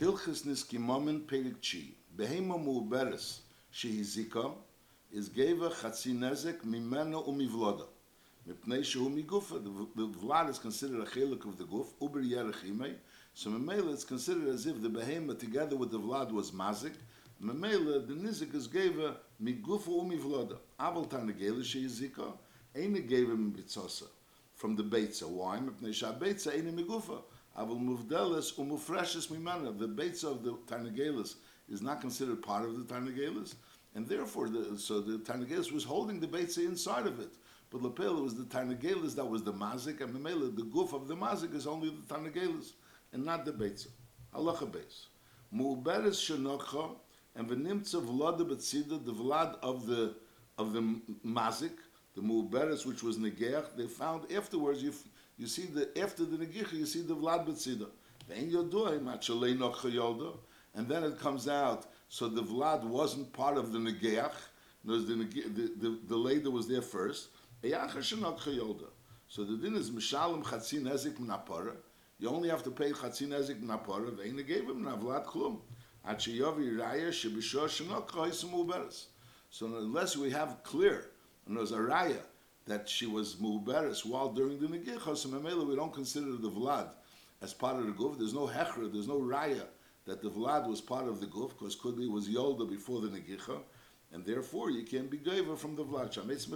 Hilchis 0.00 0.44
Niskimomen 0.44 1.20
Pelikchi, 1.20 1.92
Behema 2.16 2.58
Muberes, 2.58 3.42
Shehizika, 3.72 4.52
is 5.12 5.28
Geva 5.28 5.70
Chatzinezek 5.70 6.62
Mimena 6.62 7.24
Umivloda. 7.24 7.86
Mipnei 8.48 8.80
Shehu 8.80 9.08
Migufa, 9.08 9.62
the 9.62 10.18
Vlad 10.18 10.50
is 10.50 10.58
considered 10.58 11.00
a 11.00 11.04
chelik 11.04 11.44
of 11.46 11.56
the 11.58 11.64
Guf, 11.64 11.86
Uber 12.02 12.22
Yerechime, 12.22 12.96
so 13.34 13.50
Memela 13.50 13.92
it's 13.92 14.02
considered 14.02 14.48
as 14.48 14.66
if 14.66 14.82
the 14.82 14.88
Behema 14.88 15.38
together 15.38 15.76
with 15.76 15.92
the 15.92 16.00
Vlad 16.00 16.32
was 16.32 16.50
Mazik, 16.50 16.94
Memela 17.40 18.04
the 18.04 18.14
Nizik 18.14 18.52
is 18.52 18.66
Geva 18.66 19.18
Migufa 19.40 19.86
Umivloda, 19.86 20.56
Aval 20.80 21.08
Tanagela 21.08 21.62
Shehizika, 21.62 22.32
Eine 22.76 23.00
Geva 23.00 23.36
Mbitzasa, 23.36 24.08
from 24.56 24.74
the 24.74 24.82
Beitza. 24.82 25.28
Why? 25.28 25.58
Mipnei 25.58 25.94
Shah 25.94 26.12
Beitza 26.14 26.52
Eine 26.52 26.72
Migufa, 26.72 27.22
Muvdeles 27.56 28.54
umufreshes 28.54 29.28
mimana. 29.28 29.78
The 29.78 29.88
beitza 29.88 30.24
of 30.24 30.42
the 30.42 30.52
tarnagelis 30.66 31.36
is 31.68 31.80
not 31.82 32.00
considered 32.00 32.42
part 32.42 32.64
of 32.64 32.76
the 32.76 32.94
tarnagelis, 32.94 33.54
and 33.94 34.08
therefore, 34.08 34.48
the, 34.48 34.76
so 34.78 35.00
the 35.00 35.18
tarnagelis 35.18 35.72
was 35.72 35.84
holding 35.84 36.20
the 36.20 36.26
beitza 36.26 36.58
inside 36.58 37.06
of 37.06 37.20
it. 37.20 37.30
But 37.74 37.82
Lepela 37.82 38.22
was 38.22 38.36
the 38.36 38.44
Tarnagelis 38.44 39.16
that 39.16 39.28
was 39.28 39.42
the 39.42 39.52
Mazik, 39.52 40.00
and 40.00 40.14
Memela, 40.14 40.54
the 40.54 40.62
goof 40.62 40.92
of 40.92 41.08
the 41.08 41.16
Mazik 41.16 41.56
is 41.56 41.66
only 41.66 41.90
the 41.90 42.14
Tarnagelis, 42.14 42.72
and 43.12 43.24
not 43.24 43.44
the 43.44 43.50
Beitza. 43.50 43.88
Halacha 44.32 44.70
Beis. 44.70 45.06
Mu'beres 45.52 46.14
Shenokcha, 46.22 46.94
and 47.34 47.48
Venimtza 47.48 48.00
Vlada 48.00 48.48
Betzida, 48.48 49.04
the 49.04 49.12
Vlad 49.12 49.56
of 49.60 49.86
the 49.86 50.14
of 50.56 50.72
the 50.72 51.00
Mazik, 51.26 51.72
the 52.14 52.22
Mu'beres, 52.22 52.86
which 52.86 53.02
was 53.02 53.18
Negeach, 53.18 53.74
they 53.76 53.88
found 53.88 54.30
afterwards, 54.30 54.80
you, 54.80 54.94
you 55.38 55.46
see 55.46 55.66
the, 55.66 55.88
after 56.00 56.24
the 56.24 56.36
Negicha, 56.36 56.72
you 56.72 56.86
see 56.86 57.02
the 57.02 57.16
Vlad 57.16 57.46
Betzida. 57.46 57.88
Machalei 58.30 59.56
Nokcha 59.56 59.92
Yolda, 59.92 60.36
and 60.74 60.88
then 60.88 61.04
it 61.04 61.18
comes 61.20 61.48
out, 61.48 61.86
so 62.08 62.28
the 62.28 62.42
Vlad 62.42 62.84
wasn't 62.84 63.32
part 63.32 63.56
of 63.56 63.72
the 63.72 63.78
Negeach, 63.78 64.32
the, 64.84 64.96
the, 64.96 65.72
the, 65.80 65.98
the 66.08 66.16
lady 66.16 66.48
was 66.48 66.68
there 66.68 66.82
first, 66.82 67.28
so 67.62 69.42
the 69.42 69.56
din 69.56 69.74
is 69.74 69.90
mishalem 69.90 70.44
chatzi 70.44 70.82
nezik 70.82 71.14
minapara. 71.14 71.74
You 72.18 72.28
only 72.28 72.50
have 72.50 72.62
to 72.64 72.70
pay 72.70 72.92
chatzi 72.92 73.26
nezik 73.26 73.62
minapara. 73.62 74.10
Ve'ina 74.10 74.46
gave 74.46 74.64
him 74.64 74.84
navlat 74.84 75.24
klum. 75.24 75.60
Raya. 76.06 77.12
So 79.48 79.66
unless 79.66 80.16
we 80.18 80.30
have 80.30 80.62
clear, 80.62 81.10
and 81.46 81.56
there's 81.56 81.72
a 81.72 81.78
raya 81.78 82.20
that 82.66 82.88
she 82.88 83.06
was 83.06 83.36
muberes 83.36 84.04
while 84.04 84.32
during 84.32 84.58
the 84.58 84.66
negicha, 84.66 85.16
so 85.16 85.28
memela 85.28 85.66
we 85.66 85.76
don't 85.76 85.92
consider 85.92 86.32
the 86.32 86.50
vlad 86.50 86.88
as 87.42 87.52
part 87.52 87.76
of 87.76 87.86
the 87.86 87.92
guf. 87.92 88.18
There's 88.18 88.34
no 88.34 88.46
hechra, 88.46 88.90
there's 88.92 89.08
no 89.08 89.20
raya 89.20 89.64
that 90.06 90.22
the 90.22 90.30
vlad 90.30 90.66
was 90.68 90.80
part 90.80 91.06
of 91.06 91.20
the 91.20 91.26
guf 91.26 91.50
because 91.50 91.74
could 91.74 91.96
be 91.96 92.08
was 92.08 92.28
yolda 92.28 92.68
before 92.68 93.00
the 93.00 93.08
negicha 93.08 93.60
and 94.12 94.24
therefore 94.24 94.70
you 94.70 94.84
can't 94.84 95.10
be 95.10 95.18
gaiva 95.18 95.58
from 95.58 95.76
the 95.76 95.84
vlad. 95.84 96.12
Shametz 96.12 96.46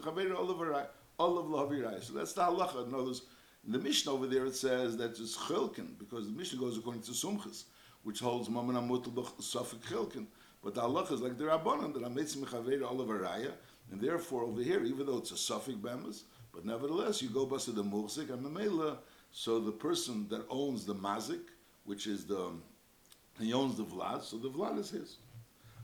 lahavirai. 1.19 2.03
So 2.03 2.15
that's 2.15 2.33
the 2.33 2.43
halacha. 2.43 2.87
In 2.87 3.15
in 3.67 3.73
the 3.73 3.79
Mishnah 3.79 4.13
over 4.13 4.27
there 4.27 4.47
it 4.47 4.55
says 4.55 4.97
that 4.97 5.11
it's 5.11 5.37
chilkin 5.37 5.99
because 5.99 6.27
the 6.27 6.33
Mishnah 6.33 6.59
goes 6.61 6.79
according 6.79 7.03
to 7.03 7.11
Sumchas, 7.11 7.65
which 8.05 8.21
holds 8.21 8.49
mamana 8.49 8.87
mutal 8.87 9.13
safik 9.41 9.81
chilkin. 9.89 10.27
But 10.63 10.75
the 10.75 10.83
halacha 10.83 11.13
is 11.13 11.21
like 11.21 11.37
the 11.37 11.45
rabbanon 11.45 11.93
that 11.95 12.03
ametz 12.03 12.37
mechaver 12.37 12.83
all 12.89 13.01
of 13.01 13.09
and 13.91 14.01
therefore 14.01 14.45
over 14.45 14.63
here, 14.63 14.85
even 14.85 15.07
though 15.07 15.19
it's 15.19 15.33
a 15.33 15.37
suffix 15.37 15.77
bemis, 15.77 16.25
but 16.53 16.65
nevertheless 16.65 17.23
you 17.23 17.29
go 17.29 17.47
basa 17.47 17.75
the 17.75 17.85
mursik 17.85 18.31
and 18.31 18.45
the 18.45 18.51
mela. 18.51 18.99
So 19.31 19.61
the 19.61 19.73
person 19.73 20.27
that 20.31 20.45
owns 20.49 20.85
the 20.87 20.95
mazik, 20.95 21.43
which 21.85 22.07
is 22.07 22.25
the 22.25 22.53
he 23.39 23.53
owns 23.53 23.77
the 23.77 23.85
vlad, 23.85 24.23
so 24.23 24.37
the 24.37 24.51
vlad 24.51 24.79
is 24.79 24.91
his. 24.91 25.17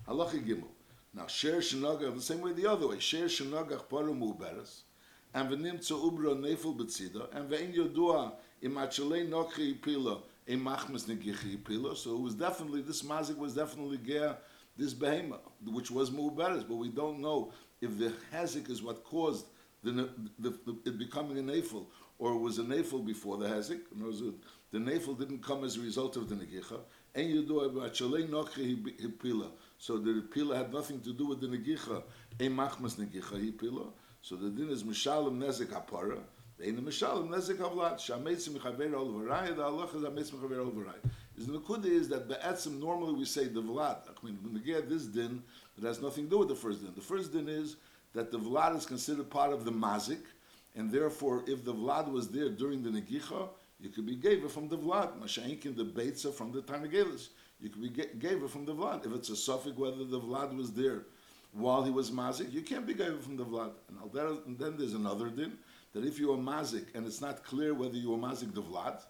Halacha 0.08 0.44
gimel. 0.44 0.69
Now, 1.12 1.27
share 1.28 1.58
shenagach, 1.58 2.14
the 2.14 2.20
same 2.20 2.41
way 2.41 2.52
the 2.52 2.66
other 2.66 2.88
way. 2.88 2.98
Share 2.98 3.27
shenagach 3.27 3.88
paru 3.88 4.14
muberes, 4.14 4.80
and 5.32 5.48
v'nim 5.48 5.78
tzu 5.81 5.94
ubra 5.94 6.34
nefel 6.34 6.76
betzida, 6.76 7.32
and 7.32 7.48
ve'in 7.48 7.72
yodua 7.72 8.32
im 8.62 8.75
achalei 8.75 9.28
nokhi 9.28 9.81
pila, 9.81 10.19
im 10.48 10.65
machmas 10.65 11.04
negichi 11.04 11.62
pila. 11.65 11.94
So 11.94 12.16
it 12.16 12.21
was 12.21 12.34
definitely, 12.34 12.82
this 12.82 13.03
mazik 13.03 13.36
was 13.36 13.54
definitely 13.54 13.98
ger, 13.98 14.36
this 14.76 14.92
behema, 14.92 15.38
which 15.65 15.91
was 15.91 16.10
muberes, 16.10 16.66
but 16.66 16.75
we 16.75 16.88
don't 16.88 17.21
know 17.21 17.53
if 17.84 17.99
the 17.99 18.12
hazik 18.33 18.71
is 18.71 18.83
what 18.83 19.05
caused 19.05 19.47
the, 19.83 20.09
the, 20.39 20.50
the, 20.65 20.77
it 20.87 20.99
becoming 20.99 21.39
a 21.39 21.43
nefel, 21.43 21.84
or 22.19 22.33
it 22.33 22.39
was 22.39 22.59
a 22.59 22.62
nefel 22.62 23.05
before 23.05 23.37
the. 23.37 23.47
In 23.47 24.05
words, 24.05 24.22
the 24.72 24.78
nefel 24.78 25.19
didn't 25.19 25.43
come 25.43 25.62
as 25.65 25.77
a 25.77 25.81
result 25.81 26.17
of 26.17 26.28
the 26.28 26.34
negicha. 26.34 26.81
And 27.15 27.49
yodua 27.49 27.69
im 27.69 27.77
achalei 27.77 28.28
nokhi 28.28 29.21
pila. 29.21 29.50
So 29.78 29.99
the 29.99 30.22
pila 30.33 30.56
had 30.56 30.72
nothing 30.72 31.00
to 31.03 31.12
do 31.12 31.27
with 31.27 31.41
the 31.41 31.47
negicha. 31.47 32.03
Ein 32.41 32.56
machmas 32.56 32.97
negicha 32.97 33.41
hi 33.41 33.50
pila. 33.50 33.87
So 34.22 34.37
the 34.37 34.49
din 34.49 34.71
is 34.71 34.83
mishalim 34.83 35.39
nezek 35.39 35.66
hapara. 35.66 36.19
Ein 36.65 36.77
mishalim 36.78 37.28
nezek 37.28 37.59
havlat. 37.59 37.99
Shameitz 37.99 38.49
mechaver 38.49 38.95
ol 38.95 39.12
v'ray. 39.12 39.55
The 39.55 39.62
halach 39.62 39.95
is 39.95 40.03
ameitz 40.03 40.33
mechaver 40.33 40.61
ol 40.61 40.72
v'ray. 40.72 40.97
Is 41.37 41.47
the 41.47 41.59
nekuda 41.59 41.87
is 41.87 42.09
that 42.09 42.28
be'etzim 42.28 42.78
normally 42.78 43.15
we 43.15 43.25
say 43.25 43.47
the 43.47 43.62
vlad. 43.62 43.99
I 44.09 44.27
mean, 44.27 44.62
get 44.65 44.89
this 44.89 45.05
din, 45.05 45.43
it 45.77 45.84
has 45.84 46.00
nothing 46.00 46.25
to 46.25 46.31
do 46.31 46.39
with 46.39 46.49
the 46.49 46.55
first 46.55 46.83
din. 46.83 46.93
The 46.95 47.00
first 47.00 47.33
din 47.33 47.49
is 47.49 47.77
that 48.15 48.31
the 48.31 48.39
vlad 48.39 48.77
is 48.77 48.87
considered 48.87 49.31
part 49.31 49.53
of 49.53 49.65
the 49.65 49.72
mazik, 49.72 50.22
and 50.77 50.91
therefore, 50.91 51.43
if 51.47 51.65
the 51.65 51.75
vlad 51.75 52.11
was 52.11 52.28
there 52.28 52.49
during 52.49 52.83
the 52.83 52.91
negicha, 52.91 53.49
you 53.81 53.91
could 53.91 54.06
be 54.06 54.15
gave 54.15 54.50
from 54.50 54.69
the 54.69 54.78
vlad. 54.78 55.19
Masha'inkin 55.19 55.77
the 55.77 55.84
beitza 55.84 56.33
from 56.33 56.53
the 56.53 56.62
tarnagelis 56.62 57.28
you 57.61 57.71
could 57.71 57.83
be 57.83 57.89
gave 58.19 58.49
from 58.51 58.65
the 58.66 58.75
Vlad. 58.75 59.06
If 59.06 59.12
it's 59.15 59.31
a 59.31 59.37
suffix, 59.37 59.77
whether 59.77 60.05
the 60.05 60.21
Vlad 60.21 60.56
was 60.56 60.72
there 60.72 61.06
while 61.53 61.83
he 61.83 61.91
was 61.91 62.11
mazik, 62.11 62.53
you 62.53 62.61
can't 62.61 62.87
be 62.87 62.95
gave 62.95 63.21
from 63.21 63.37
the 63.37 63.45
Vlad. 63.45 63.72
And 64.47 64.59
then 64.59 64.77
there's 64.77 64.95
another 64.95 65.28
din, 65.28 65.56
that 65.93 66.05
if 66.05 66.19
you 66.19 66.33
are 66.33 66.37
mazik 66.37 66.87
and 66.95 67.06
it's 67.06 67.21
not 67.21 67.45
clear 67.45 67.72
whether 67.72 67.97
you 67.97 68.12
are 68.12 68.19
mazik 68.19 68.55
the 68.55 68.62
Vlad, 68.62 69.01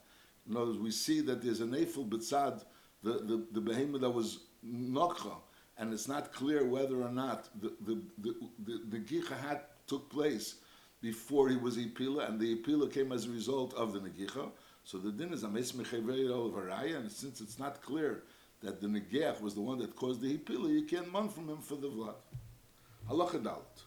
in 0.49 0.57
other 0.57 0.67
words, 0.67 0.79
we 0.79 0.91
see 0.91 1.21
that 1.23 1.43
there's 1.43 1.61
an 1.61 1.75
Eiffel 1.75 2.05
Bitzad, 2.05 2.65
the, 3.03 3.13
the, 3.13 3.47
the 3.53 3.61
behemoth 3.61 4.03
that 4.03 4.11
was 4.11 4.41
Nokcha, 4.67 5.37
and 5.79 5.93
it's 5.93 6.09
not 6.09 6.33
clear 6.33 6.65
whether 6.65 7.03
or 7.03 7.11
not 7.11 7.49
the, 7.61 7.73
the, 7.81 8.03
the, 8.19 8.35
the, 8.65 8.99
the 8.99 9.61
took 9.87 10.11
place 10.11 10.57
before 11.01 11.49
he 11.49 11.57
was 11.57 11.77
Ipila, 11.77 12.29
and 12.29 12.41
the 12.41 12.57
Ipila 12.57 12.93
came 12.93 13.13
as 13.13 13.27
a 13.27 13.31
result 13.31 13.75
of 13.75 13.93
the 13.93 14.01
Negicha. 14.01 14.51
So 14.85 14.99
the 14.99 15.13
din 15.13 15.33
is 15.33 15.45
Ames 15.45 15.73
Mechevei 15.73 16.29
Varaya, 16.53 16.97
and 16.97 17.11
since 17.11 17.41
it's 17.41 17.59
not 17.59 17.83
clear 17.83 18.23
that 18.63 18.81
the 18.81 18.87
Negeach 18.87 19.41
was 19.41 19.55
the 19.55 19.61
one 19.61 19.79
that 19.79 19.95
caused 19.97 20.21
the 20.21 20.39
Hipila, 20.39 20.71
you 20.71 20.85
can't 20.85 21.13
man 21.13 21.29
from 21.29 21.49
him 21.49 21.59
for 21.59 21.77
the 21.77 21.89
Vlad. 21.89 22.15
Halacha 23.11 23.43
Dalit. 23.43 23.83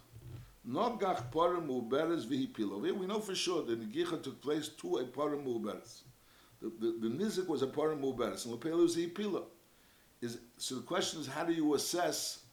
Nogach 0.67 1.31
Parim 1.31 1.67
Uberes 1.67 2.25
v'Hipila. 2.25 2.79
We 2.79 3.07
know 3.07 3.19
for 3.19 3.33
sure 3.33 3.63
the 3.63 3.75
Negeach 3.75 4.21
took 4.21 4.41
place 4.41 4.67
to 4.67 4.97
a 4.97 5.05
Parim 5.05 5.45
Uberes. 5.45 6.01
The, 6.61 6.71
the, 6.79 7.07
the 7.07 7.23
Nizik 7.23 7.47
was 7.47 7.61
a 7.61 7.67
Parim 7.67 8.01
Uberes, 8.01 8.45
and 8.45 8.59
Lepela 8.59 8.81
was 8.81 8.97
a. 8.97 9.09
Is, 10.19 10.39
so 10.57 10.75
the 10.75 10.81
question 10.81 11.19
is, 11.19 11.27
how 11.27 11.43
do 11.43 11.53
you 11.53 11.75
assess 11.75 12.45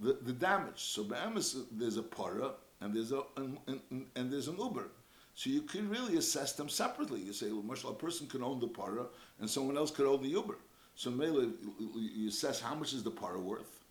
the, 0.00 0.18
the 0.22 0.32
damage? 0.32 0.80
So 0.80 1.04
there's 1.72 1.96
a 1.96 2.02
Para, 2.02 2.52
and 2.80 2.94
there's 2.94 3.10
a, 3.10 3.22
and, 3.36 3.58
and, 3.66 4.06
and 4.14 4.32
there's 4.32 4.46
an 4.46 4.56
Uber. 4.58 4.88
So 5.38 5.50
you 5.50 5.62
can 5.62 5.88
really 5.88 6.16
assess 6.16 6.54
them 6.54 6.68
separately. 6.68 7.20
You 7.20 7.32
say, 7.32 7.52
well, 7.52 7.62
Marshall, 7.62 7.90
a 7.90 7.94
person 7.94 8.26
can 8.26 8.42
own 8.42 8.58
the 8.58 8.66
para, 8.66 9.06
and 9.38 9.48
someone 9.48 9.76
else 9.76 9.92
could 9.92 10.06
own 10.06 10.20
the 10.20 10.30
Uber. 10.30 10.56
So 10.96 11.12
Mele, 11.12 11.52
you 11.94 12.28
assess 12.28 12.60
how 12.60 12.74
much 12.74 12.92
is 12.92 13.04
the 13.04 13.12
para 13.12 13.38
worth. 13.38 13.84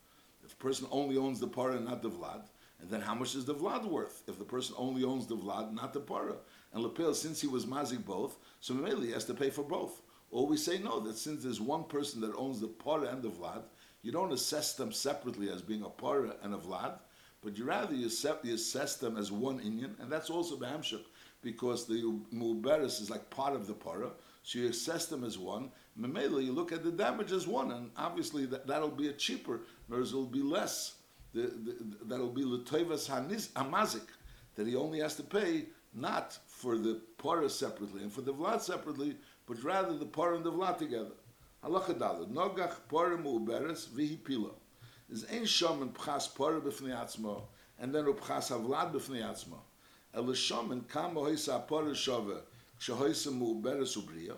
If 0.44 0.50
the 0.50 0.58
person 0.58 0.88
only 0.92 1.16
owns 1.16 1.40
the 1.40 1.48
para 1.48 1.78
and 1.78 1.86
not 1.86 2.02
the 2.02 2.10
vlad, 2.10 2.42
and 2.82 2.90
then 2.90 3.00
how 3.00 3.16
much 3.16 3.34
is 3.34 3.46
the 3.46 3.56
vlad 3.56 3.86
worth? 3.86 4.24
If 4.28 4.38
the 4.38 4.44
person 4.44 4.76
only 4.78 5.06
owns 5.06 5.26
the 5.26 5.38
vlad, 5.38 5.74
not 5.74 5.94
the 5.94 6.02
para. 6.02 6.36
And 6.74 6.84
Lepel, 6.84 7.14
since 7.14 7.42
he 7.42 7.48
was 7.48 7.66
mazik 7.66 8.06
both, 8.06 8.38
so 8.60 8.74
Mele 8.74 9.02
he 9.02 9.12
has 9.12 9.26
to 9.26 9.34
pay 9.34 9.50
for 9.50 9.64
both. 9.64 10.02
Or 10.30 10.46
we 10.46 10.58
say 10.58 10.80
no, 10.80 11.00
that 11.02 11.18
since 11.18 11.44
there's 11.44 11.62
one 11.62 11.86
person 11.86 12.22
that 12.22 12.36
owns 12.36 12.60
the 12.60 12.68
para 12.68 13.08
and 13.08 13.24
the 13.24 13.30
vlad, 13.30 13.64
you 14.02 14.12
don't 14.12 14.34
assess 14.34 14.74
them 14.74 14.92
separately 14.92 15.50
as 15.50 15.62
being 15.62 15.84
a 15.84 15.90
para 15.90 16.36
and 16.44 16.54
a 16.54 16.58
vlad, 16.58 17.00
but 17.42 17.58
you 17.58 17.66
rather 17.66 17.96
you 17.96 18.08
assess 18.08 18.96
them 18.96 19.18
as 19.18 19.32
one 19.32 19.60
Indian, 19.60 19.96
and 20.00 20.12
that's 20.12 20.30
also 20.30 20.58
Behamshuk, 20.58 21.04
because 21.42 21.88
the 21.88 22.02
Muberis 22.34 23.02
is 23.02 23.10
like 23.10 23.30
part 23.30 23.54
of 23.54 23.68
the 23.68 23.74
para, 23.74 24.12
so 24.44 24.60
you 24.60 24.70
assess 24.70 25.06
them 25.08 25.24
as 25.24 25.38
one, 25.38 25.72
Memela, 26.00 26.44
you 26.44 26.52
look 26.52 26.72
at 26.72 26.84
the 26.84 26.92
damage 26.92 27.32
as 27.32 27.48
one, 27.48 27.72
and 27.72 27.90
obviously 27.98 28.46
that, 28.46 28.68
that'll 28.68 28.90
be 28.90 29.08
a 29.08 29.14
cheaper, 29.14 29.62
whereas 29.88 30.10
it'll 30.10 30.26
be 30.26 30.42
less. 30.42 30.96
The, 31.34 31.42
the, 31.42 31.76
that'll 32.06 32.30
be 32.30 32.44
Latoivas 32.44 33.10
Hamazik, 33.10 34.08
that 34.56 34.68
he 34.68 34.76
only 34.76 35.00
has 35.00 35.16
to 35.16 35.24
pay 35.24 35.66
not 35.98 36.38
for 36.48 36.78
the 36.78 37.02
Parah 37.18 37.50
separately 37.50 38.04
and 38.04 38.14
for 38.14 38.22
the 38.22 38.34
Vlad 38.34 38.62
separately, 38.62 39.16
but 39.46 39.62
rather 39.64 39.98
the 39.98 40.06
Parah 40.06 40.36
and 40.36 40.44
the 40.44 40.52
Vlad 40.52 40.78
together. 40.78 41.16
Halacha 41.64 41.98
Dalet, 41.98 42.32
Nogach 42.32 42.76
Parah 42.90 43.22
Mu'beres 43.22 43.88
Vihipila. 43.88 44.52
Is 45.10 45.26
ein 45.32 45.44
Shom 45.44 45.82
and 45.82 45.94
Pchas 45.94 46.34
Parah 46.36 46.62
b'fnei 46.62 46.96
atzma, 46.96 47.42
and 47.80 47.94
then 47.94 48.06
Pchas 48.06 48.52
Havlad 48.52 48.94
b'fnei 48.94 49.24
atzma. 49.24 49.58
El 50.14 50.26
Shom 50.26 50.72
and 50.72 50.88
Kamo 50.88 51.26
Hoisa 51.26 51.68
Parah 51.68 51.96
Shove, 51.96 52.42
Kshahoisa 52.80 53.32
Mu'beres 53.32 53.98
Ubriya, 53.98 54.36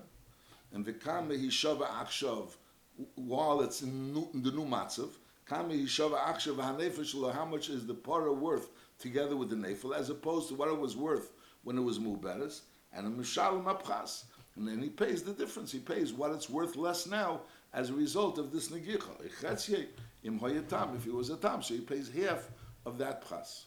and 0.74 0.86
kame 0.86 1.32
he 1.32 1.48
shava 1.48 1.88
achshav 1.88 2.52
while 3.16 3.62
it's 3.62 3.82
in, 3.82 4.28
in 4.34 4.44
the 4.44 4.52
new 4.52 4.66
matzav, 4.66 5.10
kami 5.46 5.86
yishava 5.86 6.18
achshav 6.18 6.56
hanefesh 6.56 7.34
how 7.34 7.46
much 7.46 7.70
is 7.70 7.88
the 7.88 7.94
para 7.94 8.32
worth 8.32 8.70
together 9.00 9.36
with 9.36 9.50
the 9.50 9.56
nefel, 9.56 9.96
as 9.96 10.10
opposed 10.10 10.50
to 10.50 10.56
what 10.56 10.70
it 10.70 10.78
was 10.78 10.96
worth 10.96 11.32
when 11.64 11.78
it 11.78 11.82
was 11.82 12.00
muberes, 12.00 12.62
and 12.94 13.08
a 13.08 13.10
mishalim 13.10 13.66
apchas. 13.66 14.24
And 14.56 14.68
then 14.68 14.82
he 14.82 14.90
pays 14.90 15.24
the 15.24 15.34
difference. 15.34 15.72
He 15.72 15.80
pays 15.80 16.12
what 16.12 16.32
it's 16.32 16.50
worth 16.50 16.76
less 16.76 17.08
now 17.08 17.42
as 17.74 17.90
a 17.90 17.94
result 17.94 18.38
of 18.38 18.52
this 18.52 18.70
negicha. 18.70 19.24
If 19.24 19.42
he 21.04 21.12
was 21.12 21.30
a 21.30 21.38
tam, 21.38 21.62
so 21.62 21.74
he 21.74 21.82
pays 21.82 22.10
half 22.10 22.50
of 22.86 22.98
that 22.98 23.26
pras. 23.26 23.66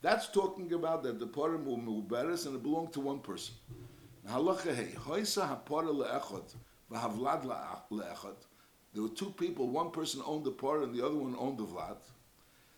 That's 0.00 0.28
talking 0.28 0.72
about 0.72 1.02
that 1.02 1.18
the 1.18 1.26
parim 1.26 1.64
will 1.64 1.78
muberes 1.78 2.46
and 2.46 2.54
it 2.54 2.62
belonged 2.62 2.92
to 2.92 3.00
one 3.00 3.18
person. 3.18 3.54
There 4.24 4.40
were 9.02 9.08
two 9.08 9.30
people, 9.30 9.68
one 9.68 9.90
person 9.90 10.22
owned 10.24 10.44
the 10.44 10.52
par 10.52 10.82
and 10.82 10.94
the 10.94 11.04
other 11.04 11.16
one 11.16 11.34
owned 11.38 11.58
the 11.58 11.64
vlad. 11.64 11.96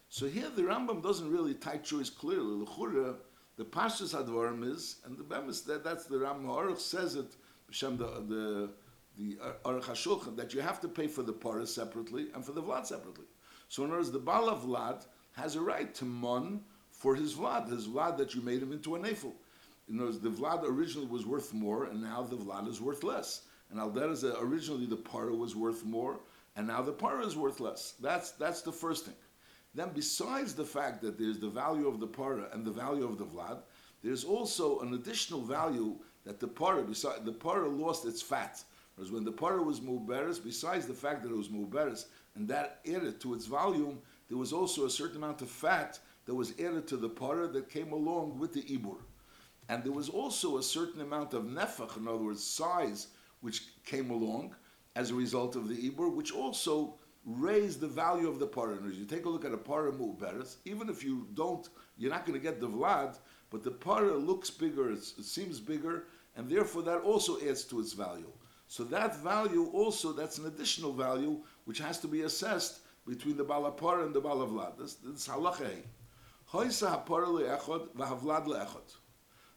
So 0.09 0.27
here 0.27 0.51
the 0.51 0.63
Rambam 0.63 1.03
doesn't 1.03 1.31
really 1.31 1.55
tie 1.55 1.79
choice 1.79 2.11
clearly. 2.11 2.65
L'chura, 2.65 3.17
the 3.61 3.67
Pashas 3.67 4.15
Advarim 4.15 4.67
is, 4.67 4.97
and 5.05 5.19
the 5.19 5.23
Bemis, 5.23 5.61
that, 5.67 5.85
that's 5.85 6.07
the 6.07 6.17
Rambam 6.17 6.47
Aruch 6.47 6.79
says 6.79 7.15
it, 7.15 7.37
the, 7.69 7.89
the, 7.99 8.71
the 9.19 9.39
uh, 9.39 9.69
Aruch 9.69 9.83
HaShulchan, 9.83 10.35
that 10.39 10.55
you 10.55 10.63
have 10.63 10.81
to 10.81 10.89
pay 10.89 11.07
for 11.07 11.23
the 11.23 11.35
par 11.35 11.67
separately 11.67 12.29
and 12.35 12.43
for 12.43 12.53
the 12.53 12.63
vlad 12.63 12.87
separately. 12.87 13.27
So 13.69 13.85
in 13.85 13.91
other 13.91 13.99
words, 13.99 14.11
the 14.11 14.19
Bala 14.19 14.57
Vlad 14.57 15.05
has 15.33 15.57
a 15.57 15.61
right 15.61 15.95
to 15.97 16.07
mon 16.07 16.63
for 16.91 17.15
his 17.15 17.35
Vlad, 17.35 17.69
his 17.69 17.87
Vlad 17.87 18.17
that 18.17 18.35
you 18.35 18.41
made 18.41 18.63
him 18.63 18.73
into 18.73 18.97
a 18.97 18.99
nefel. 18.99 19.35
In 19.91 19.97
other 19.97 20.07
words, 20.07 20.21
the 20.21 20.31
Vlad 20.31 20.65
originally 20.65 21.09
was 21.09 21.27
worth 21.27 21.53
more, 21.53 21.85
and 21.85 22.03
now 22.03 22.23
the 22.23 22.37
Vlad 22.37 22.67
is 22.67 22.81
worth 22.81 23.05
less. 23.05 23.43
And 23.71 23.79
Aldera 23.79 24.13
is 24.13 24.25
originally 24.25 24.87
the 24.87 24.97
para 24.97 25.35
was 25.35 25.55
worth 25.55 25.85
more, 25.85 26.21
and 26.57 26.67
now 26.67 26.81
the 26.81 26.93
para 26.93 27.27
is 27.27 27.37
worth 27.37 27.61
less. 27.61 27.93
That's 28.01 28.31
that's 28.33 28.63
the 28.63 28.73
first 28.73 29.05
thing. 29.05 29.15
Then, 29.75 29.91
besides 29.95 30.55
the 30.55 30.65
fact 30.65 31.01
that 31.03 31.19
there's 31.19 31.39
the 31.39 31.49
value 31.49 31.87
of 31.87 32.01
the 32.01 32.07
para 32.07 32.49
and 32.53 32.65
the 32.65 32.71
value 32.71 33.05
of 33.05 33.19
the 33.19 33.25
vlad, 33.25 33.63
there's 34.03 34.25
also 34.25 34.81
an 34.81 34.95
additional 34.95 35.43
value 35.43 35.97
that 36.25 36.41
the 36.41 36.49
para, 36.49 36.83
beside 36.83 37.25
the 37.25 37.33
para 37.33 37.69
lost 37.69 38.05
its 38.05 38.23
fat. 38.23 38.63
Whereas 38.97 39.13
when 39.13 39.25
the 39.25 39.33
para 39.33 39.63
was 39.63 39.81
muberes, 39.81 40.43
besides 40.43 40.87
the 40.87 40.95
fact 40.95 41.23
that 41.23 41.31
it 41.31 41.37
was 41.37 41.49
muberes 41.49 42.07
and 42.35 42.49
that 42.49 42.81
added 42.87 43.21
to 43.21 43.35
its 43.35 43.47
volume, 43.47 43.99
there 44.29 44.39
was 44.39 44.53
also 44.53 44.87
a 44.87 44.91
certain 44.91 45.19
amount 45.19 45.43
of 45.43 45.51
fat 45.51 45.99
that 46.27 46.35
was 46.35 46.53
added 46.59 46.87
to 46.89 46.97
the 46.97 47.09
para 47.09 47.47
that 47.49 47.69
came 47.69 47.93
along 47.93 48.39
with 48.39 48.53
the 48.53 48.63
ibur. 48.63 48.99
And 49.69 49.85
there 49.85 49.93
was 49.93 50.09
also 50.09 50.59
a 50.59 50.63
certain 50.63 51.01
amount 51.01 51.33
of 51.33 51.45
nefach, 51.45 51.97
in 51.97 52.09
other 52.09 52.19
words, 52.19 52.43
size, 52.43 53.07
which 53.41 53.63
came 53.85 54.11
along 54.11 54.57
as 54.97 55.11
a 55.11 55.15
result 55.15 55.57
of 55.57 55.69
the 55.69 55.91
Ibur, 55.91 56.13
which 56.13 56.33
also 56.33 56.95
raised 57.25 57.81
the 57.81 57.89
value 57.89 58.29
of 58.29 58.39
the 58.39 58.47
paraners. 58.47 58.97
You 58.99 59.05
take 59.05 59.25
a 59.25 59.29
look 59.29 59.45
at 59.45 59.53
a 59.53 59.59
para 59.59 59.93
mu'beres, 59.93 60.57
even 60.65 60.89
if 60.89 61.05
you 61.05 61.27
don't, 61.35 61.69
you're 61.99 62.11
not 62.11 62.27
going 62.27 62.39
to 62.39 62.43
get 62.43 62.61
the 62.61 62.69
vlad, 62.69 63.19
but 63.51 63.63
the 63.63 63.71
para 63.71 64.15
looks 64.17 64.51
bigger, 64.51 64.93
it 64.93 65.03
seems 65.03 65.61
bigger, 65.61 66.05
and 66.37 66.49
therefore 66.49 66.83
that 66.83 67.01
also 67.01 67.39
adds 67.41 67.65
to 67.65 67.81
its 67.81 67.93
value. 67.93 68.31
So 68.69 68.85
that 68.85 69.21
value 69.23 69.69
also, 69.73 70.13
that's 70.13 70.39
an 70.39 70.47
additional 70.47 70.93
value 70.93 71.41
which 71.65 71.79
has 71.79 71.99
to 72.01 72.09
be 72.09 72.23
assessed 72.23 72.81
between 73.07 73.37
the 73.37 73.45
balapara 73.45 74.07
and 74.07 74.15
the 74.15 74.23
balavlad. 74.23 74.79
This, 74.79 74.95
this 74.95 75.27
halacha. 75.27 75.71
Hoisa 76.53 77.05
hapara 77.05 77.27
le'echod 77.27 77.89
v'havlad 77.97 78.47
le'echod. 78.47 78.95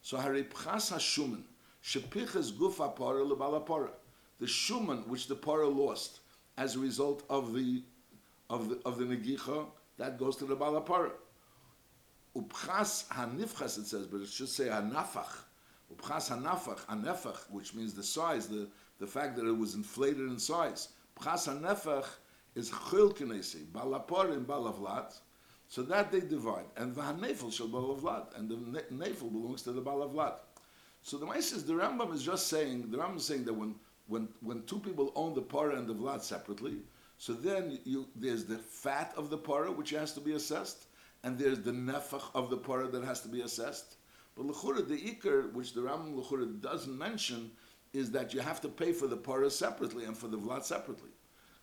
So 0.02 0.18
haripchas 0.18 0.92
hashumen 0.92 1.44
Shepiches 1.84 2.54
gufa 2.54 2.96
para 2.96 3.24
lebalapara. 3.24 3.92
The 4.40 4.46
shuman 4.46 5.06
which 5.08 5.28
the 5.28 5.36
para 5.36 5.68
lost 5.68 6.20
as 6.58 6.76
a 6.76 6.80
result 6.80 7.24
of 7.30 7.54
the 7.54 7.84
of 8.50 8.70
the 8.70 8.80
of 8.86 8.98
the 8.98 9.06
negicha, 9.06 9.66
that 9.98 10.18
goes 10.18 10.36
to 10.38 10.46
the 10.46 10.56
balapara. 10.56 11.12
Upchas 12.36 13.08
hanifchas 13.08 13.78
it 13.78 13.86
says, 13.86 14.08
but 14.08 14.22
it 14.22 14.28
should 14.28 14.50
say 14.50 14.66
hanafach. 14.66 15.44
Upchas 15.96 16.30
hanafach, 16.30 16.80
hanefach, 16.88 17.50
which 17.52 17.74
means 17.74 17.94
the 17.94 18.04
size, 18.04 18.48
the, 18.48 18.68
the 19.00 19.08
fact 19.08 19.36
that 19.36 19.48
it 19.48 19.58
was 19.58 19.76
inflated 19.76 20.30
in 20.30 20.40
size. 20.40 20.90
Upchas 21.20 21.48
hanefach 21.48 22.06
is 22.56 22.70
chilkinesi, 22.70 23.66
balapara 23.68 24.34
and 24.34 24.48
balavlat. 24.48 25.14
So 25.68 25.82
that 25.84 26.12
they 26.12 26.22
divide. 26.22 26.66
And 26.78 26.94
the 26.94 27.02
hanefel 27.02 27.52
shall 27.52 27.68
balavlat, 27.68 28.38
and 28.38 28.50
the 28.50 28.56
nefel 28.92 29.32
belongs 29.32 29.62
to 29.64 29.72
the 29.72 29.82
balavlat. 29.82 30.36
So 31.02 31.18
the 31.18 31.26
Mice 31.26 31.52
is 31.52 31.66
the 31.66 31.74
Rambam 31.74 32.14
is 32.14 32.24
just 32.24 32.48
saying 32.48 32.90
the 32.90 32.98
Rambam 32.98 33.18
is 33.18 33.26
saying 33.26 33.44
that 33.46 33.54
when 33.54 33.76
when 34.08 34.28
when 34.42 34.64
two 34.64 34.80
people 34.80 35.12
own 35.16 35.34
the 35.34 35.42
para 35.42 35.76
and 35.78 35.88
the 35.88 35.96
vlad 35.96 36.22
separately, 36.22 36.78
so 37.18 37.34
then 37.34 37.80
you 37.86 38.08
there's 38.16 38.46
the 38.46 38.58
fat 38.58 39.14
of 39.16 39.30
the 39.30 39.38
para 39.38 39.72
which 39.72 39.92
has 39.92 40.14
to 40.14 40.20
be 40.20 40.34
assessed, 40.34 40.86
and 41.24 41.38
there's 41.38 41.60
the 41.60 41.72
nefach 41.72 42.24
of 42.36 42.50
the 42.50 42.58
para 42.58 42.88
that 42.88 43.04
has 43.04 43.22
to 43.22 43.28
be 43.28 43.42
assessed. 43.42 43.96
But 44.36 44.48
lechura 44.48 44.88
the 44.88 45.00
ikar, 45.00 45.54
which 45.54 45.74
the 45.74 45.82
Rambam 45.82 46.16
lechura 46.16 46.62
doesn't 46.62 46.98
mention, 46.98 47.52
is 47.94 48.12
that 48.12 48.34
you 48.34 48.42
have 48.42 48.60
to 48.62 48.70
pay 48.70 48.92
for 48.92 49.08
the 49.08 49.18
para 49.18 49.50
separately 49.50 50.06
and 50.06 50.18
for 50.18 50.28
the 50.28 50.38
vlad 50.38 50.64
separately. 50.64 51.12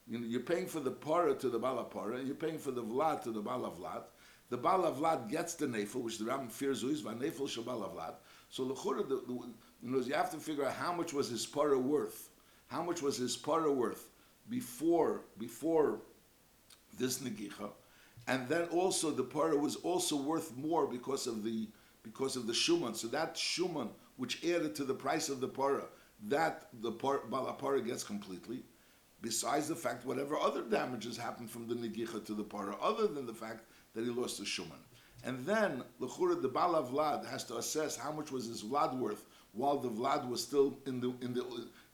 You 0.07 0.19
know, 0.19 0.27
you're 0.27 0.41
paying 0.41 0.67
for 0.67 0.81
the 0.81 0.91
para 0.91 1.35
to 1.35 1.49
the 1.49 1.59
bala 1.59 1.85
para, 1.85 2.17
and 2.17 2.27
you're 2.27 2.37
paying 2.37 2.59
for 2.59 2.71
the 2.71 2.83
vlad 2.83 3.23
to 3.25 3.31
the 3.31 3.41
bala 3.41 3.71
vlad. 3.71 4.05
The 4.49 4.57
bala 4.57 4.91
vlad 4.93 5.29
gets 5.29 5.55
the 5.55 5.67
nefel, 5.67 6.03
which 6.03 6.19
the 6.19 6.25
Rambam 6.25 6.51
fears 6.51 6.83
is 6.83 7.03
nefel 7.03 7.49
shel 7.49 7.65
bala 7.65 7.89
vlad. 7.89 8.15
So 8.49 8.65
the, 8.65 8.75
the, 8.75 9.23
the, 9.27 9.33
you, 9.33 9.55
know, 9.83 10.01
you 10.01 10.15
have 10.15 10.31
to 10.33 10.39
figure 10.39 10.65
out 10.65 10.75
how 10.75 10.93
much 10.93 11.13
was 11.13 11.29
his 11.29 11.47
para 11.47 11.79
worth. 11.79 12.30
How 12.71 12.83
much 12.83 13.03
was 13.03 13.17
his 13.17 13.37
para 13.37 13.71
worth 13.73 14.11
before 14.49 15.23
before 15.39 16.01
this 16.99 17.19
negicha, 17.19 17.71
and 18.29 18.49
then 18.49 18.69
also 18.69 19.11
the 19.11 19.25
para 19.25 19.57
was 19.57 19.77
also 19.77 20.17
worth 20.17 20.57
more 20.57 20.87
because 20.87 21.27
of 21.27 21.43
the 21.43 21.69
because 22.05 22.37
of 22.37 22.47
the 22.47 22.53
shuman. 22.53 22.95
So 22.95 23.09
that 23.09 23.35
shuman 23.35 23.89
which 24.17 24.45
added 24.45 24.77
to 24.77 24.85
the 24.85 24.95
price 24.95 25.29
of 25.29 25.41
the 25.41 25.49
para, 25.49 25.85
that 26.29 26.69
the 26.81 26.93
par, 26.93 27.23
balapara 27.31 27.85
gets 27.85 28.05
completely. 28.05 28.63
Besides 29.23 29.67
the 29.67 29.75
fact, 29.75 30.07
whatever 30.07 30.39
other 30.39 30.63
damages 30.63 31.17
happened 31.17 31.51
from 31.51 31.67
the 31.67 31.75
negicha 31.75 32.25
to 32.27 32.35
the 32.35 32.45
para, 32.45 32.77
other 32.81 33.07
than 33.09 33.27
the 33.27 33.35
fact 33.35 33.65
that 33.95 34.05
he 34.05 34.11
lost 34.11 34.39
the 34.39 34.45
shuman. 34.45 34.81
And 35.25 35.45
then 35.45 35.83
l'chura 35.99 36.41
the 36.41 36.49
bala 36.49 36.83
vlad 36.85 37.29
has 37.29 37.45
to 37.45 37.57
assess 37.57 37.97
how 37.97 38.13
much 38.13 38.31
was 38.31 38.47
his 38.47 38.63
vlad 38.63 38.97
worth 38.97 39.25
while 39.53 39.79
the 39.79 39.91
vlad 39.91 40.29
was 40.29 40.43
still 40.43 40.79
in 40.87 41.01
the 41.01 41.13
in 41.21 41.35
the 41.35 41.45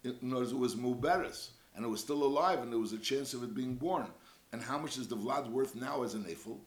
in 0.04 0.32
other 0.32 0.40
words, 0.40 0.52
it 0.52 0.58
was 0.58 0.76
muberes 0.76 1.50
and 1.74 1.84
it 1.84 1.88
was 1.88 2.00
still 2.00 2.22
alive 2.22 2.60
and 2.60 2.72
there 2.72 2.78
was 2.78 2.92
a 2.92 2.98
chance 2.98 3.34
of 3.34 3.42
it 3.42 3.54
being 3.54 3.74
born. 3.74 4.06
And 4.52 4.62
how 4.62 4.78
much 4.78 4.96
is 4.96 5.08
the 5.08 5.16
vlad 5.16 5.50
worth 5.50 5.74
now 5.74 6.02
as 6.02 6.14
an 6.14 6.26
efil? 6.30 6.60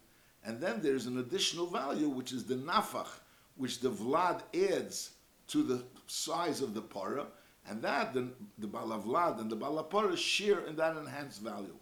And 0.44 0.62
then 0.62 0.82
there's 0.82 1.06
an 1.06 1.20
additional 1.20 1.66
value 1.66 2.10
which 2.10 2.32
is 2.32 2.46
the 2.46 2.56
nafach, 2.56 3.08
which 3.56 3.80
the 3.80 3.90
vlad 3.90 4.42
adds 4.56 5.12
to 5.48 5.64
the 5.64 5.84
size 6.08 6.62
of 6.62 6.74
the 6.74 6.82
para, 6.82 7.26
and 7.68 7.82
that 7.82 8.14
the, 8.14 8.30
the 8.58 8.68
balavlad 8.68 9.40
and 9.40 9.50
the 9.50 9.58
balapara 9.58 10.16
share 10.18 10.62
in 10.62 10.76
that 10.76 10.96
enhanced 10.96 11.42
value. 11.42 11.76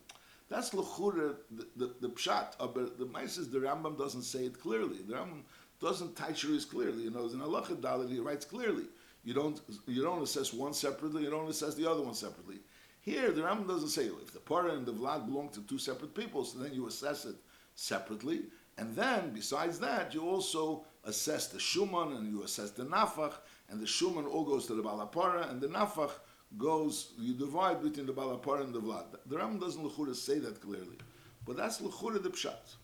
That's 0.50 0.74
l'chura 0.74 1.36
the, 1.52 1.68
the, 1.76 1.94
the 2.02 2.10
pshat. 2.10 2.54
Uh, 2.60 2.68
but 2.68 2.98
the 2.98 3.06
Mises, 3.06 3.50
the 3.50 3.60
Rambam 3.60 3.98
doesn't 3.98 4.24
say 4.24 4.46
it 4.46 4.60
clearly. 4.60 4.98
The 5.08 5.16
Rambam 5.16 5.42
doesn't 5.82 6.16
taishuris 6.16 6.70
clearly. 6.70 7.04
You 7.04 7.12
know, 7.12 7.26
in 7.26 7.40
halacha 7.40 7.76
dalit 7.76 8.10
he 8.10 8.20
writes 8.20 8.46
clearly. 8.46 8.86
You 9.28 9.34
don't 9.34 9.60
you 9.86 10.02
don't 10.04 10.24
assess 10.24 10.54
one 10.54 10.74
separately. 10.74 11.24
You 11.24 11.30
don't 11.30 11.50
assess 11.50 11.76
the 11.76 11.90
other 11.92 12.02
one 12.02 12.14
separately. 12.14 12.60
Here, 13.02 13.30
the 13.32 13.42
Rambam 13.42 13.68
doesn't 13.68 13.90
say 13.90 14.06
if 14.06 14.32
the 14.32 14.40
para 14.40 14.72
and 14.72 14.86
the 14.86 14.94
vlad 14.94 15.26
belong 15.26 15.50
to 15.50 15.62
two 15.64 15.78
separate 15.78 16.14
people, 16.16 16.46
so 16.46 16.60
then 16.60 16.74
you 16.74 16.88
assess 16.88 17.26
it 17.26 17.36
separately. 17.76 18.44
And 18.78 18.96
then, 18.96 19.32
besides 19.34 19.80
that, 19.80 20.14
you 20.14 20.22
also 20.22 20.86
assess 21.04 21.48
the 21.48 21.58
shuman 21.58 22.16
and 22.18 22.32
you 22.32 22.44
assess 22.44 22.72
the 22.72 22.86
nafach, 22.86 23.34
and 23.70 23.82
the 23.82 23.86
shuman 23.86 24.26
all 24.32 24.46
goes 24.46 24.66
to 24.68 24.76
the 24.76 24.84
balapara, 24.84 25.52
and 25.52 25.60
the 25.60 25.68
nafach 25.68 26.12
goes, 26.58 27.12
you 27.20 27.34
divide 27.34 27.84
between 27.84 28.06
the 28.06 28.14
Balapar 28.14 28.62
and 28.62 28.74
the 28.74 28.80
Vlad. 28.80 29.08
The 29.26 29.38
Ram 29.38 29.60
doesn't 29.60 29.84
Lechura 29.84 30.16
say 30.16 30.40
that 30.40 30.62
clearly, 30.62 30.98
but 31.46 31.58
that's 31.58 31.82
Lechura 31.82 32.24
the 32.24 32.30
Pshat. 32.30 32.76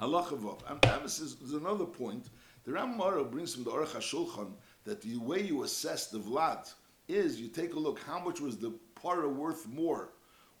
Halachavav. 0.00 0.60
And 0.66 1.02
this 1.04 1.20
is, 1.20 1.52
another 1.52 1.84
point. 1.84 2.30
The 2.70 2.76
Ram 2.76 2.96
Mara 2.96 3.24
brings 3.24 3.52
from 3.52 3.64
the 3.64 3.72
Aruch 3.72 3.96
HaShulchan 3.96 4.52
that 4.84 5.02
the 5.02 5.16
way 5.16 5.42
you 5.42 5.64
assess 5.64 6.06
the 6.06 6.20
Vlad 6.20 6.72
is 7.08 7.40
you 7.40 7.48
take 7.48 7.74
a 7.74 7.78
look 7.80 7.98
how 7.98 8.20
much 8.20 8.40
was 8.40 8.58
the 8.58 8.70
para 8.94 9.28
worth 9.28 9.66
more 9.66 10.12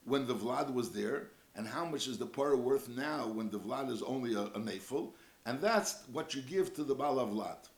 when 0.02 0.26
the 0.26 0.34
Vlad 0.34 0.74
was 0.74 0.90
there, 0.90 1.28
and 1.54 1.68
how 1.68 1.84
much 1.84 2.08
is 2.08 2.18
the 2.18 2.26
para 2.26 2.56
worth 2.56 2.88
now 2.88 3.28
when 3.28 3.48
the 3.48 3.60
Vlad 3.60 3.92
is 3.92 4.02
only 4.02 4.34
a, 4.34 4.40
a 4.40 5.08
and 5.46 5.60
that's 5.60 6.02
what 6.10 6.34
you 6.34 6.42
give 6.42 6.74
to 6.74 6.82
the 6.82 6.96
Bala 6.96 7.24
Vlad, 7.28 7.68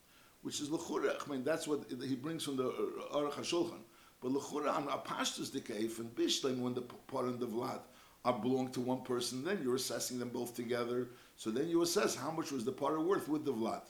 which 0.41 0.61
is 0.61 0.69
Lechura. 0.69 1.15
I 1.23 1.29
mean, 1.31 1.43
that's 1.43 1.67
what 1.67 1.83
he 2.03 2.15
brings 2.15 2.43
from 2.43 2.57
the 2.57 2.71
Aruch 3.13 3.33
HaShulchan. 3.33 3.81
But 4.19 4.31
lechura 4.31 4.73
on 4.75 4.87
apashtas 4.87 5.53
cave 5.63 5.99
and 5.99 6.09
bishleim 6.15 6.57
when 6.57 6.73
the 6.73 6.81
part 6.81 7.25
and 7.25 7.39
the 7.39 7.45
vlad 7.45 7.81
are 8.25 8.33
belong 8.33 8.71
to 8.71 8.81
one 8.81 9.03
person, 9.03 9.43
then 9.43 9.59
you're 9.61 9.75
assessing 9.75 10.17
them 10.17 10.29
both 10.29 10.55
together. 10.55 11.09
So 11.35 11.51
then 11.51 11.69
you 11.69 11.83
assess 11.83 12.15
how 12.15 12.31
much 12.31 12.51
was 12.51 12.65
the 12.65 12.71
part 12.71 12.99
worth 12.99 13.29
with 13.29 13.45
the 13.45 13.53
vlad. 13.53 13.83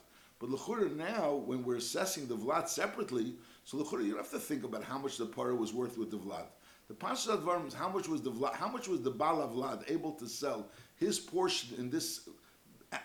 But 0.44 0.58
lechura 0.58 0.94
now, 0.94 1.36
when 1.36 1.64
we're 1.64 1.76
assessing 1.76 2.26
the 2.26 2.36
vlad 2.36 2.68
separately, 2.68 3.36
so 3.64 3.78
lechura 3.78 4.04
you 4.04 4.10
don't 4.10 4.18
have 4.18 4.30
to 4.32 4.38
think 4.38 4.62
about 4.62 4.84
how 4.84 4.98
much 4.98 5.16
the 5.16 5.24
para 5.24 5.54
was 5.54 5.72
worth 5.72 5.96
with 5.96 6.10
the 6.10 6.18
vlad. 6.18 6.44
The 6.86 6.92
Pasha 6.92 7.30
Advarim 7.30 7.66
is 7.66 7.72
how 7.72 7.88
much 7.88 8.08
was 8.08 8.20
the 8.20 8.30
Vlad, 8.30 8.54
how 8.54 8.68
much 8.68 8.86
was 8.86 9.00
the 9.00 9.10
Bala 9.10 9.48
Vlad 9.48 9.90
able 9.90 10.12
to 10.12 10.28
sell 10.28 10.68
his 10.96 11.18
portion 11.18 11.78
in 11.78 11.88
this 11.88 12.28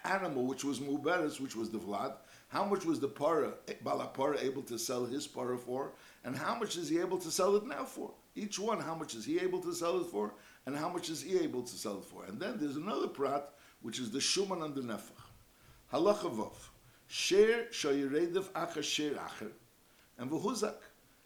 animal, 0.04 0.48
which 0.48 0.66
was 0.66 0.82
Muberes, 0.82 1.40
which 1.40 1.56
was 1.56 1.70
the 1.70 1.80
Vlad. 1.80 2.16
How 2.50 2.66
much 2.66 2.84
was 2.84 3.00
the 3.00 3.08
para, 3.08 3.54
Bala 3.86 4.08
Para 4.08 4.38
able 4.42 4.64
to 4.64 4.78
sell 4.78 5.06
his 5.06 5.26
para 5.26 5.58
for, 5.58 5.94
and 6.26 6.36
how 6.36 6.60
much 6.60 6.76
is 6.76 6.90
he 6.90 7.00
able 7.00 7.20
to 7.20 7.32
sell 7.32 7.56
it 7.56 7.66
now 7.66 7.86
for? 7.86 8.12
Each 8.36 8.60
one, 8.60 8.82
how 8.82 8.96
much 8.96 9.16
is 9.16 9.24
he 9.24 9.40
able 9.40 9.62
to 9.62 9.74
sell 9.74 10.02
it 10.02 10.08
for, 10.08 10.34
and 10.66 10.76
how 10.76 10.90
much 10.90 11.10
is 11.10 11.22
he 11.22 11.40
able 11.40 11.62
to 11.62 11.76
sell 11.76 12.00
it 12.00 12.04
for? 12.04 12.26
And 12.26 12.38
then 12.38 12.58
there's 12.58 12.76
another 12.76 13.08
prat, 13.08 13.54
which 13.82 13.98
is 13.98 14.12
the 14.12 14.20
Shuman 14.20 14.62
and 14.66 14.76
the 14.76 14.82
Nefach. 14.82 15.24
Halacha 15.94 16.36
Vov. 16.36 16.52
Sher 17.12 17.66
shayiredev 17.72 18.52
acher 18.52 18.84
sher 18.84 19.16
acher, 19.16 19.50
and 20.20 20.30
v'huzak. 20.30 20.76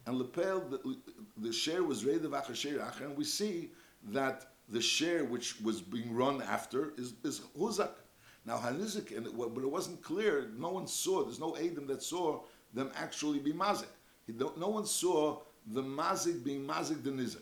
And 0.05 0.17
lepel, 0.17 0.61
the, 0.69 0.97
the 1.37 1.51
share 1.51 1.83
was 1.83 2.03
redev 2.03 2.29
acher 2.29 2.55
sher 2.55 2.79
acher, 2.79 3.01
and 3.01 3.17
we 3.17 3.25
see 3.25 3.69
that 4.11 4.47
the 4.69 4.81
share 4.81 5.25
which 5.25 5.59
was 5.59 5.81
being 5.81 6.15
run 6.15 6.41
after 6.41 6.93
is, 6.97 7.15
is 7.25 7.41
huzak. 7.59 7.91
Now 8.45 8.57
hanizik, 8.59 9.15
and 9.15 9.27
it, 9.27 9.33
but 9.37 9.61
it 9.61 9.69
wasn't 9.69 10.01
clear. 10.01 10.49
No 10.57 10.69
one 10.69 10.87
saw. 10.87 11.23
There's 11.23 11.39
no 11.39 11.57
Adam 11.57 11.85
that 11.87 12.01
saw 12.01 12.43
them 12.73 12.89
actually 12.95 13.39
be 13.39 13.51
mazik. 13.51 13.87
No 14.57 14.69
one 14.69 14.85
saw 14.85 15.39
the 15.67 15.83
mazik 15.83 16.45
being 16.45 16.65
mazik 16.65 17.03
the 17.03 17.11
nizik. 17.11 17.41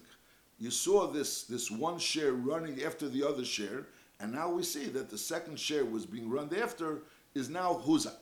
You 0.58 0.72
saw 0.72 1.06
this 1.06 1.44
this 1.44 1.70
one 1.70 2.00
share 2.00 2.34
running 2.34 2.84
after 2.84 3.08
the 3.08 3.24
other 3.24 3.46
share, 3.46 3.86
and 4.20 4.32
now 4.32 4.50
we 4.50 4.64
see 4.64 4.86
that 4.88 5.12
the 5.12 5.18
second 5.18 5.60
share 5.60 5.86
was 5.86 6.08
being 6.08 6.28
run 6.28 6.50
after 6.60 7.04
is 7.36 7.50
now 7.50 7.80
huzak. 7.86 8.18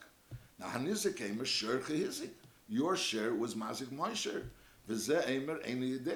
Now 0.59 0.67
hanizik 0.67 1.17
chehizik. 1.17 2.29
Your 2.67 2.95
share 2.95 3.33
was 3.33 3.55
mazik 3.55 3.91
my 3.91 4.13
share. 4.13 4.43
V'zeh 4.87 5.27
emer 5.29 5.59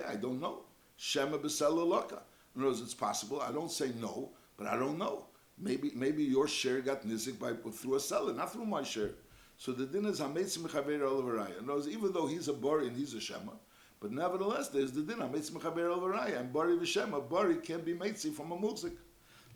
I 0.08 0.16
don't 0.16 0.40
know. 0.40 0.64
Shema 0.98 1.38
b'sel 1.38 2.14
in 2.56 2.62
other 2.62 2.70
words, 2.70 2.82
it's 2.82 2.94
possible. 2.94 3.42
I 3.42 3.52
don't 3.52 3.72
say 3.72 3.92
no, 4.00 4.30
but 4.58 4.68
I 4.68 4.78
don't 4.78 4.98
know. 4.98 5.26
Maybe 5.58 5.92
maybe 5.96 6.24
your 6.24 6.48
share 6.48 6.82
got 6.82 7.06
nizik 7.06 7.40
by 7.40 7.54
through 7.72 7.96
a 7.96 8.00
seller, 8.00 8.34
not 8.34 8.54
through 8.54 8.66
my 8.66 8.84
share. 8.84 9.12
So 9.58 9.72
the 9.72 9.86
din 9.86 10.06
is 10.06 10.20
hametz 10.20 10.58
mechaber 10.60 11.00
olavaraya. 11.00 11.60
In 11.60 11.66
other 11.66 11.76
words, 11.76 11.88
even 11.88 12.12
though 12.12 12.28
he's 12.28 12.48
a 12.48 12.54
bari 12.54 12.88
and 12.88 12.98
he's 12.98 13.14
a 13.14 13.22
shema, 13.22 13.54
but 14.00 14.12
nevertheless 14.12 14.68
there's 14.70 14.92
the 14.92 15.02
din 15.02 15.18
hametz 15.18 15.52
mechaber 15.52 15.96
olavaraya. 15.96 16.40
And 16.40 16.54
bari 16.54 16.76
v'shema, 16.76 17.28
bari 17.28 17.56
can 17.58 17.82
be 17.82 17.94
metzi 17.94 18.32
from 18.32 18.52
a 18.52 18.56
muzik. 18.56 18.94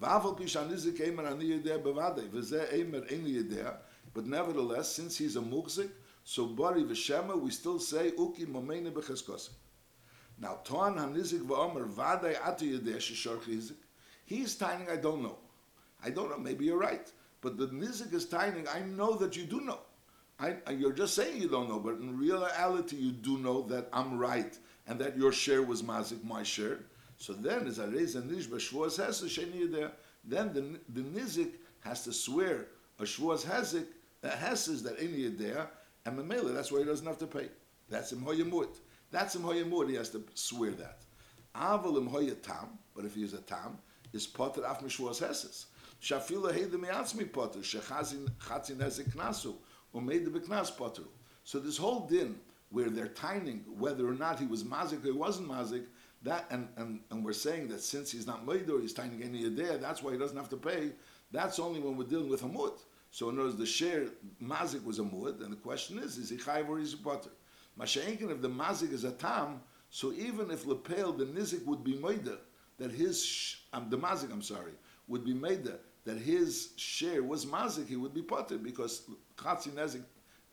V'aval 0.01 0.39
pisha 0.39 0.67
nizik 0.67 0.99
emer 1.01 1.27
ani 1.27 1.45
yedeh 1.45 1.81
bevadei 1.81 2.29
v'zeh 2.29 2.73
emer 2.73 3.01
eni 3.01 3.43
yedeh. 3.43 3.75
But 4.17 4.25
nevertheless, 4.25 4.91
since 4.91 5.15
he's 5.15 5.35
a 5.35 5.41
mukzik, 5.41 5.91
so 6.23 6.47
bari 6.47 6.81
v'shema, 6.81 7.39
we 7.39 7.51
still 7.51 7.77
say 7.77 8.13
uki 8.17 8.47
momeine 8.47 8.91
b'cheskosim. 8.91 9.51
Now, 10.39 10.57
Toan 10.63 10.95
Hanizik 10.95 11.41
v'omer 11.45 11.87
vaday 11.87 12.35
atu 12.41 12.63
yedeh 12.63 12.95
sheshor 12.95 13.37
chizik. 13.37 13.75
He's 14.25 14.55
timing, 14.55 14.89
I 14.89 14.95
don't 14.95 15.21
know. 15.21 15.37
I 16.03 16.09
don't 16.09 16.31
know, 16.31 16.39
maybe 16.39 16.65
you're 16.65 16.79
right. 16.79 17.07
But 17.41 17.59
the 17.59 17.67
Nizik 17.67 18.11
is 18.11 18.25
timing, 18.25 18.67
I 18.67 18.79
know 18.79 19.13
that 19.17 19.37
you 19.37 19.43
do 19.43 19.61
know. 19.61 19.81
I, 20.39 20.55
you're 20.71 20.93
just 20.93 21.13
saying 21.13 21.39
you 21.39 21.47
don't 21.47 21.69
know, 21.69 21.79
but 21.79 21.99
in 21.99 22.17
reality, 22.17 22.95
you 22.95 23.11
do 23.11 23.37
know 23.37 23.61
that 23.67 23.87
I'm 23.93 24.17
right 24.17 24.57
and 24.87 24.99
that 24.99 25.15
your 25.15 25.31
share 25.31 25.61
was 25.61 25.83
mazik, 25.83 26.23
my 26.23 26.41
share. 26.41 26.79
So 27.17 27.33
then, 27.33 27.67
as 27.67 27.79
I 27.79 27.85
raise 27.85 28.15
a 28.15 28.25
nish 28.25 28.47
b'shvuas 28.47 29.71
there, 29.71 29.91
then 30.23 30.53
the, 30.53 30.79
the 30.91 31.07
nizik 31.07 31.51
has 31.81 32.03
to 32.05 32.13
swear 32.13 32.65
a 32.99 33.03
shvuas 33.03 33.45
a 34.27 34.35
hesed 34.35 34.83
that 34.83 34.95
any 34.99 35.27
there, 35.29 35.69
and 36.05 36.17
memela, 36.17 36.53
that's 36.53 36.71
why 36.71 36.79
he 36.79 36.85
doesn't 36.85 37.05
have 37.05 37.17
to 37.19 37.27
pay. 37.27 37.49
That's 37.89 38.11
him 38.11 38.21
hoyamut. 38.21 38.77
That's 39.11 39.35
him 39.35 39.43
hoyamur. 39.43 39.89
He 39.89 39.95
has 39.95 40.09
to 40.09 40.23
swear 40.33 40.71
that. 40.71 40.99
Aval 41.55 41.97
im 41.97 42.35
tam, 42.41 42.77
but 42.95 43.05
if 43.05 43.15
he 43.15 43.23
is 43.23 43.33
a 43.33 43.41
tam, 43.41 43.77
is 44.13 44.27
potter 44.27 44.63
af 44.63 44.81
mishwas 44.81 45.19
heses. 45.19 45.65
Shafila 46.01 46.53
heide 46.53 46.73
me'atzmi 46.79 47.31
potter 47.31 47.59
shechazin 47.59 48.29
chatzin 48.39 48.77
hezek 48.77 49.09
knasu 49.15 49.55
umeide 49.95 50.27
beknas 50.27 50.75
potter. 50.75 51.03
So 51.43 51.59
this 51.59 51.77
whole 51.77 52.01
din 52.07 52.35
where 52.69 52.89
they're 52.89 53.07
tining 53.07 53.63
whether 53.79 54.07
or 54.07 54.13
not 54.13 54.39
he 54.39 54.45
was 54.45 54.63
mazik 54.63 55.03
or 55.03 55.07
he 55.07 55.11
wasn't 55.11 55.47
mazik, 55.47 55.85
that 56.23 56.45
and, 56.49 56.67
and, 56.77 56.99
and 57.09 57.23
we're 57.23 57.33
saying 57.33 57.67
that 57.69 57.81
since 57.81 58.11
he's 58.11 58.27
not 58.27 58.45
meider, 58.45 58.81
he's 58.81 58.93
tining 58.93 59.23
any 59.23 59.47
there, 59.49 59.77
that's 59.77 60.03
why 60.03 60.11
he 60.11 60.17
doesn't 60.17 60.37
have 60.37 60.49
to 60.49 60.57
pay. 60.57 60.91
That's 61.31 61.59
only 61.59 61.79
when 61.79 61.97
we're 61.97 62.05
dealing 62.05 62.29
with 62.29 62.43
a 62.43 62.47
mud. 62.47 62.73
So 63.11 63.29
in 63.29 63.35
other 63.35 63.47
words, 63.47 63.57
the 63.57 63.65
share 63.65 64.05
mazik 64.41 64.83
was 64.83 64.99
a 64.99 65.03
mud, 65.03 65.39
and 65.41 65.51
the 65.51 65.57
question 65.57 65.99
is, 65.99 66.17
is 66.17 66.29
he 66.29 66.37
chayv 66.37 66.67
or 66.67 66.79
is 66.79 66.91
he 66.91 66.97
potter? 66.97 67.31
Masha'enkin, 67.79 68.31
if 68.31 68.41
the 68.41 68.49
mazik 68.49 68.91
is 68.91 69.03
a 69.03 69.11
tam, 69.11 69.61
so 69.89 70.11
even 70.13 70.51
if 70.51 70.65
lepel, 70.65 71.13
the 71.13 71.25
nizik 71.25 71.65
would 71.65 71.83
be 71.83 71.95
made 71.95 72.27
that 72.77 72.91
his, 72.91 73.57
um, 73.73 73.89
the 73.89 73.97
mazik, 73.97 74.31
I'm 74.31 74.41
sorry, 74.41 74.73
would 75.07 75.23
be 75.23 75.33
made 75.33 75.67
that 76.05 76.17
his 76.17 76.73
share 76.75 77.23
was 77.23 77.45
mazik, 77.45 77.87
he 77.87 77.95
would 77.95 78.13
be 78.13 78.21
potter 78.21 78.57
because 78.57 79.09
chatzi 79.37 79.69
nezik 79.69 80.03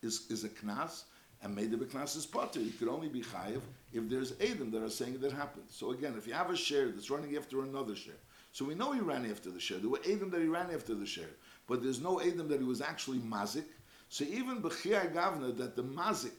is, 0.02 0.26
is 0.30 0.44
a 0.44 0.48
knas, 0.48 1.04
and 1.42 1.54
made 1.54 1.70
the 1.70 1.76
knas 1.76 2.16
is 2.16 2.26
potter. 2.26 2.60
He 2.60 2.70
could 2.70 2.88
only 2.88 3.08
be 3.08 3.22
chayiv 3.22 3.60
if 3.92 4.08
there's 4.08 4.32
Adam 4.40 4.70
that 4.70 4.82
are 4.82 4.90
saying 4.90 5.20
that 5.20 5.32
happened. 5.32 5.66
So 5.68 5.90
again, 5.90 6.14
if 6.16 6.26
you 6.26 6.32
have 6.32 6.50
a 6.50 6.56
share 6.56 6.88
that's 6.88 7.10
running 7.10 7.36
after 7.36 7.62
another 7.62 7.94
share, 7.94 8.14
so 8.52 8.64
we 8.64 8.74
know 8.74 8.92
he 8.92 9.00
ran 9.00 9.28
after 9.30 9.50
the 9.50 9.58
share. 9.58 9.78
There 9.78 9.90
were 9.90 10.00
Adam 10.08 10.30
that 10.30 10.40
he 10.40 10.46
ran 10.46 10.70
after 10.72 10.94
the 10.94 11.06
share, 11.06 11.30
but 11.66 11.82
there's 11.82 12.00
no 12.00 12.20
Adam 12.20 12.48
that 12.48 12.60
he 12.60 12.66
was 12.66 12.80
actually 12.80 13.18
mazik. 13.18 13.64
So 14.08 14.24
even 14.24 14.62
b'chiyah 14.62 15.12
gavna 15.12 15.56
that 15.56 15.76
the 15.76 15.82
mazik 15.82 16.32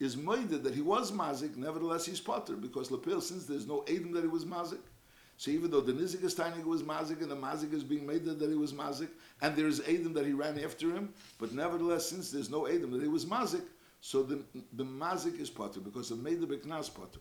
is 0.00 0.16
moided 0.16 0.62
that 0.62 0.74
he 0.74 0.82
was 0.82 1.12
mazik, 1.12 1.56
nevertheless 1.56 2.06
he's 2.06 2.20
potter 2.20 2.56
because 2.56 2.88
lapil 2.88 3.22
since 3.22 3.46
there's 3.46 3.66
no 3.66 3.82
edim 3.82 4.12
that 4.12 4.22
he 4.22 4.28
was 4.28 4.44
mazik. 4.44 4.80
So 5.36 5.50
even 5.50 5.70
though 5.70 5.80
the 5.80 5.92
nizik 5.92 6.22
is 6.24 6.34
tiny 6.34 6.62
was 6.62 6.82
mazik 6.82 7.20
and 7.20 7.30
the 7.30 7.36
mazik 7.36 7.72
is 7.72 7.84
being 7.84 8.06
made 8.06 8.24
that 8.24 8.40
he 8.40 8.56
was 8.56 8.72
mazik, 8.72 9.08
and 9.42 9.54
there 9.56 9.66
is 9.66 9.80
edim 9.80 10.14
that 10.14 10.26
he 10.26 10.32
ran 10.32 10.58
after 10.58 10.90
him, 10.92 11.12
but 11.38 11.52
nevertheless 11.52 12.08
since 12.08 12.30
there's 12.30 12.50
no 12.50 12.62
edim 12.62 12.90
that 12.92 13.02
he 13.02 13.08
was 13.08 13.24
mazik, 13.24 13.64
so 14.00 14.22
the 14.22 14.40
the 14.72 14.84
mazik 14.84 15.40
is 15.40 15.50
potter 15.50 15.80
because 15.80 16.08
the 16.08 16.16
beknas 16.16 16.92
potter. 16.92 17.20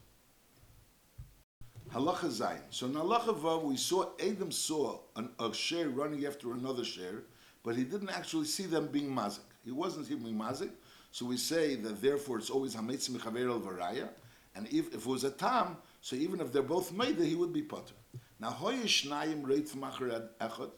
Halacha 1.93 2.27
zayin. 2.27 2.62
So 2.71 2.88
in 2.88 2.93
halacha 2.93 3.38
vav 3.39 3.63
we 3.63 3.77
saw 3.77 4.09
Adam 4.19 4.51
saw 4.51 5.00
an, 5.15 5.29
a 5.39 5.53
share 5.53 5.89
running 5.89 6.25
after 6.25 6.51
another 6.53 6.83
share, 6.83 7.23
but 7.63 7.75
he 7.75 7.84
didn't 7.84 8.10
actually 8.10 8.46
see 8.46 8.65
them 8.65 8.88
being 8.88 9.10
mazik. 9.10 9.39
He 9.63 9.72
wasn't 9.72 10.08
being 10.10 10.36
mazik. 10.36 10.72
So 11.12 11.25
we 11.25 11.38
say 11.38 11.75
that 11.75 12.01
therefore 12.01 12.39
it's 12.39 12.50
always 12.50 12.75
hametz 12.75 13.10
mechaver 13.10 13.62
varaya, 13.62 14.10
and 14.55 14.67
if, 14.67 14.88
if 14.93 14.96
it 14.96 15.05
was 15.05 15.24
a 15.24 15.32
tam, 15.32 15.77
so 16.01 16.15
even 16.15 16.41
if 16.41 16.51
they're 16.51 16.62
both 16.62 16.91
made, 16.91 17.17
he 17.17 17.36
would 17.36 17.53
be 17.53 17.62
potter. 17.62 17.93
Now 18.39 18.50
hoyish 18.50 19.08
nayim 19.08 19.43
reit 19.43 19.75
macher 19.75 20.27
echad. 20.41 20.72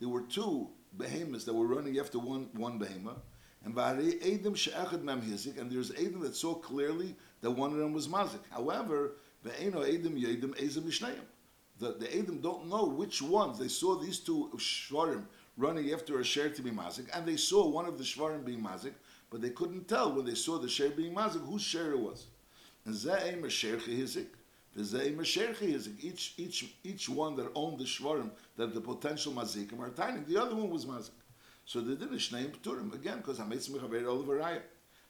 There 0.00 0.08
were 0.08 0.22
two 0.22 0.70
behemoths 0.96 1.44
that 1.44 1.54
were 1.54 1.66
running 1.66 1.98
after 1.98 2.18
one 2.18 2.48
one 2.54 2.78
behemoth, 2.78 3.20
and 3.64 3.74
v'arei 3.74 4.20
edim 4.22 4.56
she'echad 4.56 5.02
mem 5.02 5.22
hizik, 5.22 5.60
and 5.60 5.70
there's 5.70 5.90
edim 5.92 6.22
that 6.22 6.34
saw 6.34 6.54
clearly 6.54 7.14
that 7.42 7.50
one 7.50 7.72
of 7.72 7.78
them 7.78 7.92
was 7.92 8.08
mazik. 8.08 8.40
However, 8.50 9.12
ve'eno 9.44 9.84
edim 9.86 10.18
yedim 10.18 10.54
ezim 10.56 10.82
mishnayim. 10.82 11.26
The 11.78 11.92
the 11.92 12.06
edim 12.06 12.42
don't 12.42 12.68
know 12.68 12.86
which 12.86 13.20
ones 13.22 13.58
they 13.58 13.68
saw 13.68 14.00
these 14.00 14.20
two 14.20 14.50
shvarim 14.56 15.24
running 15.56 15.92
after 15.92 16.18
a 16.18 16.24
share 16.24 16.50
to 16.50 16.62
be 16.62 16.70
mazik, 16.70 17.06
and 17.14 17.26
they 17.26 17.36
saw 17.36 17.66
one 17.66 17.86
of 17.86 17.98
the 17.98 18.04
shvarim 18.04 18.44
being 18.44 18.62
mazik, 18.62 18.92
but 19.30 19.40
they 19.40 19.50
couldn't 19.50 19.88
tell 19.88 20.12
when 20.12 20.24
they 20.24 20.34
saw 20.34 20.58
the 20.58 20.68
share 20.68 20.90
being 20.90 21.14
mazik 21.14 21.46
whose 21.46 21.62
share 21.62 21.92
it 21.92 21.98
was. 21.98 22.26
And 22.84 22.94
zeh 22.94 23.50
share 23.50 23.76
chehizik, 23.76 24.26
the 24.74 24.82
zeh 24.82 25.24
share 25.24 25.52
chehizik. 25.54 26.02
Each 26.02 26.34
each 26.36 26.74
each 26.82 27.08
one 27.08 27.36
that 27.36 27.50
owned 27.54 27.78
the 27.78 27.84
shvarim 27.84 28.30
that 28.56 28.74
the 28.74 28.80
potential 28.80 29.32
mazikim 29.32 29.78
are 29.80 29.90
tiny. 29.90 30.20
The 30.26 30.40
other 30.40 30.56
one 30.56 30.70
was 30.70 30.86
mazik. 30.86 31.10
So 31.64 31.80
they 31.80 31.94
didn't 31.94 32.18
shnei 32.18 32.50
pturim 32.50 32.92
again 32.94 33.18
because 33.18 33.38
hametz 33.38 33.70
mechaver 33.70 34.04
over 34.04 34.60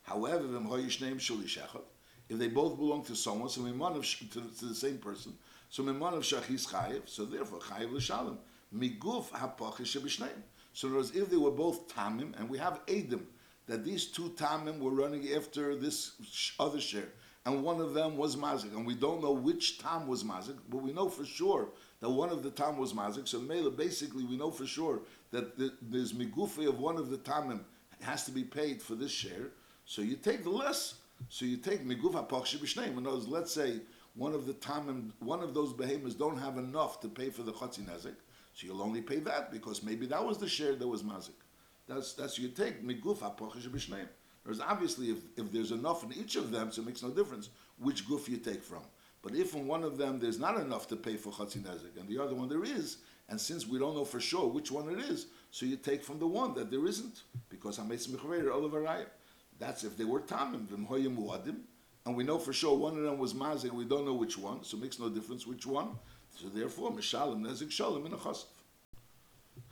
However, 0.02 0.46
them 0.46 0.66
hoyish 0.68 1.00
name 1.00 1.18
shulishachot. 1.18 1.82
If 2.28 2.38
they 2.38 2.48
both 2.48 2.76
belong 2.76 3.04
to 3.04 3.14
someone, 3.14 3.48
so 3.48 3.62
miman 3.62 3.96
of 3.96 4.04
to, 4.30 4.58
to 4.58 4.64
the 4.66 4.74
same 4.74 4.98
person, 4.98 5.34
so 5.70 5.82
miman 5.82 6.14
of 6.14 6.22
shachis 6.24 6.68
chayiv. 6.68 7.08
So 7.08 7.24
therefore 7.24 7.60
chayiv 7.60 7.92
l'shalom 7.92 8.38
miguf 8.74 9.30
hapachish 9.30 9.96
shebishneim. 9.96 10.42
So 10.72 10.88
in 10.88 10.94
other 10.94 11.00
words, 11.00 11.16
if 11.16 11.30
they 11.30 11.36
were 11.36 11.50
both 11.50 11.94
tamim, 11.94 12.38
and 12.38 12.48
we 12.48 12.58
have 12.58 12.84
edim 12.86 13.24
that 13.66 13.84
these 13.84 14.06
two 14.06 14.30
tamim 14.30 14.78
were 14.80 14.90
running 14.90 15.28
after 15.34 15.76
this 15.76 16.12
other 16.58 16.80
share, 16.80 17.08
and 17.44 17.62
one 17.62 17.80
of 17.80 17.92
them 17.94 18.16
was 18.16 18.36
mazik, 18.36 18.74
and 18.74 18.86
we 18.86 18.94
don't 18.94 19.22
know 19.22 19.32
which 19.32 19.78
tam 19.78 20.06
was 20.06 20.22
mazik, 20.22 20.56
but 20.68 20.78
we 20.78 20.92
know 20.92 21.08
for 21.08 21.24
sure 21.24 21.68
that 22.00 22.08
one 22.08 22.30
of 22.30 22.42
the 22.42 22.50
tam 22.50 22.78
was 22.78 22.92
mazik. 22.92 23.26
So 23.26 23.40
Mela, 23.40 23.70
basically, 23.70 24.24
we 24.24 24.36
know 24.36 24.50
for 24.50 24.66
sure 24.66 25.00
that 25.32 25.58
the, 25.58 25.72
there's 25.82 26.12
migufi 26.12 26.68
of 26.68 26.78
one 26.78 26.96
of 26.96 27.10
the 27.10 27.18
tamim 27.18 27.60
has 28.00 28.24
to 28.24 28.30
be 28.30 28.44
paid 28.44 28.80
for 28.80 28.94
this 28.94 29.10
share. 29.10 29.50
So 29.86 30.02
you 30.02 30.16
take 30.16 30.44
the 30.44 30.50
less. 30.50 30.94
So 31.28 31.44
you 31.44 31.56
take 31.56 31.86
migufa 31.86 32.28
pachshi 32.28 32.58
b'shneim. 32.58 32.96
In 32.96 33.06
other 33.06 33.16
words, 33.16 33.28
let's 33.28 33.52
say 33.52 33.80
one 34.14 34.34
of 34.34 34.46
the 34.46 34.54
tamim, 34.54 35.10
one 35.18 35.40
of 35.40 35.54
those 35.54 35.72
behemoths 35.72 36.14
don't 36.14 36.38
have 36.38 36.58
enough 36.58 37.00
to 37.00 37.08
pay 37.08 37.30
for 37.30 37.42
the 37.42 37.52
chotzi 37.52 37.80
nezik, 37.80 38.14
so 38.54 38.66
you'll 38.66 38.82
only 38.82 39.00
pay 39.00 39.18
that 39.20 39.50
because 39.50 39.82
maybe 39.82 40.06
that 40.06 40.24
was 40.24 40.38
the 40.38 40.48
share 40.48 40.74
that 40.74 40.86
was 40.86 41.02
mazik. 41.02 41.30
That's 41.88 42.12
that's 42.12 42.38
you 42.38 42.48
take 42.48 42.84
miguf 42.84 43.18
hapochish 43.18 43.68
b'shneim. 43.68 44.08
Whereas 44.44 44.60
obviously, 44.60 45.10
if, 45.10 45.18
if 45.36 45.52
there's 45.52 45.70
enough 45.70 46.02
in 46.02 46.12
each 46.12 46.36
of 46.36 46.50
them, 46.50 46.72
so 46.72 46.82
it 46.82 46.86
makes 46.86 47.02
no 47.02 47.10
difference 47.10 47.50
which 47.78 48.06
guf 48.08 48.28
you 48.28 48.38
take 48.38 48.62
from. 48.62 48.82
But 49.22 49.36
if 49.36 49.54
in 49.54 49.68
one 49.68 49.84
of 49.84 49.98
them 49.98 50.18
there's 50.18 50.38
not 50.38 50.58
enough 50.60 50.88
to 50.88 50.96
pay 50.96 51.16
for 51.16 51.32
chatzin 51.32 51.64
and 51.98 52.08
the 52.08 52.18
other 52.18 52.34
one 52.34 52.48
there 52.48 52.64
is, 52.64 52.98
and 53.28 53.40
since 53.40 53.66
we 53.66 53.78
don't 53.78 53.94
know 53.94 54.04
for 54.04 54.20
sure 54.20 54.48
which 54.48 54.70
one 54.70 54.88
it 54.90 54.98
is, 54.98 55.26
so 55.50 55.64
you 55.64 55.76
take 55.76 56.02
from 56.02 56.18
the 56.18 56.26
one 56.26 56.54
that 56.54 56.70
there 56.70 56.86
isn't, 56.86 57.22
because 57.48 57.78
hametz 57.78 58.08
mechaver 58.08 58.46
olavaraya. 58.46 59.06
That's 59.58 59.84
if 59.84 59.96
they 59.96 60.04
were 60.04 60.20
tamim 60.20 60.66
v'mhoyim 60.66 61.16
muadim, 61.16 61.60
and 62.04 62.16
we 62.16 62.24
know 62.24 62.38
for 62.38 62.52
sure 62.52 62.76
one 62.76 62.96
of 62.96 63.04
them 63.04 63.18
was 63.18 63.32
mazik, 63.32 63.70
we 63.70 63.84
don't 63.84 64.04
know 64.04 64.14
which 64.14 64.36
one, 64.36 64.64
so 64.64 64.76
it 64.76 64.82
makes 64.82 64.98
no 64.98 65.08
difference 65.08 65.46
which 65.46 65.66
one. 65.66 65.90
So 66.40 66.48
therefore, 66.48 66.90
mishalim 66.90 67.40
nezik 67.40 67.70
shalim 67.70 68.06
in 68.06 68.12
a 68.12 68.16
chasif. 68.16 68.46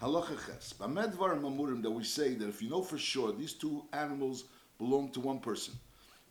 Halacha 0.01 0.37
ches. 0.47 0.75
Bamedvar 0.79 1.41
mamurim 1.41 1.83
that 1.83 1.91
we 1.91 2.05
say 2.05 2.35
that 2.35 2.49
if 2.49 2.63
you 2.63 2.71
know 2.71 2.83
for 2.83 2.99
sure 2.99 3.33
these 3.33 3.53
two 3.53 3.85
animals 3.93 4.45
belong 4.79 5.11
to 5.13 5.21
one 5.21 5.39
person, 5.41 5.75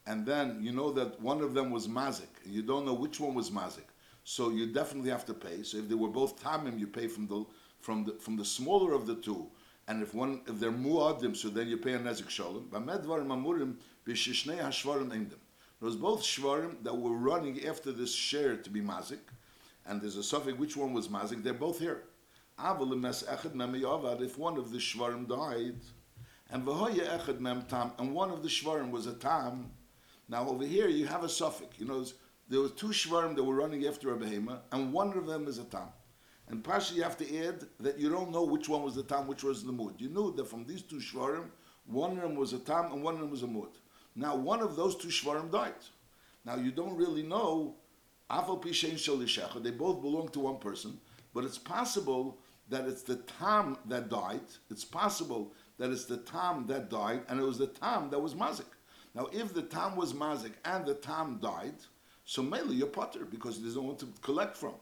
and 0.08 0.26
then 0.26 0.60
you 0.62 0.72
know 0.72 0.92
that 0.92 1.20
one 1.22 1.42
of 1.42 1.54
them 1.54 1.72
was 1.72 1.88
mazik, 1.88 2.30
and 2.46 2.54
you 2.54 2.62
don't 2.62 2.86
know 2.86 2.94
which 2.94 3.20
one 3.20 3.34
was 3.34 3.50
mazik, 3.50 3.90
so 4.24 4.50
you 4.50 4.68
definitely 4.68 5.10
have 5.10 5.26
to 5.26 5.34
pay. 5.34 5.64
So 5.64 5.78
if 5.78 5.90
they 5.90 5.96
were 5.96 6.10
both 6.10 6.42
tamim, 6.42 6.80
you 6.80 6.88
pay 6.88 7.08
from 7.08 7.28
the 7.28 7.46
from 7.80 8.06
the 8.06 8.14
from 8.14 8.38
the 8.38 8.46
smaller 8.46 8.94
of 8.94 9.06
the 9.08 9.16
two, 9.16 9.48
and 9.88 10.02
if 10.02 10.14
one 10.14 10.42
if 10.48 10.60
they're 10.60 10.72
muadim, 10.72 11.36
so 11.36 11.50
then 11.50 11.68
you 11.68 11.78
pay 11.78 11.94
a 11.94 12.00
nezik 12.00 12.30
shalom. 12.30 12.70
Bamedvar 12.72 13.26
mamurim 13.26 13.76
b'shishnei 14.08 14.60
hashvarim 14.60 15.10
endem. 15.10 15.40
There's 15.82 15.96
both 15.96 16.22
shvarim 16.24 16.84
that 16.84 16.96
were 16.98 17.16
running 17.16 17.66
after 17.66 17.92
this 17.92 18.14
share 18.14 18.58
to 18.58 18.70
be 18.70 18.82
mazik, 18.82 19.20
and 19.90 20.00
there's 20.00 20.16
a 20.18 20.24
suffix 20.24 20.58
which 20.58 20.78
one 20.78 20.94
was 20.94 21.08
mazik. 21.08 21.44
They're 21.44 21.54
both 21.54 21.80
here. 21.80 22.04
If 22.62 22.78
one 24.38 24.58
of 24.58 24.72
the 24.72 24.78
shvarim 24.78 25.28
died, 25.28 25.82
and 26.52 26.66
v'hoya 26.66 27.20
echad 27.20 27.40
mem 27.40 27.64
tam, 27.64 27.94
and 27.98 28.14
one 28.14 28.30
of 28.30 28.44
the 28.44 28.50
shvarim 28.50 28.92
was 28.92 29.08
a 29.08 29.14
tam. 29.14 29.72
Now 30.28 30.48
over 30.48 30.66
here 30.66 30.88
you 30.88 31.08
have 31.08 31.24
a 31.24 31.30
suffix. 31.30 31.80
You 31.80 31.88
know, 31.88 32.06
there 32.48 32.62
were 32.62 32.70
two 32.70 32.88
shvarim 32.88 33.36
that 33.36 33.44
were 33.44 33.56
running 33.56 33.88
after 33.88 34.14
a 34.14 34.18
behema, 34.18 34.60
and 34.72 34.94
one 34.94 35.18
of 35.18 35.26
them 35.26 35.48
is 35.48 35.58
a 35.58 35.64
tam. 35.64 35.90
And 36.50 36.64
Pasha, 36.64 36.94
you 36.96 37.04
have 37.04 37.18
to 37.18 37.48
add 37.48 37.66
that 37.80 38.00
you 38.00 38.10
don't 38.10 38.32
know 38.32 38.44
which 38.44 38.70
one 38.70 38.84
was 38.84 38.96
the 38.96 39.04
tam, 39.04 39.28
which 39.28 39.44
was 39.44 39.64
the 39.64 39.72
mud. 39.72 39.96
You 39.98 40.10
knew 40.10 40.34
that 40.36 40.48
from 40.48 40.66
these 40.66 40.82
two 40.84 40.98
shvarim, 40.98 41.50
one 41.86 42.12
of 42.12 42.22
them 42.22 42.36
was 42.36 42.54
a 42.54 42.60
tam 42.60 42.92
and 42.92 43.04
one 43.04 43.16
of 43.16 43.22
them 43.22 43.32
was 43.32 43.44
a 43.44 43.48
mud. 43.48 43.70
Now 44.16 44.36
one 44.36 44.62
of 44.62 44.76
those 44.76 44.96
two 44.96 45.08
shvarim 45.08 45.52
died. 45.52 45.74
Now 46.46 46.56
you 46.56 46.72
don't 46.72 46.96
really 46.96 47.24
know. 47.24 47.76
They 48.30 49.72
both 49.72 50.02
belong 50.02 50.30
to 50.34 50.40
one 50.40 50.58
person, 50.58 51.00
but 51.34 51.44
it's 51.44 51.58
possible 51.58 52.38
that 52.70 52.88
it's 52.88 53.02
the 53.02 53.18
tam 53.40 53.78
that 53.88 54.10
died. 54.10 54.42
It's 54.70 54.86
possible 54.86 55.54
that 55.78 55.90
it's 55.90 56.06
the 56.06 56.18
tam 56.18 56.68
that 56.68 56.90
died, 56.90 57.22
and 57.28 57.40
it 57.40 57.44
was 57.44 57.58
the 57.58 57.68
tam 57.68 58.10
that 58.12 58.20
was 58.20 58.36
mazik. 58.36 58.66
Now, 59.16 59.28
if 59.32 59.54
the 59.54 59.64
tam 59.64 59.96
was 59.96 60.14
mazik 60.14 60.54
and 60.66 60.86
the 60.86 60.94
tam 60.94 61.40
died, 61.42 61.76
so 62.26 62.44
mainly 62.44 62.76
you're 62.76 62.88
potter 62.88 63.26
because 63.26 63.60
there's 63.60 63.76
no 63.76 63.82
one 63.82 63.98
to 63.98 64.08
collect 64.22 64.56
from. 64.56 64.76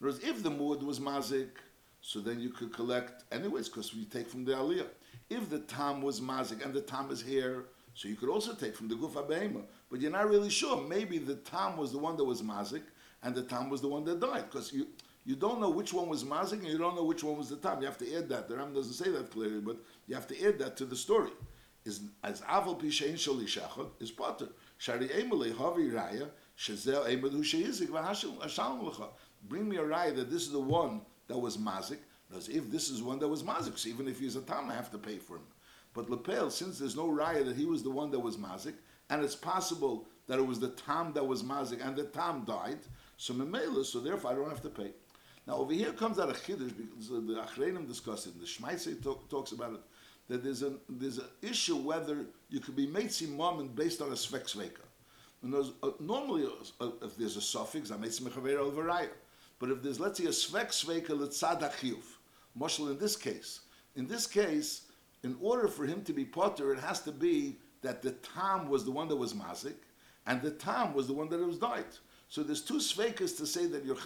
Whereas 0.00 0.18
if 0.20 0.42
the 0.42 0.50
muad 0.50 0.82
was 0.82 0.98
mazik, 0.98 1.50
so 2.00 2.18
then 2.20 2.40
you 2.40 2.50
could 2.50 2.72
collect 2.72 3.24
anyways 3.32 3.68
because 3.68 3.94
we 3.94 4.04
take 4.04 4.28
from 4.28 4.44
the 4.44 4.52
aliyah. 4.52 4.86
If 5.30 5.50
the 5.50 5.60
tam 5.60 6.02
was 6.02 6.20
mazik 6.20 6.64
and 6.64 6.74
the 6.74 6.80
tam 6.80 7.10
is 7.10 7.22
here, 7.22 7.66
so 7.94 8.08
you 8.08 8.16
could 8.16 8.28
also 8.28 8.54
take 8.54 8.74
from 8.76 8.88
the 8.88 8.94
gufa 8.94 9.28
behema, 9.28 9.62
but 9.90 10.00
you're 10.00 10.10
not 10.10 10.28
really 10.28 10.50
sure. 10.50 10.80
Maybe 10.86 11.18
the 11.18 11.36
tam 11.36 11.76
was 11.76 11.92
the 11.92 11.98
one 11.98 12.16
that 12.16 12.24
was 12.24 12.42
mazik 12.42 12.82
and 13.22 13.34
the 13.34 13.42
tam 13.42 13.70
was 13.70 13.80
the 13.80 13.88
one 13.88 14.04
that 14.04 14.20
died 14.20 14.44
because 14.50 14.72
you 14.72 14.86
you 15.24 15.36
don't 15.36 15.60
know 15.60 15.70
which 15.70 15.92
one 15.92 16.08
was 16.08 16.24
mazik 16.24 16.52
and 16.52 16.66
you 16.66 16.78
don't 16.78 16.96
know 16.96 17.04
which 17.04 17.22
one 17.22 17.36
was 17.36 17.50
the 17.50 17.56
tam. 17.56 17.80
You 17.80 17.86
have 17.86 17.98
to 17.98 18.16
add 18.16 18.28
that. 18.30 18.48
The 18.48 18.56
Ram 18.56 18.72
doesn't 18.72 18.94
say 18.94 19.10
that 19.10 19.30
clearly, 19.30 19.60
but 19.60 19.76
you 20.06 20.14
have 20.14 20.26
to 20.28 20.46
add 20.46 20.58
that 20.58 20.76
to 20.78 20.84
the 20.84 20.96
story. 20.96 21.30
Is 21.84 22.00
as 22.24 22.40
aval 22.42 22.80
pishein 22.80 23.14
shali 23.14 23.44
shachot 23.44 23.90
is 24.00 24.10
potter. 24.10 24.48
Shari 24.78 25.08
emele 25.08 25.52
havi 25.52 25.92
raya 25.92 26.28
shezel 26.56 27.06
emelu 27.06 27.40
sheizik 27.40 27.88
v'hashal 27.88 28.38
lecha. 28.38 29.08
Bring 29.48 29.68
me 29.68 29.76
a 29.76 29.82
raya 29.82 30.14
that 30.16 30.30
this 30.30 30.42
is 30.42 30.52
the 30.52 30.60
one 30.60 31.02
that 31.28 31.38
was 31.38 31.56
mazik. 31.56 31.98
As 32.36 32.48
if 32.48 32.70
this 32.70 32.90
is 32.90 33.02
one 33.02 33.18
that 33.20 33.28
was 33.28 33.42
mazik, 33.42 33.78
so 33.78 33.88
even 33.88 34.06
if 34.06 34.18
he's 34.18 34.36
a 34.36 34.42
tam, 34.42 34.70
I 34.70 34.74
have 34.74 34.90
to 34.90 34.98
pay 34.98 35.16
for 35.16 35.36
him. 35.36 35.46
But 35.94 36.10
lepel, 36.10 36.50
since 36.50 36.78
there's 36.78 36.96
no 36.96 37.06
raya 37.08 37.44
that 37.46 37.56
he 37.56 37.64
was 37.64 37.82
the 37.82 37.90
one 37.90 38.10
that 38.10 38.20
was 38.20 38.36
mazik, 38.36 38.74
and 39.10 39.22
it's 39.22 39.36
possible 39.36 40.06
that 40.26 40.38
it 40.38 40.46
was 40.46 40.60
the 40.60 40.68
tam 40.70 41.12
that 41.14 41.26
was 41.26 41.42
mazik 41.42 41.84
and 41.84 41.96
the 41.96 42.04
tam 42.04 42.44
died, 42.44 42.78
so 43.16 43.34
memela, 43.34 43.84
so 43.84 44.00
therefore 44.00 44.32
I 44.32 44.34
don't 44.34 44.48
have 44.48 44.62
to 44.62 44.68
pay. 44.68 44.90
Now 45.46 45.56
over 45.56 45.72
here 45.72 45.92
comes 45.92 46.18
out 46.18 46.28
a 46.28 46.34
chiddush 46.34 46.74
because 46.76 47.08
the 47.08 47.42
Achreinim 47.42 47.88
discuss 47.88 48.26
it. 48.26 48.38
The 48.38 48.46
Shmaisei 48.46 49.02
talk, 49.02 49.28
talks 49.30 49.52
about 49.52 49.72
it 49.72 49.80
that 50.28 50.44
there's 50.44 50.62
an 50.62 50.78
there's 50.88 51.18
an 51.18 51.24
issue 51.42 51.76
whether 51.76 52.26
you 52.50 52.60
could 52.60 52.76
be 52.76 52.86
meitzi 52.86 53.28
moment 53.28 53.74
based 53.74 54.00
on 54.00 54.08
a 54.08 54.12
svek. 54.12 54.70
Uh, 55.42 55.90
normally, 56.00 56.46
uh, 56.80 56.90
if 57.02 57.16
there's 57.16 57.36
a 57.36 57.40
suffix, 57.40 57.90
I'm 57.90 58.02
meitzi 58.02 58.22
mechaver 58.22 58.58
al 58.58 59.06
But 59.58 59.70
if 59.70 59.82
there's 59.82 59.98
let's 59.98 60.18
say 60.18 60.26
a 60.26 60.28
svek 60.28 60.68
sveka 60.68 61.08
letzad 61.08 61.62
achiyuv, 61.62 62.04
Moshel 62.58 62.90
in 62.90 62.98
this 62.98 63.16
case, 63.16 63.60
in 63.96 64.06
this 64.06 64.26
case, 64.26 64.82
in 65.22 65.36
order 65.40 65.66
for 65.66 65.86
him 65.86 66.02
to 66.04 66.12
be 66.12 66.24
potter, 66.24 66.72
it 66.72 66.80
has 66.80 67.00
to 67.00 67.12
be 67.12 67.56
that 67.82 68.02
the 68.02 68.12
tam 68.12 68.68
was 68.68 68.84
the 68.84 68.90
one 68.90 69.08
that 69.08 69.16
was 69.16 69.34
mazik, 69.34 69.74
and 70.26 70.42
the 70.42 70.50
tam 70.50 70.94
was 70.94 71.06
the 71.06 71.12
one 71.12 71.28
that 71.28 71.38
was 71.38 71.58
died. 71.58 71.86
So 72.28 72.42
there's 72.42 72.60
two 72.60 72.74
svekas 72.74 73.36
to 73.38 73.46
say 73.46 73.66
that 73.66 73.84
you're 73.84 73.96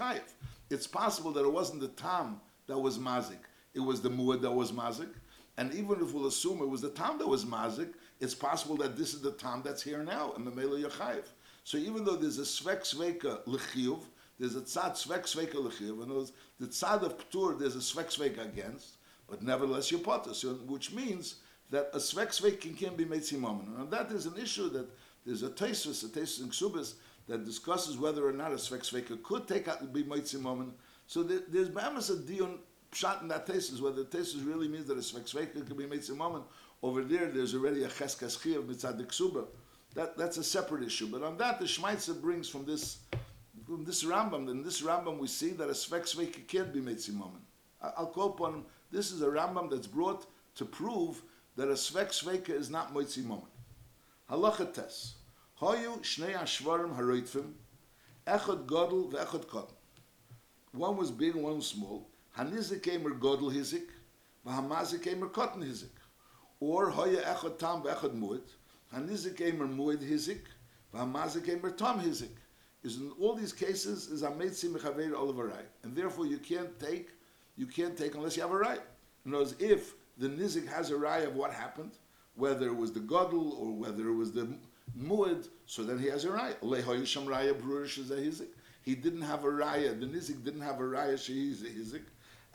it's 0.71 0.87
possible 0.87 1.33
that 1.33 1.45
it 1.45 1.53
wasn't 1.53 1.81
the 1.81 1.89
tam 1.89 2.41
that 2.67 2.79
was 2.79 2.99
mazik, 2.99 3.45
it 3.75 3.81
was 3.81 4.01
the 4.01 4.11
muad 4.11 4.41
that 4.43 4.53
was 4.53 4.73
mazik. 4.73 5.11
And 5.59 5.75
even 5.75 6.01
if 6.01 6.15
we'll 6.15 6.29
assume 6.29 6.63
it 6.63 6.69
was 6.69 6.81
the 6.81 6.91
tam 6.91 7.19
that 7.19 7.29
was 7.29 7.45
mazik, 7.45 7.93
it's 8.21 8.35
possible 8.35 8.77
that 8.77 8.97
this 8.97 9.13
is 9.13 9.21
the 9.21 9.33
tam 9.33 9.63
that's 9.65 9.83
here 9.83 10.03
now, 10.03 10.33
and 10.37 10.47
the 10.47 10.51
Mela 10.51 10.79
Yachayev. 10.79 11.25
So 11.65 11.77
even 11.77 12.05
though 12.05 12.17
there's 12.17 12.39
a 12.39 12.43
svek 12.43 12.83
sveka 12.83 13.45
lechiyuv, 13.45 14.01
there's 14.39 14.57
a 14.57 14.61
tzad 14.61 14.93
svek 14.93 15.25
sveka 15.25 15.55
lechiyuv, 15.55 16.03
and 16.03 16.33
the 16.59 16.67
tzad 16.67 17.03
of 17.03 17.19
ptur, 17.19 17.59
there's 17.59 17.77
a 17.77 17.81
svek 17.81 18.07
sveka 18.07 18.45
against, 18.45 18.97
but 19.29 19.43
nevertheless 19.43 19.91
you're 19.91 20.01
potter, 20.01 20.35
so, 20.35 20.55
which 20.67 20.93
means 20.93 21.37
that 21.73 21.91
a 21.95 21.97
svek 21.97 22.29
svek 22.29 22.79
can 22.79 22.95
be 22.95 23.05
made 23.05 23.23
simamen. 23.23 23.81
And 23.81 23.91
that 23.91 24.13
is 24.13 24.27
an 24.27 24.37
issue 24.39 24.69
that 24.71 24.87
there's 25.27 25.43
a 25.43 25.49
tesis, 25.49 26.05
a 26.05 26.09
tesis 26.09 26.43
in 26.43 26.51
ksubis, 26.51 26.95
that 27.29 27.45
discusses 27.45 27.97
whether 27.97 28.27
or 28.27 28.33
not 28.33 28.53
a 28.53 28.57
svek 28.57 29.23
could 29.23 29.49
take 29.49 29.69
out 29.69 29.93
be 29.93 30.05
moitzi 30.05 30.41
moment. 30.41 30.75
So 31.07 31.23
there, 31.23 31.41
there's 31.49 31.69
bamas 31.69 32.11
a 32.11 32.17
dion 32.17 32.59
shot 32.93 33.23
in 33.23 33.29
that 33.29 33.47
tesis 33.47 33.81
whether 33.81 34.05
the 34.05 34.17
tesis 34.17 34.47
really 34.47 34.69
means 34.69 34.87
that 34.87 34.99
a 34.99 35.01
svek 35.01 35.55
could 35.55 35.77
be 35.77 35.85
moitzi 35.85 36.17
moment. 36.17 36.45
Over 36.83 37.05
there, 37.05 37.27
there's 37.27 37.55
already 37.55 37.85
a 37.85 37.89
cheskas 37.89 38.39
chiyav 38.39 38.65
mitzad 38.65 39.05
ksuba. 39.07 39.47
That 39.95 40.17
that's 40.17 40.37
a 40.37 40.45
separate 40.45 40.85
issue. 40.85 41.07
But 41.07 41.23
on 41.23 41.37
that, 41.39 41.59
the 41.59 41.67
Shmaitzer 41.67 42.21
brings 42.21 42.49
from 42.49 42.65
this 42.65 42.99
from 43.67 43.85
this 43.85 44.05
Rambam. 44.05 44.51
In 44.51 44.63
this 44.63 44.83
Rambam, 44.83 45.19
we 45.19 45.29
see 45.29 45.51
that 45.51 45.69
a 45.69 45.73
svek 45.73 46.47
can't 46.49 46.73
be 46.73 46.81
moitzi 46.81 47.15
moment. 47.15 47.45
I'll 47.81 48.07
call 48.07 48.31
upon 48.31 48.65
this 48.91 49.13
is 49.13 49.23
a 49.23 49.27
Rambam 49.27 49.71
that's 49.71 49.87
brought 49.87 50.27
to 50.57 50.65
prove 50.65 51.23
that 51.57 51.69
a 51.69 51.73
svek 51.73 52.09
sveka 52.09 52.51
is 52.51 52.71
not 52.71 52.95
moitzi 52.95 53.25
moment. 53.25 53.53
Halacha 54.31 54.73
tes. 54.73 55.15
Hoyu 55.61 56.01
shnei 56.01 56.35
ashvarim 56.35 56.97
haroitfim, 56.97 57.53
echad 58.27 58.67
godel 58.67 59.13
ve'echad 59.13 59.47
cotton. 59.49 59.77
One 60.73 60.97
was 60.97 61.11
big 61.11 61.35
and 61.35 61.45
one 61.45 61.57
was 61.57 61.67
small. 61.67 62.09
Hanizik 62.37 62.83
came 62.83 63.07
er 63.07 63.11
godel 63.11 63.53
hizik, 63.53 63.89
v'hamazik 64.47 65.03
came 65.03 65.23
er 65.23 65.29
cotton 65.29 65.63
hizik. 65.63 65.91
Or 66.61 66.91
hoya 66.91 67.21
echad 67.23 67.59
tam 67.59 67.83
ve'echad 67.83 68.19
muad, 68.19 68.43
hanizik 68.95 69.37
came 69.37 69.61
er 69.61 69.67
muad 69.67 70.03
hizik, 70.03 70.45
v'hamazik 70.95 71.45
came 71.45 71.65
er 71.65 71.71
tam 71.71 72.01
hizik. 72.01 72.31
Is 72.83 72.97
in 72.97 73.13
all 73.21 73.35
these 73.35 73.53
cases 73.53 74.09
is 74.09 74.23
a 74.23 74.31
meitzi 74.31 74.69
mechaver 74.75 75.13
olavarai, 75.13 75.63
and 75.85 75.95
therefore 75.95 76.27
you 76.27 76.39
can't 76.39 76.81
take, 76.81 77.11
you 77.57 77.67
can't 77.67 77.97
take 77.97 78.15
unless 78.17 78.37
you 78.37 78.43
have 78.43 78.51
a 78.51 78.57
right. 78.57 78.81
In 79.25 79.35
other 79.35 79.45
words, 79.45 79.55
if 79.61 79.95
the 80.19 80.29
nizik 80.29 80.69
has 80.69 80.91
a 80.91 80.97
right 80.97 81.25
of 81.27 81.35
what 81.35 81.53
happened, 81.53 81.93
whether 82.37 82.67
it 82.67 82.77
was 82.77 82.93
the 82.93 83.01
godel 83.01 83.59
or 83.59 83.73
whether 83.73 84.09
it 84.09 84.15
was 84.15 84.33
the 84.33 84.49
muad, 84.99 85.49
so 85.67 85.83
then 85.83 85.99
he 85.99 86.07
has 86.07 86.25
a 86.25 86.29
raya. 86.29 86.55
Allah 86.63 86.83
Bruerish 86.83 87.99
is 87.99 88.11
a 88.11 88.17
Hizik. 88.17 88.49
He 88.83 88.95
didn't 88.95 89.23
have 89.23 89.45
a 89.45 89.49
raya. 89.49 89.99
The 89.99 90.07
nizik 90.07 90.45
didn't 90.45 90.61
have 90.63 90.81
a 90.81 90.85
raya. 90.85 91.19
She's 91.19 91.63
a 91.63 91.67
hizik. 91.67 92.03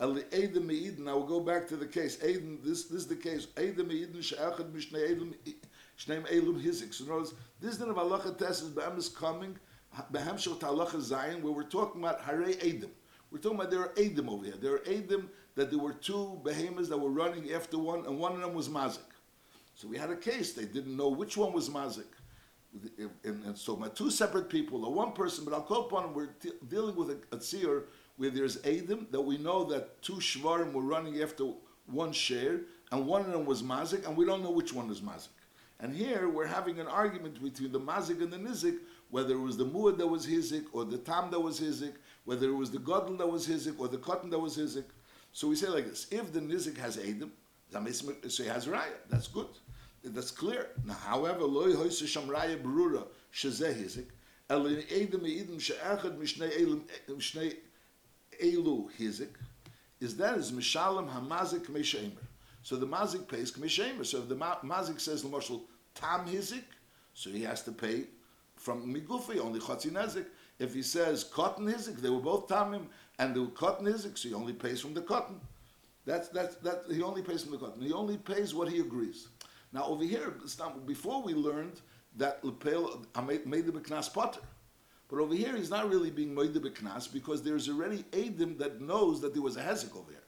Now 0.00 1.16
we'll 1.16 1.26
go 1.26 1.40
back 1.40 1.66
to 1.68 1.76
the 1.76 1.86
case. 1.86 2.16
This, 2.16 2.84
this 2.84 2.90
is 2.90 3.06
the 3.08 3.16
case. 3.16 3.46
elum 3.56 3.90
hizik. 6.06 6.94
So 6.94 7.04
notice 7.04 7.34
this 7.60 7.78
din 7.78 7.88
of 7.88 7.96
halacha 7.96 8.38
test 8.38 8.62
is 8.62 8.68
be'em 8.68 8.96
is 8.96 9.08
coming. 9.08 9.58
Be'em 10.12 10.38
shel 10.38 10.54
halacha 10.54 10.96
zayin 10.96 11.42
where 11.42 11.52
we're 11.52 11.64
talking 11.64 12.00
about 12.00 12.20
hare 12.20 12.42
edim. 12.42 12.90
We're 13.32 13.38
talking 13.38 13.58
about 13.58 13.70
there 13.72 13.80
are 13.80 13.92
edim 13.94 14.28
over 14.28 14.44
here. 14.44 14.54
There 14.60 14.74
are 14.74 14.80
edim 14.80 15.28
that 15.58 15.70
there 15.70 15.78
were 15.78 15.92
two 15.92 16.40
behemoths 16.44 16.88
that 16.88 16.98
were 16.98 17.10
running 17.10 17.52
after 17.52 17.78
one, 17.78 18.06
and 18.06 18.18
one 18.18 18.32
of 18.32 18.40
them 18.40 18.54
was 18.54 18.68
mazik. 18.68 19.10
So 19.74 19.86
we 19.86 19.96
had 19.96 20.10
a 20.10 20.16
case. 20.16 20.52
They 20.52 20.64
didn't 20.64 20.96
know 20.96 21.08
which 21.08 21.36
one 21.36 21.52
was 21.52 21.68
mazik 21.68 22.12
and, 23.24 23.44
and 23.44 23.56
so 23.56 23.76
my 23.76 23.88
two 23.88 24.10
separate 24.10 24.48
people, 24.48 24.84
or 24.84 24.92
one 24.92 25.12
person, 25.12 25.44
but 25.44 25.54
I'll 25.54 25.62
call 25.62 25.86
upon 25.86 26.02
them. 26.04 26.14
we're 26.14 26.30
dealing 26.68 26.96
with 26.96 27.10
a, 27.10 27.18
a 27.32 27.38
tzir 27.38 27.84
where 28.16 28.30
there's 28.30 28.58
Adam, 28.64 29.06
that 29.10 29.20
we 29.20 29.38
know 29.38 29.64
that 29.64 30.02
two 30.02 30.14
shvarim 30.14 30.72
were 30.72 30.82
running 30.82 31.22
after 31.22 31.52
one 31.86 32.12
share, 32.12 32.60
and 32.92 33.06
one 33.06 33.22
of 33.22 33.32
them 33.32 33.44
was 33.44 33.62
mazik, 33.62 34.06
and 34.06 34.16
we 34.16 34.24
don't 34.24 34.42
know 34.42 34.50
which 34.50 34.72
one 34.72 34.90
is 34.90 35.00
mazik. 35.00 35.28
And 35.80 35.94
here 35.94 36.28
we're 36.28 36.46
having 36.46 36.80
an 36.80 36.88
argument 36.88 37.42
between 37.42 37.72
the 37.72 37.80
mazik 37.80 38.20
and 38.20 38.32
the 38.32 38.36
nizik, 38.36 38.78
whether 39.10 39.34
it 39.34 39.40
was 39.40 39.56
the 39.56 39.64
muad 39.64 39.96
that 39.98 40.06
was 40.06 40.26
hizik 40.26 40.64
or 40.72 40.84
the 40.84 40.98
tam 40.98 41.30
that 41.30 41.40
was 41.40 41.60
hizik, 41.60 41.94
whether 42.24 42.48
it 42.48 42.54
was 42.54 42.70
the 42.70 42.78
godel 42.78 43.16
that 43.18 43.30
was 43.30 43.46
hizik 43.46 43.78
or 43.78 43.88
the 43.88 43.98
cotton 43.98 44.30
that 44.30 44.38
was 44.38 44.56
hizik. 44.56 44.84
So 45.32 45.48
we 45.48 45.56
say 45.56 45.68
like 45.68 45.86
this: 45.86 46.06
if 46.10 46.32
the 46.32 46.40
nizik 46.40 46.78
has 46.78 46.96
edim, 46.96 47.30
so 48.30 48.42
he 48.42 48.48
has 48.48 48.66
raya. 48.66 48.94
That's 49.10 49.28
good. 49.28 49.48
That's 50.02 50.30
clear. 50.30 50.68
Now, 50.84 50.94
however, 50.94 51.44
loy 51.44 51.72
hoyse 51.74 52.06
sham 52.06 52.28
raya 52.28 52.56
berura 52.60 53.06
shezeh 53.32 53.74
hizik, 53.74 54.06
el 54.48 54.64
edim 54.64 55.22
edim 55.22 55.60
she'echad 55.60 56.18
mishnei 56.18 56.50
elim 56.56 56.84
mishnei 57.08 57.56
elu 58.42 58.88
hizik, 58.98 59.30
is 60.00 60.16
that 60.16 60.38
is 60.38 60.52
mishalim 60.52 61.08
hamazik 61.12 61.66
mishamer. 61.66 62.24
So 62.62 62.76
the 62.76 62.86
mazik 62.86 63.28
pays 63.28 63.52
mishamer. 63.52 64.04
So 64.04 64.18
if 64.18 64.28
the 64.28 64.36
mazik 64.36 65.00
says 65.00 65.22
the 65.22 65.28
marshal 65.28 65.64
tam 65.94 66.26
hizik, 66.26 66.64
so 67.14 67.30
he 67.30 67.42
has 67.42 67.62
to 67.64 67.72
pay 67.72 68.04
from 68.56 68.94
migufi 68.94 69.38
only 69.38 69.60
chatzin 69.60 69.92
nezik. 69.92 70.26
If 70.58 70.74
he 70.74 70.82
says 70.82 71.24
cotton 71.24 71.66
hizik, 71.66 72.00
they 72.00 72.10
were 72.10 72.20
both 72.20 72.48
tamim, 72.48 72.86
and 73.18 73.34
the 73.34 73.46
cotton 73.48 73.86
hizik, 73.86 74.18
so 74.18 74.28
he 74.28 74.34
only 74.34 74.52
pays 74.52 74.80
from 74.80 74.94
the 74.94 75.02
cotton. 75.02 75.40
That's 76.04 76.28
that's 76.28 76.56
that 76.56 76.84
he 76.90 77.02
only 77.02 77.22
pays 77.22 77.42
from 77.42 77.52
the 77.52 77.58
cotton. 77.58 77.82
He 77.82 77.92
only 77.92 78.16
pays 78.16 78.54
what 78.54 78.68
he 78.68 78.80
agrees. 78.80 79.28
Now 79.72 79.84
over 79.84 80.04
here, 80.04 80.34
before 80.86 81.22
we 81.22 81.34
learned 81.34 81.80
that 82.16 82.42
lepel 82.44 83.04
made 83.14 83.66
the 83.66 83.72
beknas 83.72 84.12
potter. 84.12 84.40
But 85.08 85.20
over 85.20 85.34
here, 85.34 85.56
he's 85.56 85.70
not 85.70 85.88
really 85.88 86.10
being 86.10 86.34
moide 86.34 86.54
beknas 86.54 87.10
because 87.10 87.42
there's 87.42 87.68
already 87.68 88.04
Adim 88.12 88.58
that 88.58 88.80
knows 88.80 89.20
that 89.22 89.32
there 89.32 89.42
was 89.42 89.56
a 89.56 89.62
hezek 89.62 89.96
over 89.96 90.10
here. 90.10 90.20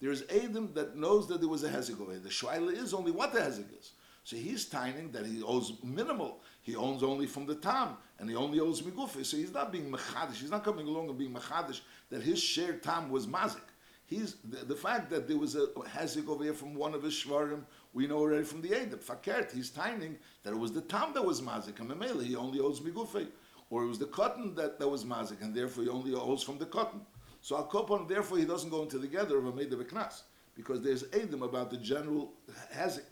There's 0.00 0.22
Adim 0.24 0.74
that 0.74 0.96
knows 0.96 1.26
that 1.28 1.40
there 1.40 1.48
was 1.48 1.64
a 1.64 1.70
hezek 1.70 2.00
over 2.00 2.12
here. 2.12 2.20
The 2.20 2.28
shvaila 2.28 2.72
is 2.72 2.92
only 2.92 3.10
what 3.10 3.32
the 3.32 3.40
hezek 3.40 3.78
is. 3.78 3.92
So 4.24 4.36
he's 4.36 4.66
tining 4.66 5.10
that 5.12 5.24
he 5.24 5.42
owes 5.42 5.72
minimal. 5.82 6.40
He 6.68 6.76
owns 6.76 7.02
only 7.02 7.24
from 7.24 7.46
the 7.46 7.54
tam, 7.54 7.96
and 8.18 8.28
he 8.28 8.36
only 8.36 8.60
owes 8.60 8.82
migufi. 8.82 9.24
So 9.24 9.38
he's 9.38 9.54
not 9.54 9.72
being 9.72 9.90
machadish. 9.90 10.34
He's 10.34 10.50
not 10.50 10.64
coming 10.64 10.86
along 10.86 11.08
and 11.08 11.16
being 11.16 11.32
machadish 11.32 11.80
that 12.10 12.22
his 12.22 12.38
share 12.38 12.74
tam 12.74 13.08
was 13.08 13.26
mazik. 13.26 13.68
He's 14.04 14.36
the, 14.44 14.66
the, 14.66 14.74
fact 14.74 15.08
that 15.08 15.26
there 15.26 15.38
was 15.38 15.54
a 15.54 15.68
hezek 15.96 16.28
over 16.28 16.44
here 16.44 16.52
from 16.52 16.74
one 16.74 16.92
of 16.92 17.02
his 17.02 17.14
shvarim. 17.14 17.62
We 17.94 18.06
know 18.06 18.18
already 18.18 18.44
from 18.44 18.60
the 18.60 18.68
Adim. 18.68 19.02
Fakert, 19.02 19.50
he's 19.50 19.70
tining 19.70 20.18
that 20.42 20.52
it 20.52 20.58
was 20.58 20.72
the 20.72 20.82
tam 20.82 21.14
that 21.14 21.24
was 21.24 21.40
mazik, 21.40 21.80
and 21.80 21.90
Mamela, 21.90 22.22
he 22.22 22.36
only 22.36 22.60
owes 22.60 22.80
migufi 22.80 23.28
or 23.70 23.84
it 23.84 23.86
was 23.86 23.98
the 23.98 24.06
cotton 24.06 24.54
that, 24.54 24.78
that 24.78 24.88
was 24.88 25.04
mazik, 25.04 25.40
and 25.40 25.54
therefore 25.54 25.84
he 25.84 25.90
only 25.90 26.14
owes 26.14 26.42
from 26.42 26.58
the 26.58 26.66
cotton. 26.66 27.00
So 27.40 27.56
al 27.56 27.66
kopon, 27.66 28.06
therefore 28.08 28.36
he 28.36 28.44
doesn't 28.44 28.70
go 28.70 28.82
into 28.82 28.98
the 28.98 29.06
gather 29.06 29.38
of 29.38 29.46
a 29.46 29.52
made 29.52 29.72
of 29.72 29.80
a 29.80 29.84
knas, 29.84 30.22
because 30.54 30.82
there's 30.82 31.04
edim 31.04 31.42
about 31.42 31.70
the 31.70 31.78
general 31.78 32.34
hazik. 32.74 33.04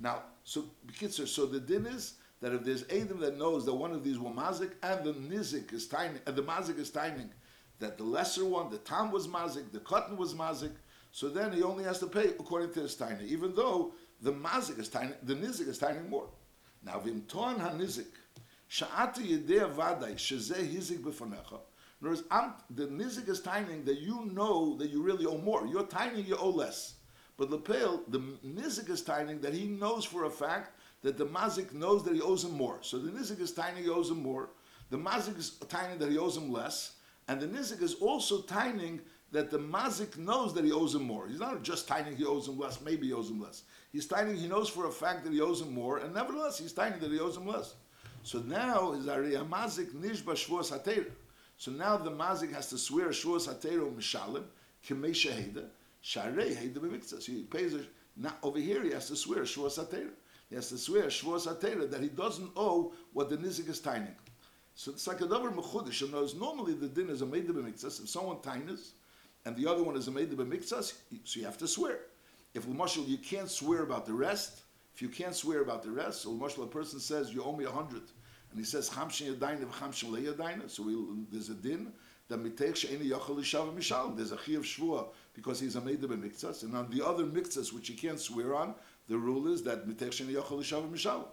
Now, 0.00 0.22
so 0.44 0.64
so 1.08 1.46
the 1.46 1.60
din 1.60 1.86
is 1.86 2.14
that 2.44 2.52
if 2.52 2.62
there's 2.62 2.84
edim 2.84 3.20
that 3.20 3.38
knows 3.38 3.64
that 3.64 3.72
one 3.72 3.92
of 3.92 4.04
these 4.04 4.18
were 4.18 4.28
mazik 4.28 4.72
and 4.82 5.02
the 5.02 5.14
nizik 5.14 5.72
is 5.72 5.88
timing, 5.88 6.20
and 6.26 6.36
the 6.36 6.42
mazik 6.42 6.78
is 6.78 6.90
timing, 6.90 7.30
that 7.78 7.96
the 7.96 8.04
lesser 8.04 8.44
one, 8.44 8.68
the 8.68 8.76
tam 8.76 9.10
was 9.10 9.26
mazik, 9.26 9.72
the 9.72 9.80
cotton 9.80 10.18
was 10.18 10.34
mazik, 10.34 10.72
so 11.10 11.30
then 11.30 11.54
he 11.54 11.62
only 11.62 11.84
has 11.84 11.98
to 12.00 12.06
pay 12.06 12.26
according 12.38 12.70
to 12.70 12.80
his 12.80 12.96
tiny, 12.96 13.24
even 13.24 13.54
though 13.54 13.94
the 14.20 14.30
mazik 14.30 14.78
is 14.78 14.90
tiny, 14.90 15.12
the 15.22 15.34
nizik 15.34 15.68
is 15.68 15.78
tiny 15.78 16.06
more. 16.06 16.28
Now, 16.84 17.00
vimton 17.00 17.58
ha 17.60 17.70
nizik, 17.70 18.08
Sha'ati 18.70 19.22
yedei 19.38 19.74
vadai 19.74 20.14
shezeh 20.14 20.70
hizik 20.70 20.98
b'fanecha. 20.98 21.60
In 22.02 22.08
other 22.08 22.10
words, 22.10 22.24
the 22.68 22.86
nizik 22.88 23.26
is 23.26 23.40
timing 23.40 23.86
that 23.86 24.00
you 24.00 24.26
know 24.26 24.76
that 24.76 24.90
you 24.90 25.02
really 25.02 25.24
owe 25.24 25.38
more. 25.38 25.66
You're 25.66 25.86
timing 25.86 26.26
you 26.26 26.36
owe 26.36 26.50
less. 26.50 26.96
But 27.38 27.50
Lepel, 27.50 28.02
the 28.08 28.18
nizik 28.46 28.90
is 28.90 29.00
timing 29.00 29.40
that 29.40 29.54
he 29.54 29.64
knows 29.64 30.04
for 30.04 30.24
a 30.24 30.30
fact 30.30 30.78
that 31.04 31.18
the 31.18 31.26
mazik 31.26 31.72
knows 31.74 32.02
that 32.02 32.14
he 32.14 32.22
owes 32.22 32.44
him 32.44 32.52
more. 32.52 32.78
So 32.80 32.98
the 32.98 33.10
nizik 33.10 33.38
is 33.38 33.52
timing 33.52 33.84
he 33.84 33.90
owes 33.90 34.10
him 34.10 34.22
more. 34.22 34.48
The 34.88 34.96
mazik 34.96 35.38
is 35.38 35.50
timing 35.68 35.98
that 35.98 36.10
he 36.10 36.18
owes 36.18 36.36
him 36.36 36.50
less. 36.50 36.94
And 37.28 37.40
the 37.40 37.46
nizik 37.46 37.82
is 37.82 37.94
also 37.96 38.40
timing 38.40 39.00
that 39.30 39.50
the 39.50 39.58
mazik 39.58 40.16
knows 40.16 40.54
that 40.54 40.64
he 40.64 40.72
owes 40.72 40.94
him 40.94 41.04
more. 41.04 41.28
He's 41.28 41.38
not 41.38 41.62
just 41.62 41.86
timing 41.86 42.16
he 42.16 42.24
owes 42.24 42.48
him 42.48 42.58
less, 42.58 42.80
maybe 42.80 43.08
he 43.08 43.12
owes 43.12 43.28
him 43.28 43.40
less. 43.40 43.64
He's 43.92 44.06
timing 44.06 44.36
he 44.36 44.48
knows 44.48 44.70
for 44.70 44.86
a 44.86 44.90
fact 44.90 45.24
that 45.24 45.32
he 45.32 45.42
owes 45.42 45.60
him 45.60 45.74
more, 45.74 45.98
and 45.98 46.14
nevertheless 46.14 46.58
he's 46.58 46.72
timing 46.72 47.00
that 47.00 47.10
he 47.10 47.20
owes 47.20 47.36
him 47.36 47.46
less. 47.46 47.74
So 48.22 48.38
now 48.38 48.94
is 48.94 49.06
a 49.06 49.10
mazik 49.10 49.92
nishba 49.92 50.32
shvuas. 50.32 51.06
So 51.58 51.70
now 51.70 51.98
the 51.98 52.10
mazik 52.10 52.54
has 52.54 52.70
to 52.70 52.78
swear 52.78 53.08
shvuas 53.08 53.46
hatera 53.46 53.92
mishalim 53.92 54.44
k'mei 54.86 55.10
shaheda 55.10 55.66
sharei 56.02 56.56
heda. 56.56 57.04
So 57.04 57.18
he 57.30 57.42
pays 57.42 57.74
a, 57.74 57.80
now 58.16 58.34
over 58.42 58.58
here 58.58 58.82
he 58.82 58.92
has 58.92 59.08
to 59.08 59.16
swear 59.16 59.40
shvuas 59.42 59.78
hatera. 59.78 60.08
He 60.48 60.54
has 60.54 60.68
to 60.68 60.78
swear 60.78 61.04
shvuas 61.04 61.46
hatera 61.46 61.90
that 61.90 62.00
he 62.00 62.08
doesn't 62.08 62.50
owe 62.56 62.92
what 63.12 63.30
the 63.30 63.36
nizik 63.36 63.68
is 63.68 63.80
tining. 63.80 64.14
So 64.74 64.90
it's 64.90 65.06
like 65.06 65.20
a 65.20 65.26
double 65.26 65.50
mechudish. 65.50 66.02
And 66.02 66.12
knows 66.12 66.34
normally 66.34 66.74
the 66.74 66.88
din 66.88 67.10
is 67.10 67.22
a 67.22 67.26
made 67.26 67.48
b'miktzah. 67.48 68.02
If 68.02 68.08
someone 68.08 68.40
tines 68.40 68.92
and 69.44 69.56
the 69.56 69.70
other 69.70 69.82
one 69.82 69.96
is 69.96 70.08
a 70.08 70.10
made 70.10 70.30
b'miktzah, 70.30 70.92
so 71.24 71.40
you 71.40 71.46
have 71.46 71.58
to 71.58 71.68
swear. 71.68 72.00
If 72.54 72.68
Marshal, 72.68 73.04
you 73.04 73.18
can't 73.18 73.50
swear 73.50 73.82
about 73.82 74.06
the 74.06 74.12
rest, 74.12 74.62
if 74.94 75.02
you 75.02 75.08
can't 75.08 75.34
swear 75.34 75.62
about 75.62 75.82
the 75.82 75.90
rest, 75.90 76.22
so 76.22 76.32
much 76.32 76.56
a 76.56 76.66
person 76.66 77.00
says 77.00 77.32
you 77.32 77.42
owe 77.42 77.56
me 77.56 77.64
a 77.64 77.70
hundred, 77.70 78.02
and 78.50 78.58
he 78.58 78.64
says 78.64 78.88
chamshin 78.88 79.34
yadayna 79.34 79.66
v'chamshin 79.66 80.10
leyadayna, 80.10 80.70
so 80.70 80.84
we, 80.84 80.96
there's 81.32 81.48
a 81.48 81.54
din 81.54 81.92
that 82.28 82.38
mitech 82.38 82.76
she'eni 82.76 83.10
yachal 83.10 83.36
lishav 83.36 83.74
mishalim. 83.74 84.16
There's 84.16 84.30
a 84.30 84.36
chiyav 84.36 84.60
shvua 84.60 85.08
because 85.34 85.60
he's 85.60 85.76
a 85.76 85.80
meida 85.80 86.06
b'miktzas, 86.06 86.62
and 86.62 86.76
on 86.76 86.90
the 86.90 87.04
other 87.04 87.24
miktzas 87.24 87.72
which 87.72 87.88
he 87.88 87.94
can't 87.94 88.20
swear 88.20 88.54
on, 88.54 88.74
the 89.08 89.16
rule 89.16 89.52
is 89.52 89.62
that 89.62 89.86
mitech 89.86 90.12
she'eni 90.12 90.34
yachal 90.34 90.62
lishav. 90.62 91.26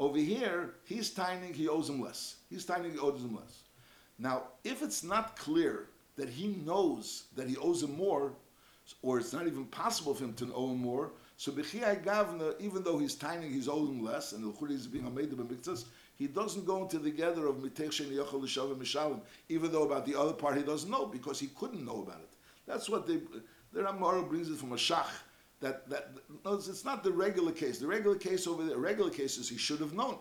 Over 0.00 0.18
here, 0.18 0.74
he's 0.84 1.10
tining, 1.10 1.54
he 1.54 1.68
owes 1.68 1.88
him 1.88 2.00
less. 2.00 2.36
He's 2.50 2.64
tining, 2.64 2.92
he 2.92 2.98
owes 2.98 3.20
him 3.20 3.36
less. 3.36 3.62
Now, 4.18 4.44
if 4.64 4.82
it's 4.82 5.04
not 5.04 5.36
clear 5.36 5.86
that 6.16 6.28
he 6.28 6.48
knows 6.64 7.24
that 7.36 7.48
he 7.48 7.56
owes 7.56 7.82
him 7.82 7.96
more, 7.96 8.32
or 9.02 9.18
it's 9.18 9.32
not 9.32 9.46
even 9.46 9.64
possible 9.66 10.14
for 10.14 10.24
him 10.24 10.34
to 10.34 10.52
owe 10.54 10.70
him 10.70 10.78
more, 10.78 11.12
so 11.36 11.52
Bechiyai 11.52 12.04
Gavna, 12.04 12.54
even 12.60 12.82
though 12.84 12.98
he's 12.98 13.14
tiny, 13.14 13.48
he's 13.48 13.68
owing 13.68 14.02
less, 14.02 14.32
and 14.32 14.44
the 14.44 14.66
is 14.66 14.86
being 14.86 15.06
a 15.06 15.10
made 15.10 15.32
of 15.32 15.38
mikzas, 15.38 15.84
he 16.16 16.26
doesn't 16.28 16.64
go 16.64 16.82
into 16.82 16.98
the 16.98 17.10
gather 17.10 17.46
of 17.46 17.56
Mitech 17.56 17.90
Shen 17.90 18.06
Yochel 18.06 18.40
Mishalim, 18.40 19.20
even 19.48 19.72
though 19.72 19.82
about 19.82 20.06
the 20.06 20.18
other 20.18 20.32
part 20.32 20.56
he 20.56 20.62
doesn't 20.62 20.90
know, 20.90 21.06
because 21.06 21.40
he 21.40 21.48
couldn't 21.58 21.84
know 21.84 22.02
about 22.02 22.20
it. 22.20 22.33
That's 22.66 22.88
what 22.88 23.06
they, 23.06 23.20
the 23.72 23.80
Ramara 23.80 24.28
brings 24.28 24.50
it 24.50 24.56
from 24.56 24.72
a 24.72 24.76
shach, 24.76 25.06
that, 25.60 25.88
that, 25.88 26.10
it's 26.44 26.84
not 26.84 27.02
the 27.02 27.12
regular 27.12 27.52
case. 27.52 27.78
The 27.78 27.86
regular 27.86 28.16
case 28.16 28.46
over 28.46 28.64
there, 28.64 28.76
regular 28.78 29.10
cases 29.10 29.48
he 29.48 29.56
should 29.56 29.80
have 29.80 29.94
known. 29.94 30.18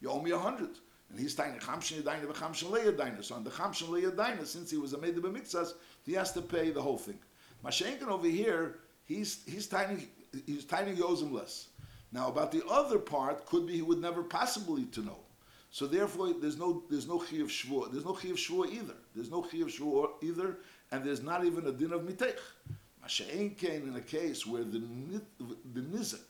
You 0.00 0.10
owe 0.10 0.22
me 0.22 0.30
a 0.30 0.38
hundred. 0.38 0.70
And 1.10 1.18
he's 1.18 1.34
tiny 1.34 1.58
chamshin 1.58 2.02
yadayna 2.02 2.26
v'chamshin 2.26 2.70
leyadayna. 2.70 3.24
So 3.24 3.34
on 3.34 3.44
the 3.44 3.50
chamshin 3.50 3.88
leyadayna, 3.88 4.46
since 4.46 4.70
he 4.70 4.76
was 4.76 4.92
a 4.92 4.98
made 4.98 5.16
of 5.16 5.24
mikzas, 5.24 5.72
he 6.04 6.12
has 6.14 6.32
to 6.32 6.42
pay 6.42 6.70
the 6.70 6.82
whole 6.82 6.98
thing. 6.98 7.18
Mashenkin 7.64 8.08
over 8.08 8.28
here, 8.28 8.76
he's 9.04 9.42
he's 9.46 9.66
tiny 9.66 10.08
he's 10.46 10.64
tiny 10.64 10.94
he 10.94 11.02
owes 11.02 11.22
him 11.22 11.32
less. 11.32 11.68
Now 12.12 12.28
about 12.28 12.52
the 12.52 12.64
other 12.66 12.98
part, 12.98 13.46
could 13.46 13.66
be 13.66 13.74
he 13.74 13.82
would 13.82 14.00
never 14.00 14.22
possibly 14.22 14.84
to 14.86 15.00
know. 15.00 15.18
So 15.70 15.86
therefore, 15.86 16.32
there's 16.32 16.58
no 16.58 16.82
there's 16.90 17.08
no 17.08 17.18
chi 17.18 17.36
of 17.36 17.48
shvur. 17.48 17.90
There's 17.90 18.04
no 18.04 18.12
chi 18.12 18.28
of 18.28 18.36
shvur 18.36 18.70
either. 18.70 18.94
There's 19.14 19.30
no 19.30 19.42
chi 19.42 19.58
of 19.58 19.68
shvur 19.68 20.10
either, 20.22 20.58
and 20.92 21.04
there's 21.04 21.22
not 21.22 21.44
even 21.44 21.66
a 21.66 21.72
din 21.72 21.92
of 21.92 22.02
mitech. 22.02 22.38
Masha'en 23.04 23.56
came 23.56 23.88
in 23.88 23.96
a 23.96 24.00
case 24.00 24.46
where 24.46 24.64
the 24.64 24.82
the 25.74 25.80
nizik, 25.80 26.20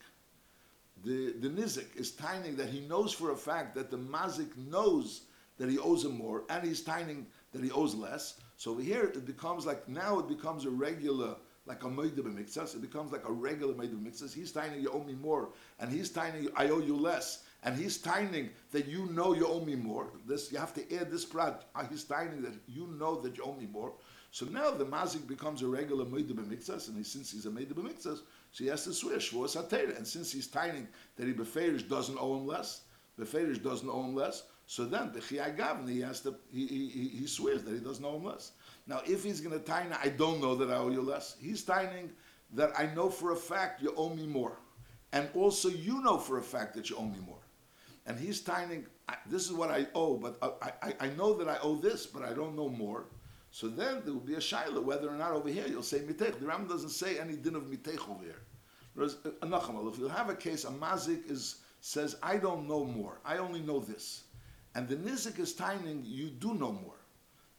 the 1.03 1.33
the 1.39 1.49
nizik 1.49 1.95
is 1.95 2.11
tining 2.11 2.55
that 2.55 2.69
he 2.69 2.81
knows 2.81 3.13
for 3.13 3.31
a 3.31 3.35
fact 3.35 3.75
that 3.75 3.89
the 3.89 3.97
mazik 3.97 4.55
knows 4.57 5.23
that 5.57 5.69
he 5.69 5.77
owes 5.77 6.05
him 6.05 6.17
more, 6.17 6.43
and 6.49 6.65
he's 6.65 6.81
tining 6.81 7.25
that 7.51 7.63
he 7.63 7.71
owes 7.71 7.95
less. 7.95 8.39
So 8.57 8.71
over 8.71 8.81
here 8.81 9.03
it 9.03 9.25
becomes 9.25 9.65
like 9.65 9.87
now 9.87 10.19
it 10.19 10.27
becomes 10.27 10.65
a 10.65 10.69
regular 10.69 11.35
like 11.65 11.83
a 11.83 11.87
moide 11.87 12.15
b'mikzas, 12.15 12.73
it 12.73 12.81
becomes 12.81 13.11
like 13.11 13.27
a 13.27 13.31
regular 13.31 13.73
moide 13.73 13.93
b'mikzas. 13.93 14.33
He's 14.33 14.51
tining 14.51 14.81
you 14.81 14.91
owe 14.91 15.03
me 15.03 15.13
more, 15.13 15.49
and 15.79 15.91
he's 15.91 16.09
tining 16.09 16.49
I 16.55 16.69
owe 16.69 16.79
you 16.79 16.95
less, 16.95 17.43
and 17.63 17.77
he's 17.77 17.97
tining 17.97 18.49
that 18.71 18.87
you 18.87 19.05
know 19.07 19.33
you 19.33 19.47
owe 19.47 19.63
me 19.63 19.75
more. 19.75 20.07
This 20.27 20.51
you 20.51 20.57
have 20.57 20.73
to 20.75 20.95
add 20.95 21.11
this 21.11 21.25
prat. 21.25 21.65
Uh, 21.75 21.85
he's 21.89 22.03
tining 22.03 22.41
that 22.41 22.53
you 22.67 22.87
know 22.99 23.19
that 23.21 23.37
you 23.37 23.43
owe 23.43 23.53
me 23.53 23.67
more. 23.71 23.93
So 24.31 24.45
now 24.45 24.71
the 24.71 24.85
mazik 24.85 25.27
becomes 25.27 25.61
a 25.61 25.67
regular 25.67 26.05
moide 26.05 26.31
b'mikzas, 26.33 26.87
and 26.87 26.97
he, 26.97 27.03
since 27.03 27.31
he's 27.31 27.45
a 27.45 27.49
moide 27.49 27.73
b'mikzas, 27.73 28.19
so 28.51 28.63
he 28.63 28.67
has 28.67 28.83
to 28.83 28.93
swear 28.93 29.17
shvur 29.17 29.47
satera. 29.47 29.97
And 29.97 30.07
since 30.07 30.31
he's 30.31 30.47
tining 30.47 30.87
that 31.15 31.27
he 31.27 31.33
beferish 31.33 31.87
doesn't 31.87 32.17
owe 32.19 32.37
him 32.37 32.45
less, 32.45 32.81
beferish 33.19 33.61
doesn't 33.63 33.89
owe 33.89 34.03
him 34.03 34.15
less. 34.15 34.43
So 34.67 34.85
then 34.85 35.11
the 35.11 35.19
gavni 35.19 35.89
he 35.89 36.01
has 36.01 36.21
to 36.21 36.35
he, 36.51 36.67
he, 36.67 37.07
he 37.19 37.27
swears 37.27 37.63
that 37.63 37.73
he 37.73 37.79
doesn't 37.79 38.05
owe 38.05 38.17
him 38.17 38.25
less. 38.25 38.51
Now, 38.85 39.01
if 39.05 39.23
he's 39.23 39.41
going 39.41 39.57
to 39.57 39.63
tine, 39.65 39.95
I 40.03 40.09
don't 40.09 40.41
know 40.41 40.55
that 40.55 40.69
I 40.69 40.75
owe 40.75 40.89
you 40.89 41.01
less. 41.01 41.35
He's 41.39 41.63
tining 41.63 42.11
that 42.53 42.71
I 42.77 42.87
know 42.95 43.09
for 43.09 43.31
a 43.31 43.35
fact 43.35 43.81
you 43.81 43.93
owe 43.95 44.09
me 44.09 44.25
more. 44.25 44.57
And 45.11 45.27
also 45.33 45.69
you 45.69 46.01
know 46.01 46.17
for 46.17 46.37
a 46.37 46.41
fact 46.41 46.75
that 46.75 46.89
you 46.89 46.97
owe 46.97 47.05
me 47.05 47.19
more. 47.25 47.37
And 48.05 48.19
he's 48.19 48.41
tining, 48.41 48.85
this 49.27 49.45
is 49.45 49.53
what 49.53 49.69
I 49.69 49.87
owe, 49.93 50.17
but 50.17 50.37
I, 50.41 50.71
I, 50.81 50.93
I 51.01 51.09
know 51.11 51.33
that 51.35 51.47
I 51.47 51.57
owe 51.61 51.75
this, 51.75 52.05
but 52.07 52.23
I 52.23 52.33
don't 52.33 52.55
know 52.55 52.69
more. 52.69 53.05
So 53.51 53.67
then 53.67 54.01
there 54.03 54.13
will 54.13 54.21
be 54.21 54.35
a 54.35 54.39
shaila 54.39 54.83
whether 54.83 55.09
or 55.09 55.15
not 55.15 55.31
over 55.31 55.49
here 55.49 55.65
you'll 55.67 55.83
say 55.83 55.99
mitech. 55.99 56.39
The 56.39 56.45
Ram 56.45 56.67
doesn't 56.67 56.89
say 56.89 57.19
any 57.19 57.35
din 57.35 57.55
of 57.55 57.63
mitech 57.63 58.09
over 58.09 58.23
here. 58.23 58.41
Whereas, 58.93 59.17
uh, 59.25 59.87
if 59.87 59.97
you 59.97 60.07
have 60.07 60.29
a 60.29 60.35
case, 60.35 60.65
a 60.65 60.69
mazik 60.69 61.29
is 61.29 61.61
says, 61.81 62.17
I 62.21 62.37
don't 62.37 62.67
know 62.67 62.83
more. 62.83 63.19
I 63.23 63.37
only 63.37 63.61
know 63.61 63.79
this. 63.79 64.23
And 64.75 64.87
the 64.87 64.95
nizik 64.95 65.39
is 65.39 65.53
timing, 65.53 66.03
you 66.05 66.29
do 66.29 66.53
no 66.53 66.71
more. 66.71 66.97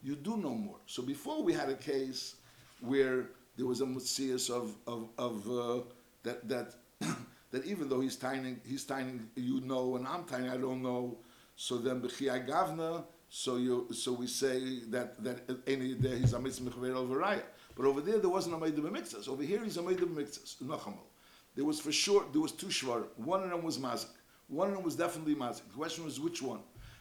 You 0.02 0.16
do 0.16 0.36
no 0.36 0.50
more. 0.50 0.78
So 0.86 1.02
before 1.02 1.42
we 1.42 1.52
had 1.52 1.68
a 1.68 1.74
case 1.74 2.36
where 2.80 3.30
there 3.56 3.66
was 3.66 3.80
a 3.80 3.84
mutzias 3.86 4.50
of, 4.50 4.74
of, 4.86 5.08
of 5.18 5.50
uh, 5.50 5.82
that, 6.22 6.48
that, 6.48 6.74
that 7.50 7.64
even 7.64 7.88
though 7.88 8.00
he's 8.00 8.16
timing, 8.16 8.60
he's 8.66 8.84
timing, 8.84 9.28
you 9.36 9.60
know, 9.60 9.96
and 9.96 10.06
I'm 10.06 10.24
timing, 10.24 10.50
I 10.50 10.56
don't 10.56 10.82
know. 10.82 11.18
So 11.56 11.76
then, 11.76 12.00
b'chiyai 12.00 12.48
gavna, 12.48 13.04
so 13.32 13.56
you, 13.58 13.86
so 13.92 14.12
we 14.12 14.26
say 14.26 14.80
that 14.88 15.22
that 15.22 15.48
any 15.68 15.94
day 15.94 16.18
he's 16.18 16.32
a 16.32 16.40
mitzvah 16.40 16.92
al 16.92 17.06
But 17.06 17.86
over 17.86 18.00
there, 18.00 18.18
there 18.18 18.28
wasn't 18.28 18.56
a 18.56 18.58
meidim 18.58 18.80
b'mikzas. 18.80 19.28
Over 19.28 19.44
here, 19.44 19.62
he's 19.62 19.76
a 19.76 19.82
b'mikzas. 19.82 20.56
Nachamal. 20.56 20.98
There 21.54 21.64
was 21.64 21.80
for 21.80 21.92
sure, 21.92 22.24
there 22.32 22.40
was 22.40 22.50
two 22.50 22.66
shvar. 22.66 23.04
One 23.16 23.44
of 23.44 23.50
them 23.50 23.62
was 23.62 23.78
mazik. 23.78 24.10
One 24.48 24.68
of 24.68 24.74
them 24.74 24.82
was 24.82 24.96
definitely 24.96 25.36
mazik. 25.36 25.62
The 25.68 25.76
question 25.76 26.04
was 26.04 26.18
which 26.18 26.42
one. 26.42 26.58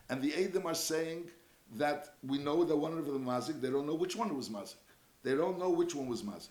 And 0.09 0.21
the 0.21 0.33
Edom 0.35 0.67
are 0.67 0.75
saying 0.75 1.31
that 1.77 2.13
we 2.23 2.37
know 2.37 2.63
that 2.63 2.75
one 2.75 2.95
of 2.95 3.05
them 3.05 3.25
was 3.25 3.49
mazik. 3.49 3.59
They 3.59 3.71
don't 3.71 3.87
know 3.87 3.95
which 3.95 4.15
one 4.15 4.35
was 4.37 4.49
mazik. 4.49 4.75
They 5.23 5.35
don't 5.35 5.57
know 5.57 5.71
which 5.71 5.95
one 5.95 6.07
was 6.07 6.21
mazik. 6.21 6.49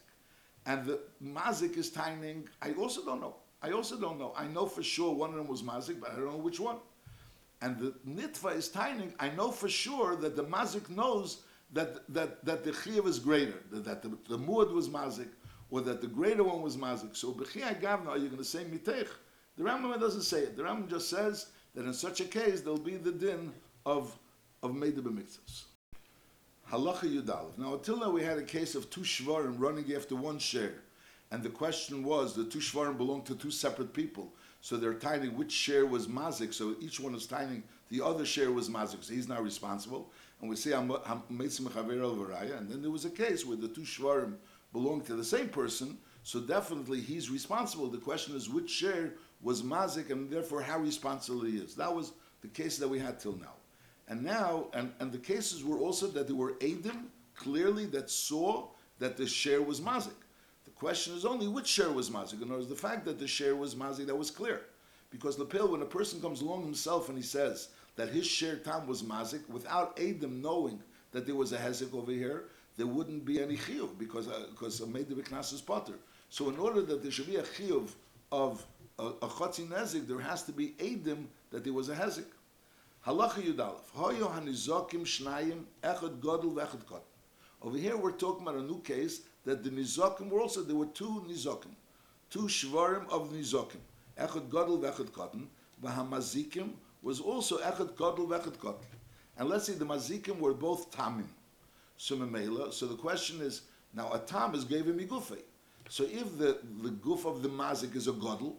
And 0.67 0.87
the 0.87 0.99
mazik 1.23 1.77
is 1.77 1.91
timing. 1.91 2.49
I 2.61 2.73
also 2.73 3.05
don't 3.05 3.21
know. 3.21 3.37
I 3.63 3.71
also 3.71 3.97
don't 3.97 4.19
know. 4.19 4.33
I 4.37 4.49
know 4.49 4.67
for 4.67 4.83
sure 4.83 5.15
one 5.15 5.31
of 5.31 5.37
them 5.37 5.47
was 5.47 5.63
mazik, 5.63 6.01
but 6.01 6.11
I 6.11 6.17
don't 6.17 6.27
know 6.27 6.37
which 6.37 6.59
one. 6.59 6.79
And 7.61 7.79
the 7.79 7.95
nitva 8.07 8.57
is 8.57 8.69
timing. 8.69 9.15
I 9.19 9.31
know 9.31 9.51
for 9.51 9.69
sure 9.69 10.15
that 10.17 10.37
the 10.37 10.45
mazik 10.45 10.89
knows 10.91 11.43
that 11.73 12.13
that 12.13 12.45
that 12.45 12.65
the 12.65 12.71
chiyuv 12.71 13.07
is 13.07 13.19
greater. 13.19 13.63
That, 13.71 13.85
that 13.85 14.03
the, 14.03 14.17
the 14.29 14.39
muad 14.39 14.73
was 14.73 14.89
mazik 14.89 15.29
or 15.71 15.81
that 15.83 16.01
the 16.01 16.07
greater 16.07 16.45
one 16.45 16.63
was 16.63 16.77
mazik. 16.77 17.17
So 17.17 17.33
b'chiyai 17.33 17.81
gavna, 17.81 18.09
are 18.09 18.19
you 18.19 18.27
going 18.27 18.39
to 18.39 18.45
say 18.45 18.65
mitech? 18.65 19.09
The 19.57 19.65
Rambam 19.65 19.99
doesn't 19.99 20.23
say 20.23 20.41
it. 20.41 20.57
The 20.57 20.63
Rambam 20.63 20.89
just 20.89 21.11
says 21.11 21.47
that 21.75 21.85
in 21.85 21.93
such 21.93 22.21
a 22.21 22.25
case 22.25 22.61
there'll 22.61 22.79
be 22.79 22.97
the 22.97 23.13
din 23.13 23.53
of 23.85 24.17
of 24.63 24.73
meida 24.73 25.01
b'mikzas. 25.01 25.65
Halacha 26.71 27.05
Yudalev. 27.05 27.59
Now 27.59 27.75
until 27.75 27.99
now 27.99 28.11
we 28.11 28.23
had 28.23 28.39
a 28.39 28.43
case 28.43 28.75
of 28.75 28.89
two 28.91 29.01
shvarim 29.01 29.57
running 29.59 29.93
after 29.95 30.15
one 30.15 30.39
share, 30.39 30.75
and 31.31 31.43
the 31.43 31.49
question 31.49 32.05
was 32.05 32.35
the 32.35 32.45
two 32.45 32.61
shvarim 32.61 32.97
belonged 32.97 33.27
to 33.27 33.35
two 33.35 33.51
separate 33.51 33.93
people, 33.93 34.33
so 34.61 34.77
they're 34.77 34.95
timing 34.95 35.37
which 35.37 35.53
share 35.53 35.87
was 35.87 36.07
mazik. 36.07 36.53
So 36.53 36.75
each 36.81 37.01
one 37.01 37.15
is 37.15 37.27
timing 37.27 37.63
the 37.91 38.05
other 38.05 38.25
share 38.25 38.53
was 38.53 38.69
mazik. 38.69 39.03
So 39.05 39.15
he's 39.15 39.29
not 39.29 39.43
responsible. 39.43 40.11
And 40.41 40.51
we 40.51 40.57
say 40.57 40.73
I'm 40.73 40.89
Mitsimakhavir 40.89 42.03
al-Varaya. 42.03 42.59
and 42.59 42.71
then 42.71 42.83
there 42.83 42.91
was 42.91 43.05
a 43.05 43.11
case 43.11 43.45
where 43.45 43.57
the 43.57 43.69
two 43.69 43.83
shvarim 43.83 44.35
belonged 44.73 45.07
to 45.07 45.15
the 45.15 45.25
same 45.25 45.49
person, 45.49 45.97
so 46.23 46.41
definitely 46.41 47.01
he's 47.01 47.31
responsible. 47.31 47.89
The 47.89 47.99
question 47.99 48.37
is 48.37 48.49
which 48.49 48.71
share 48.71 49.15
was 49.41 49.63
mazik, 49.63 50.11
and 50.11 50.31
therefore 50.31 50.63
how 50.63 50.79
responsible 50.79 51.43
he 51.43 51.57
is. 51.57 51.75
That 51.75 51.95
was 51.95 52.13
the 52.43 52.49
case 52.49 52.77
that 52.79 52.89
we 52.89 52.99
had 52.99 53.19
till 53.19 53.37
now. 53.37 53.55
And 54.09 54.23
now, 54.23 54.69
and, 54.75 54.93
and 55.01 55.13
the 55.13 55.19
cases 55.19 55.65
were 55.65 55.79
also 55.79 56.07
that 56.09 56.27
there 56.27 56.37
were 56.37 56.55
Adim 56.55 57.07
clearly 57.35 57.87
that 57.87 58.11
saw 58.11 58.69
that 58.99 59.17
the 59.17 59.27
share 59.27 59.63
was 59.63 59.81
mazik. 59.81 60.13
Question 60.79 61.15
is 61.15 61.25
only 61.25 61.49
which 61.49 61.67
share 61.67 61.91
was 61.91 62.09
mazik. 62.09 62.41
In 62.41 62.45
other 62.45 62.55
words, 62.55 62.69
the 62.69 62.77
fact 62.77 63.05
that 63.07 63.19
the 63.19 63.27
share 63.27 63.57
was 63.57 63.75
mazik, 63.75 64.07
that 64.07 64.17
was 64.17 64.31
clear. 64.31 64.61
Because 65.11 65.37
Lepil, 65.37 65.71
when 65.71 65.83
a 65.83 65.87
person 65.87 66.21
comes 66.21 66.41
along 66.41 66.63
himself 66.63 67.09
and 67.09 67.19
he 67.19 67.25
says 67.25 67.71
that 67.97 68.11
his 68.11 68.27
share 68.27 68.57
tam 68.57 68.87
was 68.87 69.03
mazik, 69.03 69.49
without 69.49 69.97
Adim 69.97 70.41
knowing 70.41 70.81
that 71.11 71.27
there 71.27 71.35
was 71.35 71.53
a 71.53 71.59
hezek 71.59 71.93
over 71.95 72.13
here, 72.13 72.45
there 72.77 72.87
wouldn't 72.87 73.25
be 73.25 73.43
any 73.43 73.57
chiyuv 73.57 73.99
because 73.99 74.29
uh, 74.29 74.47
because 74.51 74.87
made 74.87 75.09
the 75.09 75.17
biknas 75.17 75.53
is 75.53 75.61
potter. 75.61 75.95
So 76.31 76.49
in 76.49 76.59
order 76.59 76.83
that 76.83 77.03
there 77.03 77.11
should 77.11 77.27
be 77.27 77.37
a 77.37 77.43
chiyuv 77.43 77.89
of 78.31 78.65
a, 79.01 79.11
chotzi 79.27 79.67
nezik, 79.67 80.07
there 80.07 80.21
has 80.21 80.45
to 80.45 80.53
be 80.53 80.75
edim 80.79 81.25
that 81.51 81.65
there 81.65 81.73
was 81.73 81.89
a 81.89 81.95
hezek. 81.97 82.27
Halacha 83.05 83.43
Yudalef. 83.43 83.91
Hoyo 83.97 84.33
hanizokim 84.33 85.03
shnayim 85.03 85.65
echad 85.83 86.21
godel 86.21 86.55
vechad 86.55 86.87
kot. 86.87 87.03
Over 87.63 87.79
here 87.79 87.97
we're 87.97 88.13
talking 88.13 88.43
about 88.43 88.61
a 88.61 88.63
new 88.63 88.81
case 88.81 89.23
that 89.49 89.65
the 89.65 89.71
nizokim 89.71 90.29
were 90.29 90.43
also, 90.43 90.63
there 90.63 90.77
were 90.77 90.85
two 90.85 91.25
nizokim. 91.27 91.75
Two 92.29 92.41
shvarim 92.41 93.09
of 93.09 93.33
nizokim. 93.33 93.81
Echad 94.21 94.51
godel 94.51 94.79
vechad 94.79 95.11
kotten. 95.11 95.47
Vahamazikim 95.83 96.73
was 97.03 97.19
also 97.19 97.57
echad 97.57 97.95
godel 97.95 98.29
vechad 98.29 98.59
kotten. 98.59 98.85
And 99.39 99.49
let's 99.49 99.65
say 99.65 99.73
the 99.73 99.87
mazikim 99.87 100.39
were 100.39 100.53
both 100.53 100.91
tamim. 100.91 101.29
So 101.97 102.15
the 102.17 102.97
question 103.01 103.41
is, 103.41 103.63
now 103.95 104.13
a 104.13 104.19
tam 104.19 104.55
is 104.55 104.65
gave 104.65 104.87
him 104.87 104.99
igufei. 104.99 105.41
So 105.89 106.05
if 106.05 106.37
the, 106.37 106.59
the 106.83 106.91
goof 106.91 107.25
of 107.25 107.43
the 107.43 107.49
mazik 107.49 107.97
is 107.97 108.07
a 108.07 108.13
godel, 108.13 108.53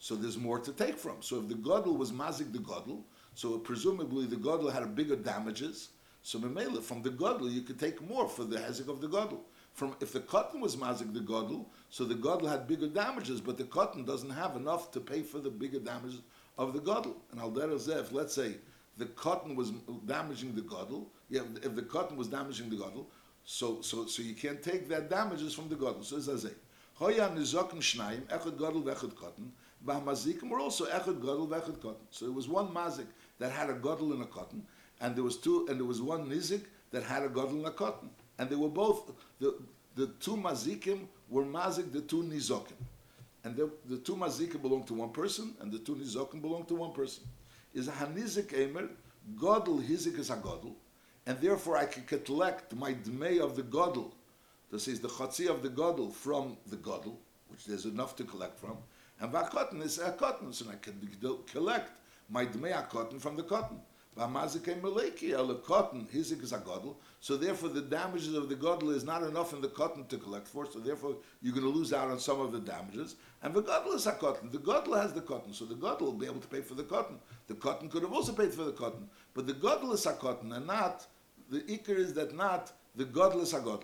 so 0.00 0.16
there's 0.16 0.36
more 0.36 0.58
to 0.58 0.72
take 0.72 0.98
from. 0.98 1.22
So 1.22 1.38
if 1.38 1.48
the 1.48 1.54
godel 1.54 1.96
was 1.96 2.10
mazik 2.10 2.52
the 2.52 2.58
godel, 2.58 3.02
so 3.36 3.56
presumably 3.58 4.26
the 4.26 4.34
godel 4.34 4.72
had 4.72 4.96
bigger 4.96 5.14
damages. 5.14 5.90
So 6.22 6.40
from 6.40 7.02
the 7.02 7.10
godel 7.10 7.52
you 7.52 7.62
could 7.62 7.78
take 7.78 8.02
more 8.02 8.28
for 8.28 8.42
the 8.42 8.56
hezek 8.56 8.88
of 8.88 9.00
the 9.00 9.08
godel. 9.08 9.38
From 9.78 9.94
if 10.00 10.12
the 10.12 10.18
cotton 10.18 10.60
was 10.60 10.74
mazik 10.74 11.14
the 11.14 11.20
godel, 11.20 11.66
so 11.88 12.04
the 12.04 12.16
godel 12.16 12.48
had 12.48 12.66
bigger 12.66 12.88
damages, 12.88 13.40
but 13.40 13.56
the 13.56 13.62
cotton 13.62 14.04
doesn't 14.04 14.30
have 14.30 14.56
enough 14.56 14.90
to 14.90 14.98
pay 14.98 15.22
for 15.22 15.38
the 15.38 15.50
bigger 15.50 15.78
damages 15.78 16.20
of 16.58 16.72
the 16.72 16.80
godel. 16.80 17.14
And 17.30 17.40
al 17.40 17.56
if 17.56 18.10
let's 18.10 18.34
say 18.34 18.56
the 18.96 19.06
cotton 19.06 19.54
was 19.54 19.70
damaging 20.04 20.56
the 20.56 20.62
godel, 20.62 21.06
yeah, 21.30 21.42
if 21.62 21.76
the 21.76 21.82
cotton 21.82 22.16
was 22.16 22.26
damaging 22.26 22.70
the 22.70 22.74
godel, 22.74 23.06
so 23.44 23.80
so 23.80 24.04
so 24.06 24.20
you 24.20 24.34
can't 24.34 24.60
take 24.64 24.88
that 24.88 25.08
damages 25.08 25.54
from 25.54 25.68
the 25.68 25.76
godel. 25.76 26.04
So 26.04 26.16
it's 26.16 26.44
a 26.44 26.50
Hoya 26.94 27.28
nizokim 27.28 27.78
shnayim 27.78 28.22
echad 28.22 28.56
godel 28.56 28.82
vechad 28.82 29.14
cotton. 29.14 29.52
Bahmazikim 29.86 30.50
were 30.50 30.58
also 30.58 30.86
echad 30.86 31.20
godel 31.20 31.46
vechad 31.46 31.80
cotton. 31.80 32.04
So 32.10 32.26
it 32.26 32.34
was 32.34 32.48
one 32.48 32.66
mazik 32.74 33.06
that 33.38 33.52
had 33.52 33.70
a 33.70 33.74
godel 33.74 34.10
and 34.12 34.22
a 34.22 34.26
cotton, 34.26 34.66
and 35.00 35.14
there 35.14 35.22
was 35.22 35.36
two, 35.36 35.66
and 35.68 35.78
there 35.78 35.86
was 35.86 36.02
one 36.02 36.28
nizik 36.28 36.64
that 36.90 37.04
had 37.04 37.22
a 37.22 37.28
godel 37.28 37.58
and 37.58 37.66
a 37.66 37.70
cotton, 37.70 38.10
and 38.38 38.48
they 38.50 38.56
were 38.56 38.68
both 38.68 39.10
the 39.40 39.54
the 39.94 40.06
two 40.20 40.36
mazikim 40.36 41.06
were 41.28 41.44
mazik 41.44 41.92
the 41.92 42.00
two 42.00 42.22
nizokim, 42.22 42.78
and 43.44 43.56
the, 43.56 43.70
the 43.86 43.98
two 43.98 44.16
mazikim 44.16 44.62
belong 44.62 44.84
to 44.84 44.94
one 44.94 45.10
person, 45.10 45.54
and 45.60 45.72
the 45.72 45.78
two 45.78 45.94
nizokim 45.96 46.40
belong 46.40 46.64
to 46.64 46.74
one 46.74 46.92
person. 46.92 47.24
Is 47.74 47.88
a 47.88 47.92
hanizik 47.92 48.52
emer 48.54 48.88
godel 49.36 49.82
hizik 49.86 50.18
is 50.18 50.30
a 50.30 50.36
godel 50.36 50.74
and 51.28 51.38
therefore 51.42 51.76
I 51.76 51.84
can 51.84 52.04
collect 52.04 52.74
my 52.74 52.94
dmei 52.94 53.38
of 53.38 53.54
the 53.54 53.62
godel, 53.62 54.12
this 54.72 54.88
is 54.88 54.98
the 54.98 55.08
chotzi 55.08 55.46
of 55.46 55.62
the 55.62 55.68
godel 55.68 56.10
from 56.10 56.56
the 56.66 56.76
godel, 56.76 57.16
which 57.48 57.66
there's 57.66 57.84
enough 57.84 58.16
to 58.16 58.24
collect 58.24 58.58
from, 58.58 58.78
and 59.20 59.30
vakotten 59.30 59.82
is 59.82 59.98
a 59.98 60.12
cotton, 60.12 60.54
so 60.54 60.64
I 60.70 60.76
can 60.76 60.94
collect 61.52 61.90
my 62.30 62.46
dmei 62.46 62.78
a 62.78 62.82
cotton 62.82 63.20
from 63.20 63.36
the 63.36 63.42
cotton. 63.42 63.78
Cotton 64.18 66.08
is 66.12 66.32
a 66.32 66.36
so 67.20 67.36
therefore 67.36 67.68
the 67.68 67.80
damages 67.80 68.34
of 68.34 68.48
the 68.48 68.54
godel 68.56 68.94
is 68.94 69.04
not 69.04 69.22
enough 69.22 69.52
in 69.52 69.60
the 69.60 69.68
cotton 69.68 70.06
to 70.06 70.18
collect 70.18 70.48
for, 70.48 70.66
so 70.66 70.78
therefore 70.78 71.16
you're 71.40 71.52
going 71.52 71.64
to 71.64 71.70
lose 71.70 71.92
out 71.92 72.10
on 72.10 72.18
some 72.18 72.40
of 72.40 72.52
the 72.52 72.60
damages. 72.60 73.16
And 73.42 73.54
the 73.54 73.62
godel 73.62 73.94
is 73.94 74.06
a 74.06 74.12
cotton. 74.12 74.50
The 74.50 74.58
godel 74.58 75.00
has 75.00 75.12
the 75.12 75.20
cotton, 75.20 75.52
so 75.52 75.64
the 75.64 75.74
godel 75.74 76.00
will 76.00 76.12
be 76.12 76.26
able 76.26 76.40
to 76.40 76.48
pay 76.48 76.60
for 76.60 76.74
the 76.74 76.82
cotton. 76.82 77.18
The 77.46 77.54
cotton 77.54 77.88
could 77.88 78.02
have 78.02 78.12
also 78.12 78.32
paid 78.32 78.52
for 78.52 78.64
the 78.64 78.72
cotton, 78.72 79.08
but 79.34 79.46
the 79.46 79.54
godel 79.54 79.92
is 79.92 80.04
a 80.06 80.12
cotton 80.14 80.52
and 80.52 80.66
not 80.66 81.06
the 81.50 81.60
ikar 81.60 81.96
is 81.96 82.12
that 82.14 82.34
not 82.34 82.72
the 82.94 83.04
godless 83.04 83.52
agod. 83.54 83.82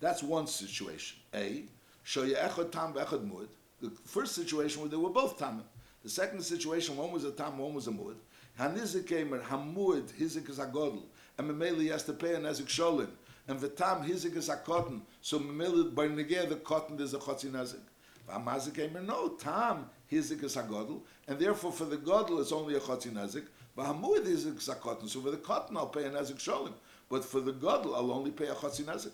That's 0.00 0.22
one 0.22 0.46
situation. 0.46 1.18
A, 1.34 1.64
shoya 2.04 2.36
echad 2.48 2.72
tam 2.72 2.92
v'echad 2.92 3.24
mud. 3.24 3.48
The 3.80 3.90
first 4.04 4.34
situation 4.34 4.82
where 4.82 4.90
they 4.90 4.96
were 4.96 5.10
both 5.10 5.38
tam. 5.38 5.62
The 6.02 6.10
second 6.10 6.42
situation, 6.42 6.96
one 6.96 7.12
was 7.12 7.24
a 7.24 7.32
tam, 7.32 7.56
one 7.56 7.72
was 7.72 7.86
a 7.86 7.90
mud. 7.90 8.16
Hanizik 8.58 9.04
kamer 9.04 9.42
hamud 9.42 10.10
hizik 10.12 10.48
is 10.48 10.58
a 10.58 10.66
agodl, 10.66 11.02
and 11.38 11.50
memeli 11.50 11.90
has 11.90 12.04
to 12.04 12.12
pay 12.12 12.34
an 12.34 12.42
ezik 12.42 12.66
sholin, 12.66 13.08
and 13.48 13.58
the 13.60 13.68
tam 13.68 14.04
hizik 14.04 14.36
is 14.36 14.48
a 14.48 14.56
cotton. 14.56 15.02
So 15.22 15.38
memeli 15.38 15.94
by 15.94 16.08
negay 16.08 16.48
the 16.48 16.56
cotton 16.56 16.96
there's 16.96 17.14
a 17.14 17.18
chotzi 17.18 17.50
nezik. 17.50 17.80
V'amazik 18.28 18.72
kamer 18.72 19.04
no 19.04 19.30
tam 19.30 19.90
hizik 20.10 20.42
is 20.44 20.56
a 20.56 20.62
agodl, 20.62 21.00
and 21.26 21.38
therefore 21.38 21.72
for 21.72 21.84
the 21.84 21.96
godl 21.96 22.40
it's 22.40 22.52
only 22.52 22.74
a 22.74 22.80
chotzi 22.80 23.10
nezik. 23.10 23.46
But 23.76 23.86
Hamuid 23.86 24.26
is 24.26 24.46
a 24.68 24.74
cotton, 24.76 25.08
so 25.08 25.20
for 25.20 25.32
the 25.32 25.36
cotton 25.36 25.76
I'll 25.76 25.88
pay 25.88 26.04
a 26.04 26.10
nezik 26.10 26.36
sholim. 26.36 26.74
But 27.08 27.24
for 27.24 27.40
the 27.40 27.52
gadol 27.52 27.96
I'll 27.96 28.12
only 28.12 28.30
pay 28.30 28.46
a 28.46 28.54
chotzi 28.54 28.84
nezik. 28.84 29.12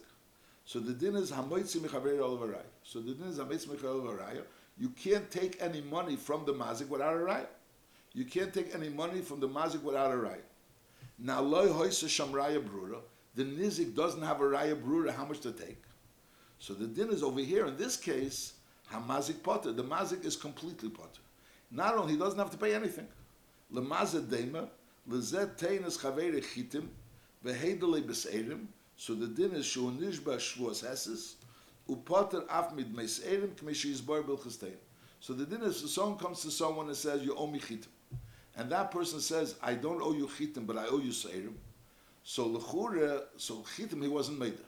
So 0.66 0.80
the 0.80 0.92
din 0.92 1.16
is 1.16 1.32
hamoitzi 1.32 1.78
mechaver 1.78 2.18
olavaraya. 2.18 2.62
So 2.82 3.00
the 3.00 3.14
din 3.14 3.28
is 3.28 3.38
hamoitzi 3.38 3.68
mechaver 3.68 4.02
olavaraya. 4.02 4.42
You 4.78 4.90
can't 4.90 5.30
take 5.30 5.56
any 5.62 5.80
money 5.80 6.16
from 6.16 6.44
the 6.44 6.52
mazik 6.52 6.88
without 6.88 7.14
a 7.14 7.18
raya. 7.18 7.46
You 8.12 8.24
can't 8.24 8.52
take 8.52 8.74
any 8.74 8.88
money 8.88 9.20
from 9.20 9.40
the 9.40 9.48
mazik 9.48 9.82
without 9.82 10.10
a 10.10 10.16
raya. 10.16 10.42
Now 11.18 11.40
loy 11.40 11.68
hoisa 11.68 12.06
shamraya 12.06 12.62
brura. 12.62 12.98
The 13.34 13.44
nizik 13.44 13.94
doesn't 13.94 14.22
have 14.22 14.40
a 14.40 14.44
raya 14.44 14.80
brura. 14.80 15.14
How 15.14 15.24
much 15.24 15.40
to 15.40 15.52
take? 15.52 15.82
So 16.58 16.74
the 16.74 16.86
din 16.86 17.10
is 17.10 17.22
over 17.22 17.40
here. 17.40 17.66
In 17.66 17.76
this 17.76 17.96
case, 17.96 18.54
hamazik 18.92 19.42
potter. 19.42 19.72
The 19.72 19.84
mazik 19.84 20.24
is 20.24 20.36
completely 20.36 20.88
potter. 20.88 21.20
Not 21.70 21.96
only 21.96 22.14
he 22.14 22.18
doesn't 22.18 22.38
have 22.38 22.50
to 22.50 22.56
pay 22.56 22.74
anything. 22.74 23.06
Lemaze 23.72 24.20
dema, 24.26 24.68
lezet 25.08 25.56
teinas 25.56 25.98
chavere 25.98 26.42
chitim, 26.42 26.88
vehedele 27.44 28.02
beseirim, 28.02 28.66
so 28.96 29.14
the 29.14 29.28
din 29.28 29.52
is 29.52 29.64
shu 29.66 29.90
nishba 29.92 30.36
shvuas 30.36 30.84
heses, 30.84 31.34
upoter 31.88 32.44
af 32.48 32.74
mid 32.74 32.92
meseirim 32.94 33.50
kmishi 33.50 33.94
yizbar 33.94 34.24
bilchistein. 34.24 34.74
So 35.20 35.32
the 35.34 35.46
din 35.46 35.62
is, 35.62 35.92
song 35.92 36.18
comes 36.18 36.42
to 36.42 36.50
someone 36.50 36.88
and 36.88 36.96
says, 36.96 37.22
you 37.22 37.36
owe 37.36 37.46
me 37.46 37.60
chitim. 37.60 37.86
And 38.56 38.70
that 38.70 38.90
person 38.90 39.20
says, 39.20 39.54
I 39.62 39.74
don't 39.74 40.02
owe 40.02 40.12
you 40.12 40.26
chitim, 40.26 40.66
but 40.66 40.76
I 40.76 40.86
owe 40.86 40.98
you 40.98 41.10
seirim. 41.10 41.54
So 42.22 42.48
lechure, 42.48 43.22
so 43.36 43.64
chitim 43.76 44.02
he 44.02 44.08
wasn't 44.08 44.38
made. 44.38 44.58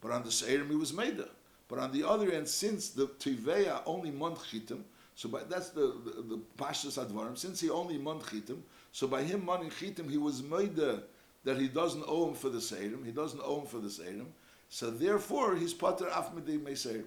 But 0.00 0.12
on 0.12 0.22
the 0.22 0.30
seirim 0.30 0.68
he 0.68 0.76
was 0.76 0.92
made. 0.92 1.22
But 1.68 1.78
on 1.78 1.92
the 1.92 2.06
other 2.06 2.30
end, 2.30 2.48
since 2.48 2.90
the 2.90 3.06
tiveya 3.06 3.82
only 3.86 4.10
mont 4.10 4.38
chitim, 4.38 4.82
so 5.16 5.28
by, 5.28 5.40
that's 5.48 5.70
the 5.70 5.94
the, 6.04 6.22
the 6.22 6.40
pashas 6.58 7.02
advarim. 7.04 7.38
Since 7.38 7.60
he 7.60 7.70
only 7.70 7.98
mont 7.98 8.22
chitim, 8.22 8.58
so 8.92 9.06
by 9.06 9.22
him 9.22 9.44
monting 9.44 9.70
chitim, 9.70 10.10
he 10.10 10.18
was 10.18 10.42
made 10.42 10.76
that 10.76 11.58
he 11.58 11.68
doesn't 11.68 12.04
owe 12.06 12.28
him 12.28 12.34
for 12.34 12.48
the 12.48 12.58
seirim. 12.58 13.04
He 13.04 13.12
doesn't 13.12 13.40
owe 13.44 13.60
him 13.60 13.66
for 13.66 13.78
the 13.78 13.88
seirim. 13.88 14.26
So 14.68 14.90
therefore, 14.90 15.56
he's 15.56 15.72
pater 15.72 16.08
af 16.08 16.34
seirim. 16.34 17.04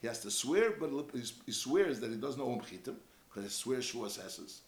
He 0.00 0.06
has 0.06 0.20
to 0.20 0.30
swear, 0.30 0.72
but 0.72 0.90
he 1.46 1.52
swears 1.52 2.00
that 2.00 2.10
he 2.10 2.16
doesn't 2.16 2.40
owe 2.40 2.52
him 2.52 2.60
chitim 2.60 2.96
because 3.28 3.44
he 3.44 3.50
swears 3.50 3.92
shvuas 3.92 4.24
esses. 4.24 4.62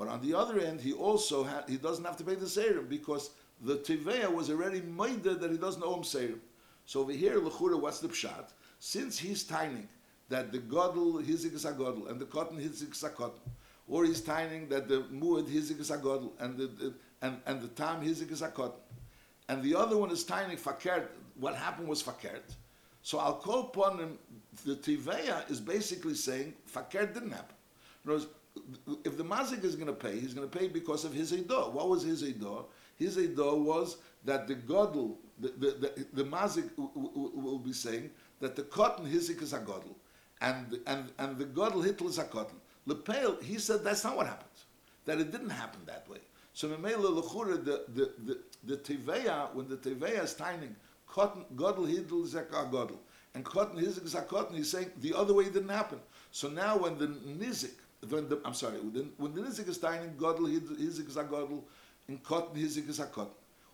But 0.00 0.08
on 0.08 0.22
the 0.22 0.32
other 0.34 0.58
end, 0.58 0.80
he 0.80 0.94
also 0.94 1.44
ha- 1.44 1.64
he 1.68 1.76
doesn't 1.76 2.06
have 2.06 2.16
to 2.16 2.24
pay 2.24 2.34
the 2.34 2.46
seirim 2.46 2.88
because 2.88 3.32
the 3.60 3.76
tiveya 3.76 4.32
was 4.32 4.48
already 4.48 4.80
made 4.80 5.22
that 5.24 5.50
he 5.50 5.58
doesn't 5.58 5.82
owe 5.82 5.96
him 5.96 6.04
seirim. 6.04 6.38
So 6.86 7.00
over 7.00 7.12
here, 7.12 7.38
lechura, 7.38 7.78
what's 7.78 8.00
the 8.00 8.08
pshat? 8.08 8.46
Since 8.78 9.18
he's 9.18 9.44
tining 9.44 9.86
that 10.30 10.52
the 10.52 10.58
godel 10.58 11.22
hizik 11.22 11.52
is 11.52 11.66
a 11.66 11.72
godel 11.72 12.08
and 12.10 12.18
the 12.18 12.24
cotton 12.24 12.56
hizik 12.56 12.92
is 12.92 13.04
a 13.04 13.10
cotton, 13.10 13.42
or 13.86 14.06
he's 14.06 14.22
tining 14.22 14.70
that 14.70 14.88
the 14.88 15.02
muad 15.12 15.46
hizik 15.46 15.78
is 15.78 15.90
a 15.90 15.98
godel 15.98 16.30
and 16.40 16.56
the, 16.56 16.68
the 16.68 16.94
and, 17.20 17.36
and 17.44 17.60
the 17.60 17.68
tam 17.68 18.02
hizik 18.02 18.32
is 18.32 18.40
a 18.40 18.48
cotton, 18.48 18.80
and 19.50 19.62
the 19.62 19.74
other 19.74 19.98
one 19.98 20.10
is 20.10 20.24
tining 20.24 20.56
fakert. 20.56 21.08
What 21.38 21.54
happened 21.54 21.88
was 21.88 22.02
fakert. 22.02 22.54
So 23.02 23.18
I'll 23.18 23.34
call 23.34 23.64
upon 23.64 23.98
him. 23.98 24.18
The 24.64 24.76
tiveya 24.76 25.50
is 25.50 25.60
basically 25.60 26.14
saying 26.14 26.54
fakert 26.74 27.12
didn't 27.12 27.32
happen. 27.32 27.56
In 28.06 28.12
words, 28.12 28.26
mazik 29.30 29.64
is 29.64 29.76
going 29.76 29.86
to 29.86 29.92
pay, 29.92 30.18
he's 30.18 30.34
going 30.34 30.48
to 30.48 30.58
pay 30.58 30.68
because 30.68 31.04
of 31.04 31.12
his 31.12 31.32
edah. 31.32 31.72
What 31.72 31.88
was 31.88 32.02
his 32.02 32.22
edah? 32.22 32.64
His 32.96 33.16
edah 33.16 33.56
was 33.56 33.96
that 34.24 34.46
the 34.48 34.54
godel, 34.54 35.16
the, 35.38 35.48
the, 35.48 35.70
the, 35.80 36.06
the 36.12 36.24
mazik 36.24 36.68
will 36.76 37.58
be 37.58 37.72
saying 37.72 38.10
that 38.40 38.56
the 38.56 38.62
cotton 38.62 39.06
hizik 39.06 39.42
is 39.42 39.52
a 39.52 39.58
godel, 39.58 39.94
and 40.40 40.78
and 40.86 41.12
and 41.18 41.38
the 41.38 41.44
godel 41.44 41.84
hitl 41.84 42.08
is 42.08 42.18
a 42.18 42.24
cotton. 42.24 42.56
Lepel, 42.86 43.36
he 43.42 43.58
said 43.58 43.84
that's 43.84 44.04
not 44.04 44.16
what 44.16 44.26
happened. 44.26 44.48
That 45.04 45.20
it 45.20 45.30
didn't 45.30 45.50
happen 45.50 45.80
that 45.86 46.08
way. 46.08 46.18
So 46.52 46.68
memela 46.68 47.14
the 47.64 47.84
the 47.94 48.12
the, 48.26 48.38
the 48.64 48.76
teveya 48.76 49.54
when 49.54 49.68
the 49.68 49.76
teveya 49.76 50.24
is 50.24 50.34
timing 50.34 50.76
cotton 51.06 51.44
godel 51.56 51.86
hitl 51.86 52.24
is 52.24 52.34
a 52.34 52.42
godel, 52.42 52.98
and 53.34 53.44
cotton 53.44 53.78
hizik 53.78 54.04
is 54.04 54.14
a 54.14 54.22
cotton. 54.22 54.56
He's 54.56 54.70
saying 54.70 54.90
the 55.00 55.14
other 55.14 55.34
way 55.34 55.44
didn't 55.44 55.68
happen. 55.68 56.00
So 56.30 56.48
now 56.48 56.78
when 56.78 56.98
the 56.98 57.06
nizik 57.06 57.72
when 58.08 58.28
the, 58.28 58.40
I'm 58.44 58.54
sorry, 58.54 58.78
when, 58.78 59.34
the 59.34 59.42
nizik 59.42 59.68
is 59.68 59.78
tiny, 59.78 60.06
godel 60.16 60.48
hizik 60.48 61.08
is 61.08 61.16
a 61.16 61.24
godel, 61.24 61.62
and 62.08 62.22
cotton 62.22 62.60
hizik 62.60 62.88
is 62.88 62.98
a 62.98 63.06
cotton, 63.06 63.32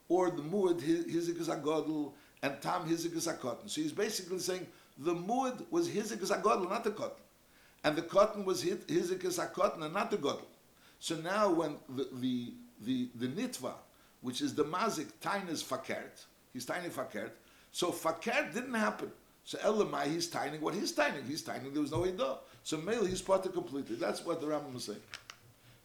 or 0.08 0.30
the 0.30 0.42
muad 0.42 0.80
hizik 0.80 1.40
is 1.40 1.48
a 1.48 1.56
godel, 1.56 2.12
and 2.42 2.60
tam 2.60 2.88
hizik 2.88 3.16
is 3.16 3.26
a 3.26 3.34
cotton. 3.34 3.68
So 3.68 3.80
he's 3.80 3.92
basically 3.92 4.38
saying 4.38 4.66
the 4.98 5.14
muad 5.14 5.64
was 5.70 5.88
hizik 5.88 6.22
is 6.22 6.30
a 6.30 6.38
godel, 6.38 6.68
not 6.68 6.84
the 6.84 6.90
cotton, 6.90 7.22
and 7.84 7.96
the 7.96 8.02
cotton 8.02 8.44
was 8.44 8.64
hizik 8.64 9.24
is 9.24 9.38
a 9.38 9.46
cotton, 9.46 9.82
and 9.82 9.94
not 9.94 10.10
the 10.10 10.16
godel. 10.16 10.46
So 10.98 11.16
now 11.16 11.50
when 11.50 11.76
the 11.88 12.08
the 12.14 12.54
the, 12.82 13.08
the 13.14 13.28
nitva, 13.28 13.74
which 14.22 14.40
is 14.42 14.54
the 14.54 14.64
mazik, 14.64 15.08
tiny 15.20 15.50
is 15.50 15.62
fakert, 15.62 16.24
he's 16.52 16.66
tiny 16.66 16.88
fakert. 16.88 17.30
So 17.70 17.92
fakert 17.92 18.54
didn't 18.54 18.74
happen. 18.74 19.12
So 19.44 19.58
Elamai, 19.58 20.06
he's 20.06 20.28
tining 20.28 20.60
what 20.60 20.74
he's 20.74 20.90
tining. 20.90 21.24
He's 21.24 21.40
tining, 21.40 21.72
there 21.72 21.80
was 21.80 21.92
no 21.92 22.00
Idah. 22.00 22.38
So 22.66 22.78
Mele, 22.78 23.04
he's 23.04 23.22
parted 23.22 23.52
completely. 23.52 23.94
That's 23.94 24.24
what 24.24 24.40
the 24.40 24.48
Rambam 24.48 24.74
is 24.74 24.86
saying. 24.86 24.98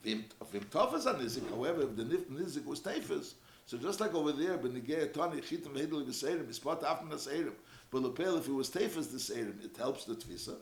Vim 0.03 0.25
Tofas 0.71 1.05
on 1.05 1.21
Nizik, 1.21 1.47
however, 1.51 1.83
if 1.83 1.95
the 1.95 2.03
Nizik 2.03 2.65
was 2.65 2.79
Tefes, 2.79 3.35
so 3.67 3.77
just 3.77 3.99
like 3.99 4.15
over 4.15 4.31
there, 4.31 4.57
but 4.57 4.73
Nigea 4.73 5.13
Tani, 5.13 5.41
Chitim, 5.41 5.75
Hedel, 5.75 6.03
Veseirim, 6.03 6.47
he's 6.47 6.57
part 6.57 6.81
after 6.83 7.07
the 7.07 7.17
Seirim. 7.17 7.53
But 7.91 8.01
Lepel, 8.01 8.37
if 8.39 8.47
it 8.47 8.51
was 8.51 8.71
Tefes, 8.71 9.11
the 9.11 9.19
Seirim, 9.19 9.63
it 9.63 9.77
helps 9.77 10.05
the 10.05 10.15
Tvisa. 10.15 10.55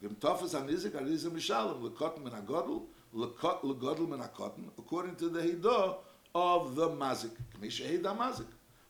Vim 0.00 0.16
Tofas 0.18 0.58
on 0.58 0.66
Nizik, 0.66 0.92
Arizim 0.92 1.32
Mishalim, 1.32 1.82
Lekotim 1.82 2.24
and 2.24 2.46
Agodl, 2.46 2.84
Legodl 3.14 4.14
and 4.14 4.22
Akotim, 4.22 4.70
according 4.78 5.16
to 5.16 5.28
the 5.28 5.40
Hidah 5.40 5.98
of 6.34 6.74
the 6.74 6.88
Mazik. 6.88 7.32
Kmisha 7.60 7.86
Heda 7.86 8.16
Mazik. 8.16 8.46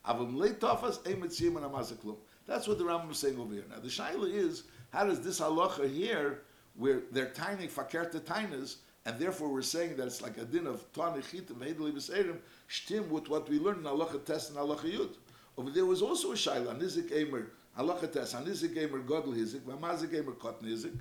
Avim 0.07 0.37
Le 0.37 0.51
Tofas, 0.51 0.99
Emetzim 1.01 1.57
and 1.57 2.05
Lum. 2.05 2.17
That's 2.47 2.69
what 2.69 2.79
the 2.79 2.85
Rambam 2.85 3.11
is 3.11 3.19
saying 3.19 3.41
over 3.41 3.55
here. 3.55 3.65
Now 3.69 3.81
the 3.81 3.89
shaila 3.89 4.33
is, 4.33 4.63
how 4.93 5.07
does 5.07 5.21
this 5.21 5.41
halacha 5.41 5.93
here, 5.93 6.43
where 6.77 7.03
they're 7.11 7.31
tiny 7.31 7.69
fakerta 7.69 8.21
tainas, 8.21 8.77
and 9.05 9.19
therefore 9.19 9.53
we're 9.53 9.63
saying 9.63 9.97
that 9.97 10.07
it's 10.07 10.21
like 10.21 10.37
a 10.37 10.45
din 10.45 10.67
of 10.67 10.85
tani 10.93 11.23
chitim 11.23 11.57
heideli 11.57 11.93
b'seirim, 11.93 12.39
shtim 12.69 13.09
with 13.09 13.29
what 13.29 13.49
we 13.49 13.59
learned 13.59 13.79
in 13.79 13.85
halacha 13.85 14.25
test 14.25 14.51
and 14.51 14.59
halacha 14.59 14.93
yud. 14.93 15.15
Over 15.57 15.71
there 15.71 15.87
was 15.87 16.03
also 16.03 16.33
a 16.33 16.35
shaila, 16.35 16.79
nizik 16.79 17.13
emer, 17.13 17.51
halacha 17.79 18.13
test, 18.13 18.35
nizik 18.35 18.77
emer 18.77 19.01
godel 19.01 19.35
hizik, 19.35 19.61
v'amazik 19.61 20.13
emer 20.13 20.33
kotn 20.33 20.65
hizik. 20.65 20.99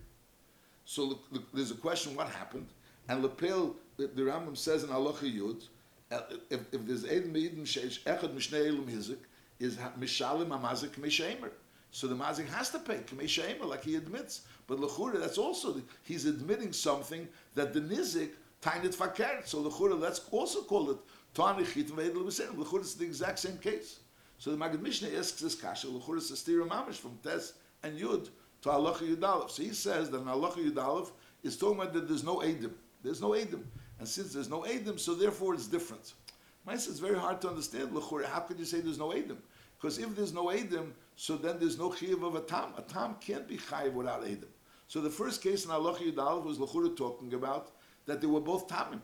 So 0.85 1.09
the, 1.09 1.39
the, 1.39 1.43
there's 1.53 1.71
a 1.71 1.75
question, 1.75 2.15
what 2.15 2.29
happened? 2.29 2.67
And 3.09 3.23
lepel, 3.23 3.75
the, 3.97 4.07
the 4.07 4.21
Rambam 4.21 4.55
says 4.55 4.83
in 4.83 4.89
halacha 4.89 5.35
yud, 5.35 5.63
uh, 6.11 6.21
if, 6.51 6.61
if 6.71 6.85
there's 6.85 7.05
ed 7.05 7.33
meidin 7.33 7.63
sheish 7.63 8.03
echad 8.03 8.33
mishnei 8.35 8.67
elim 8.67 8.85
hizik, 8.85 9.17
is 9.59 9.77
mishalim 9.99 10.49
amazik 10.49 10.89
k'meishamer. 10.89 11.49
So 11.91 12.07
the 12.07 12.15
mazik 12.15 12.47
has 12.49 12.69
to 12.69 12.79
pay 12.79 12.97
k'meishamer, 12.97 13.65
like 13.65 13.83
he 13.83 13.95
admits. 13.95 14.41
But 14.67 14.79
lechura, 14.79 15.19
that's 15.19 15.37
also 15.37 15.81
he's 16.03 16.25
admitting 16.25 16.73
something 16.73 17.27
that 17.53 17.73
the 17.73 17.81
nizik 17.81 18.31
tainit 18.61 18.95
fakert. 18.95 19.47
So 19.47 19.63
lechura, 19.63 19.99
let's 19.99 20.21
also 20.31 20.61
call 20.63 20.91
it 20.91 20.97
tanich 21.33 21.73
ve'edel 21.73 22.25
b'serim. 22.25 22.55
Lechura 22.55 22.81
is 22.81 22.95
the 22.95 23.05
exact 23.05 23.39
same 23.39 23.57
case. 23.57 23.99
So 24.37 24.51
the 24.51 24.57
Magid 24.57 24.81
Mishnah 24.81 25.09
asks 25.17 25.39
this 25.39 25.55
kasha. 25.55 25.87
Lechura 25.87 26.17
is 26.17 26.31
a 26.31 26.33
stira 26.33 26.67
mamish 26.67 26.95
from 26.95 27.17
Tes 27.23 27.53
and 27.83 27.97
Yud 27.99 28.29
to 28.61 28.69
halacha 28.69 29.15
Yudalef. 29.15 29.51
So 29.51 29.63
he 29.63 29.73
says 29.73 30.09
that 30.09 30.17
in 30.17 30.25
halacha 30.25 30.71
Yudalef 30.71 31.11
is 31.43 31.57
talking 31.57 31.79
about 31.79 31.93
that 31.93 32.07
there's 32.07 32.23
no 32.23 32.37
edim. 32.37 32.71
There's 33.03 33.21
no 33.21 33.29
edim, 33.29 33.61
and 33.99 34.07
since 34.07 34.33
there's 34.33 34.49
no 34.49 34.61
edim, 34.61 34.99
so 34.99 35.13
therefore 35.13 35.53
it's 35.53 35.67
different. 35.67 36.13
Maisa, 36.67 36.89
it's 36.89 36.99
very 36.99 37.17
hard 37.17 37.41
to 37.41 37.49
understand. 37.49 37.93
L'chore, 37.93 38.23
how 38.23 38.39
could 38.39 38.57
you 38.57 38.65
say 38.65 38.79
there's 38.79 38.97
no 38.97 39.09
Edim? 39.09 39.37
Because 39.77 39.99
if 39.99 40.15
there's 40.15 40.33
no 40.33 40.45
Edim, 40.45 40.91
so 41.15 41.37
then 41.37 41.59
there's 41.59 41.77
no 41.77 41.91
Chiyav 41.91 42.25
of 42.25 42.35
a 42.35 42.41
Tam. 42.41 42.73
A 42.77 42.81
Tam 42.81 43.15
can't 43.21 43.47
be 43.47 43.57
Chayiv 43.57 43.93
without 43.93 44.23
Edim. 44.23 44.47
So 44.87 45.01
the 45.01 45.09
first 45.09 45.41
case 45.41 45.65
in 45.65 45.71
Allah 45.71 45.95
Yudal 45.95 46.43
was 46.43 46.59
L'chore 46.59 46.89
talking 46.89 47.33
about 47.33 47.71
that 48.05 48.21
they 48.21 48.27
were 48.27 48.39
both 48.39 48.67
Tamim. 48.67 49.01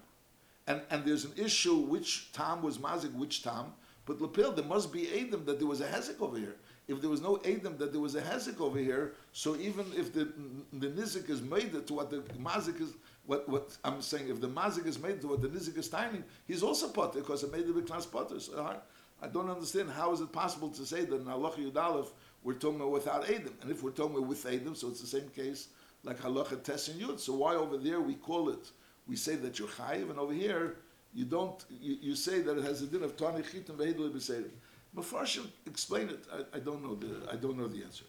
And, 0.67 0.81
and 0.91 1.03
there's 1.03 1.25
an 1.25 1.33
issue 1.37 1.75
which 1.75 2.31
Tam 2.33 2.61
was 2.61 2.77
Mazik, 2.77 3.13
which 3.13 3.43
Tam. 3.43 3.73
But 4.05 4.19
Lapil, 4.19 4.55
there 4.55 4.65
must 4.65 4.93
be 4.93 5.07
Adam 5.19 5.45
that 5.45 5.59
there 5.59 5.67
was 5.67 5.81
a 5.81 5.87
Hezek 5.87 6.21
over 6.21 6.37
here. 6.37 6.55
If 6.87 7.01
there 7.01 7.09
was 7.09 7.21
no 7.21 7.39
Adam 7.45 7.77
that 7.77 7.91
there 7.91 8.01
was 8.01 8.15
a 8.15 8.21
Hezek 8.21 8.59
over 8.59 8.77
here, 8.77 9.13
so 9.31 9.55
even 9.55 9.85
if 9.95 10.13
the, 10.13 10.27
the 10.73 10.87
Nizik 10.87 11.29
is 11.29 11.41
made 11.41 11.87
to 11.87 11.93
what 11.93 12.09
the 12.09 12.17
Mazik 12.39 12.79
is, 12.81 12.93
what, 13.25 13.47
what 13.47 13.77
I'm 13.83 14.01
saying, 14.01 14.29
if 14.29 14.41
the 14.41 14.47
mazik 14.47 14.85
is 14.85 14.99
made 14.99 15.21
to 15.21 15.27
what 15.27 15.41
the 15.41 15.47
nizik 15.47 15.77
is 15.77 15.89
timing, 15.89 16.23
he's 16.47 16.63
also 16.63 16.89
potter 16.89 17.19
because 17.19 17.43
it 17.43 17.51
made 17.51 17.67
the 17.67 17.81
class 17.81 18.05
potter. 18.05 18.39
So 18.39 18.61
I, 18.61 19.25
I, 19.25 19.29
don't 19.29 19.49
understand 19.49 19.89
how 19.91 20.11
is 20.11 20.21
it 20.21 20.31
possible 20.31 20.69
to 20.69 20.85
say 20.85 21.05
that 21.05 21.15
in 21.15 21.25
halacha 21.25 21.71
yudalef 21.71 22.07
we're 22.43 22.53
talking 22.53 22.89
without 22.89 23.25
edim, 23.25 23.53
and 23.61 23.71
if 23.71 23.83
we're 23.83 23.91
talking 23.91 24.27
with 24.27 24.43
edim, 24.45 24.75
so 24.75 24.87
it's 24.87 25.01
the 25.01 25.07
same 25.07 25.29
case 25.29 25.67
like 26.03 26.19
halacha 26.19 26.63
tes 26.63 26.89
and 26.89 27.01
yud. 27.01 27.19
So 27.19 27.33
why 27.33 27.55
over 27.55 27.77
there 27.77 28.01
we 28.01 28.15
call 28.15 28.49
it, 28.49 28.71
we 29.07 29.15
say 29.15 29.35
that 29.35 29.59
you're 29.59 29.67
chayiv, 29.67 30.09
and 30.09 30.19
over 30.19 30.33
here 30.33 30.77
you 31.13 31.25
don't, 31.25 31.63
you, 31.69 31.97
you 32.01 32.15
say 32.15 32.41
that 32.41 32.57
it 32.57 32.63
has 32.63 32.81
a 32.81 32.87
din 32.87 33.03
of 33.03 33.15
tani 33.17 33.43
chitim 33.43 33.75
vehedel 33.75 34.09
b'seidim. 34.11 34.49
Mefarshim 34.95 35.47
explain 35.65 36.09
it. 36.09 36.23
I, 36.31 36.57
I, 36.57 36.59
don't 36.59 36.83
know 36.83 36.95
the 36.95 37.31
I 37.31 37.35
don't 37.35 37.57
know 37.57 37.67
the 37.67 37.83
answer. 37.83 38.05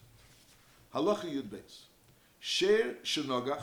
Halacha 0.95 1.25
yud 1.25 1.45
beis. 1.45 1.83
Sher 2.41 2.97
shenogach 3.05 3.63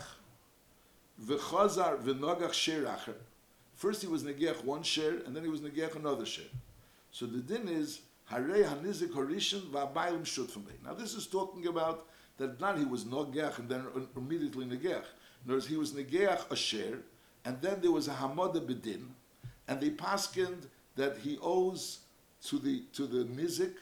v'chazar 1.21 2.01
v'nogach 2.01 2.53
sher 2.53 2.83
acher. 2.83 3.15
First 3.75 4.01
he 4.01 4.07
was 4.07 4.23
negeach 4.23 4.63
one 4.63 4.83
share, 4.83 5.17
and 5.25 5.35
then 5.35 5.43
he 5.43 5.49
was 5.49 5.61
negeach 5.61 5.95
another 5.95 6.25
share. 6.25 6.45
So 7.11 7.25
the 7.25 7.39
din 7.39 7.67
is 7.67 8.01
Now 8.31 8.43
this 10.93 11.13
is 11.13 11.27
talking 11.27 11.67
about 11.67 12.07
that 12.37 12.59
not 12.59 12.77
he 12.77 12.85
was 12.85 13.05
nogeach 13.05 13.59
and 13.59 13.69
then 13.69 13.85
immediately 14.15 14.65
negeach. 14.65 15.03
In 15.45 15.53
words, 15.53 15.67
he 15.67 15.77
was 15.77 15.93
negeach 15.93 16.51
a 16.51 16.55
share, 16.55 16.99
and 17.45 17.61
then 17.61 17.81
there 17.81 17.91
was 17.91 18.07
a 18.07 18.13
hamada 18.13 18.59
bedin, 18.59 19.07
and 19.67 19.81
they 19.81 19.89
paskined 19.89 20.67
that 20.95 21.17
he 21.17 21.37
owes 21.41 21.99
to 22.45 22.59
the 22.59 22.83
to 22.93 23.07
the 23.07 23.25
nizik, 23.25 23.73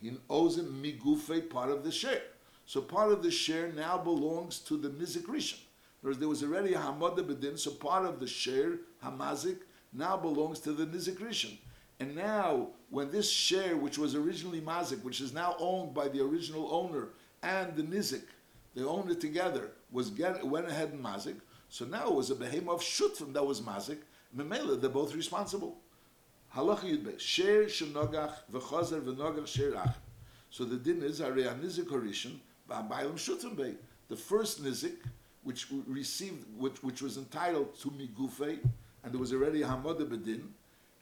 he 0.00 0.12
owes 0.30 0.58
him 0.58 0.82
migufe 0.82 1.50
part 1.50 1.70
of 1.70 1.84
the 1.84 1.92
share. 1.92 2.22
So 2.66 2.80
part 2.80 3.12
of 3.12 3.22
the 3.22 3.30
share 3.30 3.70
now 3.72 3.98
belongs 3.98 4.58
to 4.60 4.76
the 4.76 4.88
nizik 4.88 5.26
rishon 5.26 5.60
words, 6.04 6.18
there 6.18 6.28
was 6.28 6.42
already 6.42 6.74
a 6.74 6.78
Hamada 6.78 7.26
Bedin, 7.26 7.58
so 7.58 7.70
part 7.72 8.04
of 8.04 8.20
the 8.20 8.26
share, 8.26 8.78
Hamazik, 9.02 9.58
now 9.92 10.16
belongs 10.16 10.60
to 10.60 10.72
the 10.72 10.86
Nizik 10.86 11.16
Rishon. 11.16 11.56
And 12.00 12.16
now, 12.16 12.68
when 12.90 13.10
this 13.10 13.30
share, 13.30 13.76
which 13.76 13.98
was 13.98 14.14
originally 14.14 14.60
Mazik, 14.60 15.02
which 15.02 15.20
is 15.20 15.32
now 15.32 15.56
owned 15.58 15.94
by 15.94 16.08
the 16.08 16.20
original 16.22 16.68
owner 16.72 17.08
and 17.42 17.76
the 17.76 17.82
Nizik, 17.82 18.24
they 18.74 18.82
owned 18.82 19.10
it 19.10 19.20
together, 19.20 19.70
was 19.92 20.10
get, 20.10 20.44
went 20.44 20.68
ahead 20.68 20.90
and 20.90 21.04
Mazik, 21.04 21.36
so 21.68 21.84
now 21.84 22.08
it 22.08 22.14
was 22.14 22.30
a 22.30 22.34
behemoth 22.34 22.74
of 22.74 22.80
Shutfim 22.80 23.32
that 23.32 23.44
was 23.44 23.60
Mazik, 23.60 23.98
Memela, 24.36 24.80
they're 24.80 24.90
both 24.90 25.14
responsible. 25.14 25.76
Halacha 26.54 26.82
Yudbe, 26.82 27.18
Sher 27.18 27.64
Shenogach 27.64 28.34
v'chozer 28.52 29.00
v'nogach 29.00 29.46
Sher 29.46 29.74
Ach. 29.76 29.94
So 30.50 30.64
the 30.64 30.76
din 30.76 31.02
is 31.02 31.20
Arei 31.20 31.52
Nizik 31.60 31.86
Horishan 31.86 32.36
Ba'abayim 32.68 33.14
Shutim 33.14 33.56
Bey. 33.56 33.74
The 34.08 34.16
first 34.16 34.62
Nizik, 34.62 34.96
which 35.42 35.66
received, 35.86 36.44
which, 36.56 36.82
which 36.82 37.02
was 37.02 37.16
entitled 37.16 37.78
to 37.80 37.90
Migufe, 37.90 38.58
and 39.02 39.12
there 39.12 39.20
was 39.20 39.32
already 39.32 39.62
a 39.62 39.66
Hamada 39.66 40.08
Bedin, 40.08 40.42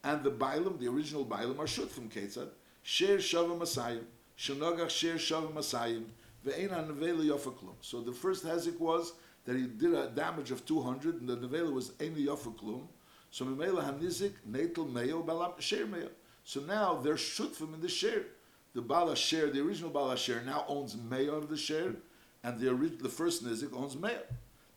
and 0.04 0.22
the 0.22 0.30
Bailam, 0.30 0.78
the 0.78 0.88
original 0.88 1.24
Bailam, 1.24 1.58
are 1.58 1.66
Shut 1.66 1.90
from 1.90 2.08
Ketzad, 2.08 2.48
Sher 2.82 3.18
Shavim 3.18 3.58
Masayim, 3.58 4.04
Shenogach 4.36 4.90
Sher 4.90 5.14
Shavim 5.14 5.52
Masayim, 5.52 6.04
Ve'ena 6.44 6.86
Nevela 6.86 7.24
Yofaklum. 7.24 7.74
So 7.80 8.00
the 8.00 8.12
first 8.12 8.44
Hezik 8.44 8.78
was 8.80 9.12
that 9.44 9.56
he 9.56 9.66
did 9.66 9.94
a 9.94 10.08
damage 10.08 10.50
of 10.50 10.64
200, 10.66 11.20
and 11.20 11.28
the 11.28 11.36
Nevela 11.36 11.72
was 11.72 11.90
Eni 11.92 12.26
Yofaklum. 12.26 12.82
So 13.30 13.44
Memela 13.44 13.84
Hanizik, 13.84 14.32
Natal 14.44 14.84
Mayo, 14.84 15.22
Balam 15.22 15.60
Sher 15.60 15.86
Mayo. 15.86 16.08
So 16.44 16.60
now 16.60 16.94
they're 16.94 17.14
Shutfim 17.14 17.74
in 17.74 17.80
the 17.80 17.88
Sher. 17.88 18.24
The 18.74 18.82
Bala 18.82 19.14
Sher, 19.14 19.50
the 19.50 19.60
original 19.60 19.90
Bala 19.90 20.16
Sher, 20.16 20.42
now 20.44 20.64
owns 20.66 20.96
Mayo 20.96 21.36
of 21.36 21.48
the 21.48 21.56
Sher, 21.56 21.94
and 22.42 22.58
the, 22.58 22.74
the 23.00 23.08
first 23.08 23.44
Nizik 23.44 23.72
owns 23.74 23.96
Mayo. 23.96 24.22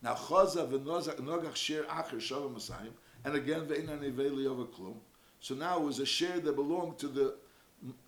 Now 0.02 0.14
Chaza 0.14 0.70
v'Nogach 0.70 1.56
Sher 1.56 1.82
Acher 1.84 2.16
Shavim 2.16 2.54
Masayim, 2.54 2.92
and 3.24 3.34
again 3.34 3.62
Ve'ena 3.66 3.98
Nevela 3.98 4.44
Yofaklum. 4.44 4.94
So 5.46 5.54
now 5.54 5.78
it 5.78 5.84
was 5.84 6.00
a 6.00 6.06
share 6.06 6.40
that 6.40 6.56
belonged 6.56 6.98
to 6.98 7.06
the 7.06 7.34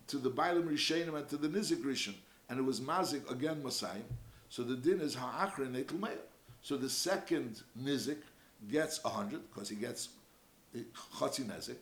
to 0.07 0.17
the 0.17 0.29
Bailam 0.29 0.67
Rishenim 0.69 1.15
and 1.15 1.25
to 1.29 1.37
the 1.37 1.47
Nizik 1.47 1.81
Rishon, 1.85 2.15
and 2.49 2.59
it 2.59 2.63
was 2.63 2.81
Mazik 2.81 3.31
again 3.31 3.61
Masayim. 3.63 4.03
So 4.49 4.61
the 4.61 4.75
din 4.75 4.99
is 4.99 5.15
Ha'achre 5.15 5.65
Netel 5.67 6.01
Meir. 6.01 6.19
So 6.61 6.75
the 6.75 6.89
second 6.89 7.61
Nizik 7.81 8.17
gets 8.69 8.99
a 9.05 9.07
hundred 9.07 9.39
because 9.49 9.69
he 9.69 9.77
gets 9.77 10.09
Chatzi 11.17 11.45
Nezik, 11.45 11.77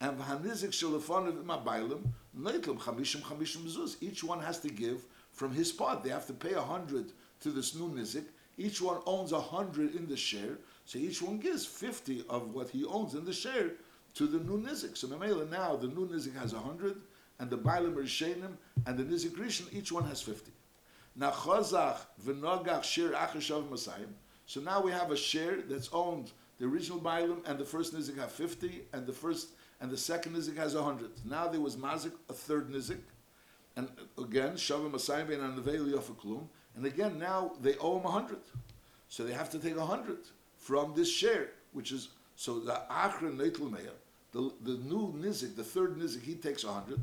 and 0.00 0.16
V'Hanizik 0.16 0.70
Shalafon 0.70 1.42
Mabailim 1.42 2.02
Netel 2.38 2.78
Chamishim 2.78 3.22
Chamishim 3.22 3.68
Zuz. 3.68 3.96
Each 4.00 4.22
one 4.22 4.38
has 4.38 4.60
to 4.60 4.68
give 4.68 5.04
from 5.32 5.52
his 5.52 5.72
part. 5.72 6.04
They 6.04 6.10
have 6.10 6.28
to 6.28 6.34
pay 6.34 6.52
a 6.52 6.62
hundred 6.62 7.10
to 7.40 7.50
this 7.50 7.74
new 7.74 7.88
Nizik. 7.88 8.26
Each 8.56 8.80
one 8.80 9.00
owns 9.06 9.32
a 9.32 9.40
hundred 9.40 9.96
in 9.96 10.06
the 10.06 10.16
share, 10.16 10.58
so 10.84 11.00
each 11.00 11.20
one 11.20 11.38
gives 11.38 11.66
fifty 11.66 12.24
of 12.28 12.54
what 12.54 12.70
he 12.70 12.84
owns 12.84 13.14
in 13.14 13.24
the 13.24 13.32
share 13.32 13.72
to 14.14 14.26
the 14.26 14.38
new 14.38 14.60
nizik. 14.62 14.96
So 14.96 15.08
Mamela 15.08 15.48
now 15.50 15.76
the 15.76 15.88
new 15.88 16.08
nizik 16.08 16.36
has 16.38 16.52
hundred, 16.52 16.96
and 17.38 17.50
the 17.50 17.58
Bailim 17.58 17.94
Rishenim 17.94 18.56
and 18.86 18.98
the 18.98 19.04
nizik 19.04 19.36
Rishon 19.36 19.72
each 19.72 19.92
one 19.92 20.04
has 20.04 20.20
fifty. 20.20 20.52
Now 21.16 21.30
Chazach 21.30 21.98
v'Nogach 22.24 22.84
Shir 22.84 23.12
Achashav 23.12 23.68
Masayim. 23.68 24.12
So 24.46 24.60
now 24.60 24.82
we 24.82 24.90
have 24.92 25.10
a 25.10 25.16
share 25.16 25.62
that's 25.62 25.88
owned. 25.92 26.32
The 26.58 26.66
original 26.66 26.98
Bailim 26.98 27.48
and 27.48 27.58
the 27.58 27.64
first 27.64 27.94
nizik 27.94 28.18
have 28.18 28.32
fifty, 28.32 28.82
and 28.92 29.06
the 29.06 29.12
first 29.12 29.48
and 29.80 29.90
the 29.90 29.96
second 29.96 30.34
nizik 30.36 30.56
has 30.56 30.74
hundred. 30.74 31.10
Now 31.24 31.48
there 31.48 31.60
was 31.60 31.76
Mazik, 31.76 32.12
a 32.28 32.32
third 32.32 32.70
nizik, 32.70 33.00
and 33.76 33.88
again 34.18 34.54
Shavim 34.54 34.92
Masayim 34.92 35.32
and 35.32 35.58
Neveli 35.58 35.92
Yofaklum, 35.92 36.46
and 36.76 36.84
again 36.84 37.18
now 37.18 37.52
they 37.60 37.76
owe 37.76 37.98
him 37.98 38.04
hundred. 38.04 38.40
So 39.08 39.24
they 39.24 39.32
have 39.32 39.50
to 39.50 39.58
take 39.58 39.76
a 39.76 39.84
hundred 39.84 40.18
from 40.56 40.94
this 40.94 41.10
share, 41.10 41.48
which 41.72 41.90
is 41.90 42.10
so 42.40 42.58
the 42.58 42.80
Achron 42.90 43.36
Neitel 43.36 43.70
Meir, 43.70 43.92
the, 44.32 44.50
the 44.62 44.78
new 44.88 45.12
Nizik, 45.12 45.56
the 45.56 45.62
third 45.62 45.98
Nizik, 45.98 46.22
he 46.22 46.36
takes 46.36 46.64
100. 46.64 46.98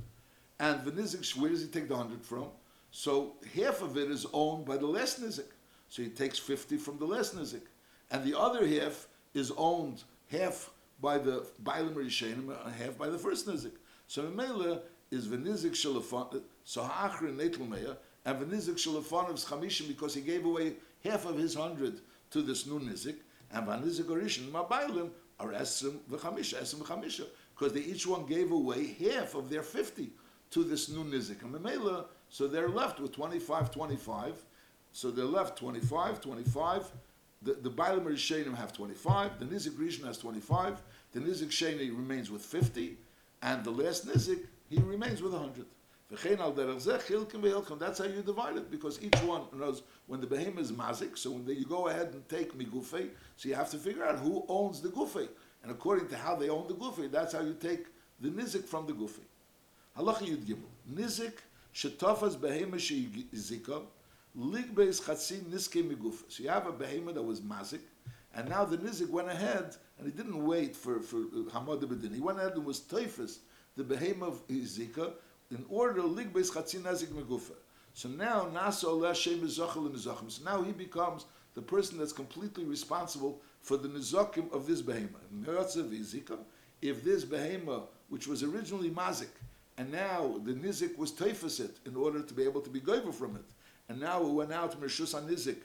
And 0.60 0.84
the 0.84 0.92
Nizik, 0.92 1.38
where 1.38 1.52
does 1.52 1.62
he 1.62 1.68
take 1.68 1.88
the 1.88 1.94
100 1.94 2.26
from? 2.26 2.48
So 2.90 3.34
half 3.56 3.84
of 3.84 3.98
it 3.98 4.10
is 4.10 4.26
owned 4.34 4.66
by 4.66 4.78
the 4.78 4.88
less 4.88 5.20
Nizik. 5.20 5.46
So 5.90 6.02
he 6.02 6.10
takes 6.10 6.40
50 6.40 6.78
from 6.78 6.98
the 6.98 7.06
less 7.06 7.36
Nizik. 7.36 7.62
And 8.10 8.24
the 8.24 8.36
other 8.36 8.66
half 8.66 9.08
is 9.36 9.52
owned 9.58 10.02
half 10.32 10.72
by 11.00 11.20
the 11.20 11.46
Bailam 11.64 11.94
Rishenim 11.94 12.50
and 12.66 12.74
half 12.74 12.98
by 12.98 13.08
the 13.08 13.20
first 13.20 13.48
Nizik. 13.48 13.74
So 14.08 14.24
Mela 14.24 14.80
is 15.12 15.30
the 15.30 15.38
Nizik 15.38 15.74
Shalafan, 15.74 16.42
so 16.64 16.82
Achron 16.82 17.38
Neitel 17.38 17.70
Meir, 17.70 17.96
and 18.26 18.40
the 18.40 18.56
Nizik 18.56 18.78
Shalafan 18.78 19.30
of 19.30 19.36
Chamishim 19.36 19.88
because 19.88 20.16
he 20.16 20.22
gave 20.22 20.46
away 20.46 20.74
half 21.04 21.28
of 21.28 21.38
his 21.38 21.56
100 21.56 22.00
to 22.32 22.42
this 22.42 22.66
new 22.66 22.80
Nizik. 22.80 23.18
And 23.54 23.68
Vanizik 23.68 24.06
Orishin 24.06 24.50
Mabailim 24.52 25.12
are 25.40 25.50
Esrim 25.50 25.98
v'chamisha, 26.10 26.62
Esrim 26.62 26.82
v'chamisha, 26.82 27.26
because 27.58 27.74
they 27.74 27.82
each 27.82 28.08
one 28.08 28.26
gave 28.26 28.52
away 28.52 28.86
half 28.94 29.36
of 29.36 29.50
their 29.50 29.64
50 29.64 30.10
to 30.52 30.64
this 30.64 30.90
new 30.90 31.04
Nizik. 31.04 31.42
And 31.42 31.54
Memela, 31.54 32.06
so 32.30 32.48
they're 32.48 32.70
left 32.70 33.00
with 33.00 33.12
25, 33.14 33.72
25. 33.72 34.34
So 34.94 35.12
they're 35.12 35.26
left 35.26 35.58
25, 35.58 36.22
25. 36.22 36.92
The, 37.44 37.54
the 37.54 37.70
Bailam 37.70 38.06
Rishenim 38.06 38.56
have 38.56 38.74
25. 38.74 39.40
The 39.40 39.46
Nizik 39.46 39.78
Rishon 39.78 40.06
has 40.06 40.18
25. 40.18 40.82
The 41.14 41.20
Nizik 41.20 41.50
Sheni 41.50 41.96
remains 41.96 42.32
with 42.32 42.42
50. 42.42 42.98
And 43.42 43.64
the 43.64 43.72
last 43.72 44.08
Nizik, 44.08 44.46
he 44.70 44.78
remains 44.80 45.22
with 45.22 45.34
100. 45.34 45.66
That's 46.10 48.00
how 48.00 48.06
you 48.06 48.22
divide 48.22 48.56
it, 48.56 48.72
because 48.72 49.04
each 49.04 49.16
one 49.24 49.42
knows 49.54 49.84
when 50.06 50.22
the 50.22 50.28
behemoth 50.28 50.62
is 50.62 50.72
mazik, 50.72 51.18
so 51.18 51.32
when 51.32 51.46
you 51.46 51.66
go 51.66 51.90
ahead 51.90 52.14
and 52.14 52.28
take 52.30 52.58
migufe, 52.58 53.10
so 53.36 53.50
you 53.50 53.56
have 53.56 53.70
to 53.72 53.78
figure 53.78 54.06
out 54.06 54.20
who 54.20 54.46
owns 54.48 54.80
the 54.82 54.88
gufe. 54.88 55.28
And 55.64 55.72
according 55.72 56.08
to 56.10 56.16
how 56.16 56.36
they 56.36 56.48
own 56.50 56.68
the 56.70 56.76
gufe, 56.76 57.12
that's 57.12 57.34
how 57.34 57.42
you 57.42 57.56
take 57.60 57.88
the 58.22 58.30
nizik 58.30 58.64
from 58.64 58.86
the 58.88 58.94
gufe. 58.94 59.20
Halacha 59.98 60.24
Yud 60.24 60.46
Gimel. 60.46 60.70
Nizik 60.90 61.34
shetafas 61.74 62.38
behemoth 62.38 62.80
sheizika 62.80 63.82
ligbeis 64.40 65.02
chatzi 65.02 65.42
niske 65.42 65.84
migufe. 65.84 66.24
So 66.30 66.44
you 66.44 66.50
have 66.50 66.68
a 66.68 66.72
behemoth 66.72 67.16
that 67.16 67.24
was 67.24 67.42
mazik, 67.42 67.82
and 68.34 68.48
now 68.48 68.64
the 68.64 68.78
nizik 68.78 69.10
went 69.10 69.28
ahead 69.28 69.76
and 69.98 70.08
he 70.08 70.14
didn't 70.14 70.42
wait 70.46 70.74
for 70.74 71.02
for 71.02 71.18
uh, 71.18 71.50
hamad 71.52 71.82
bedin. 71.82 72.14
He 72.16 72.22
went 72.22 72.40
ahead 72.40 72.54
and 72.54 72.64
was 72.64 72.80
teifus 72.80 73.40
the 73.76 73.84
behemoth 73.84 74.48
izika 74.48 75.14
in 75.52 75.66
order 75.70 76.02
to 76.02 76.08
ligbeis 76.08 76.52
chatzi 76.52 76.80
nazik 76.82 77.08
migufe. 77.08 77.54
So 77.94 78.10
now 78.10 78.46
Mizachel 78.46 79.92
Mizachim. 79.92 80.32
So 80.32 80.44
now 80.44 80.62
he 80.62 80.72
becomes 80.72 81.26
the 81.56 81.62
person 81.62 81.98
that's 81.98 82.14
completely 82.14 82.64
responsible 82.64 83.42
for 83.62 83.78
the 83.78 83.88
nizakim 83.88 84.52
of 84.54 84.68
this 84.68 84.82
behemoth. 84.84 85.24
If 86.82 87.04
this 87.04 87.26
behemoth, 87.26 87.90
which 88.10 88.28
was 88.28 88.44
originally 88.44 88.92
mazik, 88.92 89.30
and 89.78 89.92
now 89.92 90.40
the 90.44 90.54
nizik 90.54 90.98
was 90.98 91.12
teifasit 91.12 91.72
in 91.86 91.96
order 91.96 92.22
to 92.22 92.34
be 92.34 92.44
able 92.44 92.62
to 92.62 92.70
be 92.70 92.80
goiver 92.80 93.14
from 93.14 93.36
it, 93.36 93.46
and 93.90 94.00
now 94.00 94.22
it 94.22 94.32
went 94.32 94.54
out 94.54 94.80
Mershus 94.80 95.20
nizik, 95.26 95.58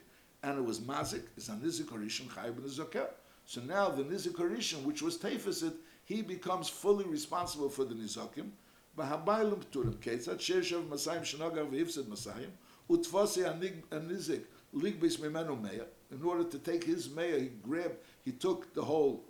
and 0.42 0.58
it 0.58 0.64
was 0.64 0.80
mazik, 0.80 1.24
is 1.36 1.50
nizik 1.50 1.86
Harishon 1.86 2.28
Chayib 2.28 2.54
Nizakel. 2.54 3.08
So 3.44 3.60
now 3.60 3.90
the 3.90 4.04
nizik 4.04 4.84
which 4.84 5.02
was 5.02 5.18
teifasit, 5.18 5.74
he 6.04 6.22
becomes 6.22 6.68
fully 6.68 7.04
responsible 7.04 7.68
for 7.68 7.84
the 7.84 7.94
nizakim, 7.94 8.50
בהביילים 8.95 9.59
פטורים, 9.59 9.93
כיצד 10.01 10.39
שיש 10.39 10.69
שב 10.69 10.93
מסיים 10.93 11.25
שנוגר 11.25 11.65
והפסד 11.71 12.09
מסיים, 12.09 12.49
ותפוסי 12.91 13.43
הנזק 13.91 14.39
ליגביס 14.73 15.19
ממנו 15.19 15.55
מאיר, 15.55 15.85
in 16.11 16.23
order 16.23 16.43
to 16.43 16.57
take 16.57 16.83
his 16.83 17.09
mayor, 17.09 17.39
he 17.39 17.49
grabbed, 17.61 17.97
he 18.23 18.31
took 18.31 18.73
the 18.73 18.81
whole 18.81 19.23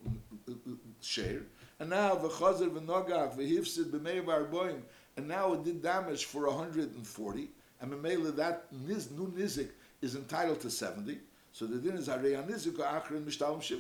share, 1.01 1.41
and 1.79 1.89
now 1.89 2.15
v'chazer 2.15 2.69
v'nogach 2.69 3.35
v'hifsid 3.35 3.89
b'meir 3.91 4.23
v'arboim, 4.23 4.81
and 5.15 5.27
now 5.27 5.53
it 5.53 5.63
did 5.63 5.81
damage 5.81 6.25
for 6.25 6.47
140, 6.47 7.49
and 7.81 7.91
Mamela 7.91 8.35
that 8.35 8.71
niz, 8.71 9.09
new 9.11 9.27
nizik 9.31 9.69
is 10.01 10.15
entitled 10.15 10.61
to 10.61 10.69
70, 10.69 11.19
so 11.51 11.65
the 11.65 11.77
din 11.79 11.97
is 11.97 12.07
Areya 12.07 12.47
nizik 12.47 12.77
achron 12.77 13.25
mishtalim 13.25 13.61
shiv. 13.61 13.79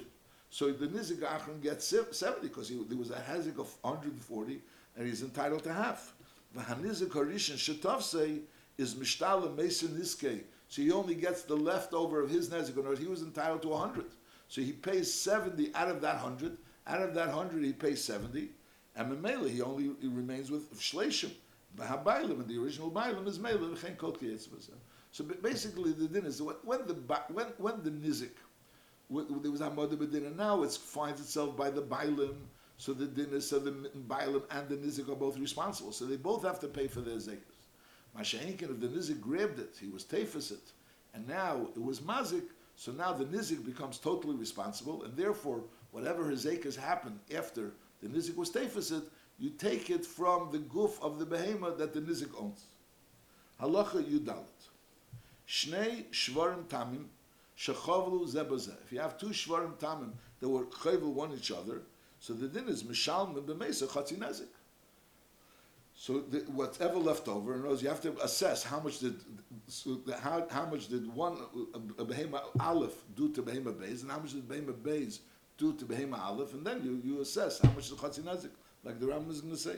So 0.52 0.70
the 0.70 0.86
nizik 0.86 1.20
achron 1.20 1.62
gets 1.62 1.86
70 1.86 2.42
because 2.42 2.68
there 2.68 2.98
was 2.98 3.10
a 3.10 3.14
hazik 3.14 3.58
of 3.58 3.74
140, 3.80 4.60
and 4.96 5.06
he's 5.08 5.22
entitled 5.22 5.64
to 5.64 5.72
half. 5.72 6.12
The 6.54 6.60
V'hanizik 6.60 7.08
harishin 7.08 7.54
shetavsei 7.56 8.40
is 8.76 8.94
mishtalim 8.94 9.56
mesin 9.56 9.98
niskei. 9.98 10.42
So 10.68 10.82
he 10.82 10.92
only 10.92 11.14
gets 11.14 11.44
the 11.44 11.56
leftover 11.56 12.20
of 12.20 12.28
his 12.28 12.50
nezik. 12.50 12.98
He 12.98 13.06
was 13.06 13.22
entitled 13.22 13.62
to 13.62 13.72
hundred. 13.72 14.04
So 14.48 14.60
he 14.60 14.72
pays 14.72 15.12
seventy 15.12 15.74
out 15.74 15.88
of 15.88 16.02
that 16.02 16.18
hundred. 16.18 16.58
Out 16.86 17.00
of 17.00 17.14
that 17.14 17.30
hundred, 17.30 17.64
he 17.64 17.72
pays 17.72 18.04
seventy, 18.04 18.50
and 18.94 19.10
Memela 19.10 19.48
he 19.48 19.62
only 19.62 19.92
he 20.02 20.08
remains 20.08 20.50
with 20.50 20.70
shleishim. 20.78 21.30
V'habailim 21.78 22.40
and 22.40 22.46
the 22.46 22.62
original 22.62 22.90
bailim 22.90 23.26
is 23.26 23.38
mela 23.38 23.74
So 25.12 25.24
basically, 25.24 25.92
the 25.92 26.08
din 26.08 26.26
is 26.26 26.42
when 26.42 26.86
the 26.86 26.92
when 27.32 27.46
when 27.56 27.82
the 27.82 27.90
nizik 27.90 28.32
there 29.12 29.50
was 29.50 29.60
Hamad 29.60 29.96
Bedin, 29.96 30.36
now 30.36 30.62
it 30.62 30.72
finds 30.72 31.20
itself 31.20 31.56
by 31.56 31.70
the 31.70 31.82
bailim 31.82 32.36
so 32.82 32.92
the 32.92 33.06
dinis 33.06 33.52
of 33.52 33.62
the 33.62 33.70
Bailam 33.70 34.42
and 34.50 34.68
the 34.68 34.74
Nizik 34.74 35.08
are 35.08 35.14
both 35.14 35.38
responsible. 35.38 35.92
So 35.92 36.04
they 36.04 36.16
both 36.16 36.42
have 36.42 36.58
to 36.58 36.66
pay 36.66 36.88
for 36.88 37.00
their 37.00 37.14
zekas. 37.14 37.68
Mashahinkin, 38.18 38.70
if 38.70 38.80
the 38.80 38.88
Nizik 38.88 39.20
grabbed 39.20 39.60
it, 39.60 39.76
he 39.80 39.86
was 39.86 40.02
tefasit, 40.02 40.72
and 41.14 41.28
now 41.28 41.68
it 41.76 41.80
was 41.80 42.00
mazik, 42.00 42.42
so 42.74 42.90
now 42.90 43.12
the 43.12 43.24
Nizik 43.24 43.64
becomes 43.64 43.98
totally 43.98 44.34
responsible, 44.34 45.04
and 45.04 45.16
therefore, 45.16 45.62
whatever 45.92 46.28
his 46.28 46.44
zekas 46.44 46.76
happened 46.76 47.20
after 47.32 47.70
the 48.02 48.08
Nizik 48.08 48.34
was 48.34 48.50
tefasit, 48.50 49.04
you 49.38 49.50
take 49.50 49.88
it 49.88 50.04
from 50.04 50.50
the 50.50 50.58
goof 50.58 51.00
of 51.00 51.20
the 51.20 51.24
behemoth 51.24 51.78
that 51.78 51.94
the 51.94 52.00
Nizik 52.00 52.30
owns. 52.36 52.64
Halacha 53.60 54.02
Yudalit. 54.02 54.70
Shnei 55.46 56.06
Shvarim 56.10 56.64
Tamim 56.64 57.04
Shechovlu 57.62 58.28
Zebazeh. 58.28 58.74
If 58.84 58.92
you 58.92 58.98
have 58.98 59.16
two 59.16 59.28
Shvarim 59.28 59.74
Tamim 59.78 60.10
that 60.40 60.48
were 60.48 60.64
chayvel 60.64 61.12
one 61.12 61.32
each 61.32 61.52
other, 61.52 61.82
So 62.18 62.34
the 62.34 62.48
din 62.48 62.68
is 62.68 62.82
Mishalm 62.82 63.34
b'meisa 63.34 63.88
Chatzi 63.88 64.16
Nezik. 64.18 64.46
So 65.94 66.20
the, 66.20 66.38
whatever 66.52 66.96
left 66.96 67.28
over, 67.28 67.54
in 67.54 67.66
other 67.66 67.80
you 67.82 67.88
have 67.88 68.00
to 68.02 68.16
assess 68.22 68.64
how 68.64 68.80
much 68.80 68.98
did 68.98 69.14
so 69.68 69.96
the, 70.06 70.16
how, 70.16 70.46
how 70.50 70.66
much 70.66 70.88
did 70.88 71.12
one 71.14 71.36
a, 71.74 72.02
a 72.02 72.06
behema 72.06 72.42
aleph 72.58 72.94
do 73.14 73.28
to 73.32 73.42
behema 73.42 73.72
beis, 73.74 74.02
and 74.02 74.10
how 74.10 74.18
much 74.18 74.32
did 74.32 74.48
behema 74.48 74.72
beis 74.72 75.18
do 75.58 75.72
to 75.74 75.84
behema 75.84 76.18
aleph, 76.18 76.54
and 76.54 76.66
then 76.66 76.82
you, 76.82 77.00
you 77.04 77.20
assess 77.20 77.60
how 77.60 77.70
much 77.70 77.90
is 77.90 77.92
chatzi 77.92 78.22
nezik, 78.22 78.50
like 78.82 78.98
the 78.98 79.06
Rambam 79.06 79.30
is 79.30 79.40
going 79.40 79.54
to 79.54 79.60
say. 79.60 79.76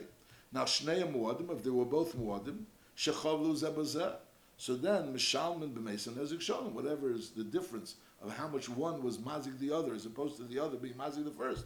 Now 0.51 0.63
shnei 0.63 1.03
muadim, 1.11 1.51
if 1.51 1.63
they 1.63 1.69
were 1.69 1.85
both 1.85 2.15
muadim, 2.17 2.63
shechavlu 2.97 3.59
zebazeh. 3.59 4.15
So 4.57 4.75
then 4.75 5.13
mishalman 5.13 5.73
b'meis 5.73 6.07
and 6.07 6.17
nezik 6.17 6.41
shalom, 6.41 6.73
whatever 6.73 7.11
is 7.11 7.31
the 7.31 7.43
difference 7.43 7.95
of 8.21 8.35
how 8.35 8.47
much 8.47 8.69
one 8.69 9.03
was 9.03 9.17
mazik 9.17 9.59
the 9.59 9.71
other, 9.71 9.93
as 9.93 10.05
opposed 10.05 10.37
to 10.37 10.43
the 10.43 10.59
other 10.59 10.77
being 10.77 10.93
mazik 10.93 11.25
the 11.25 11.31
first. 11.31 11.65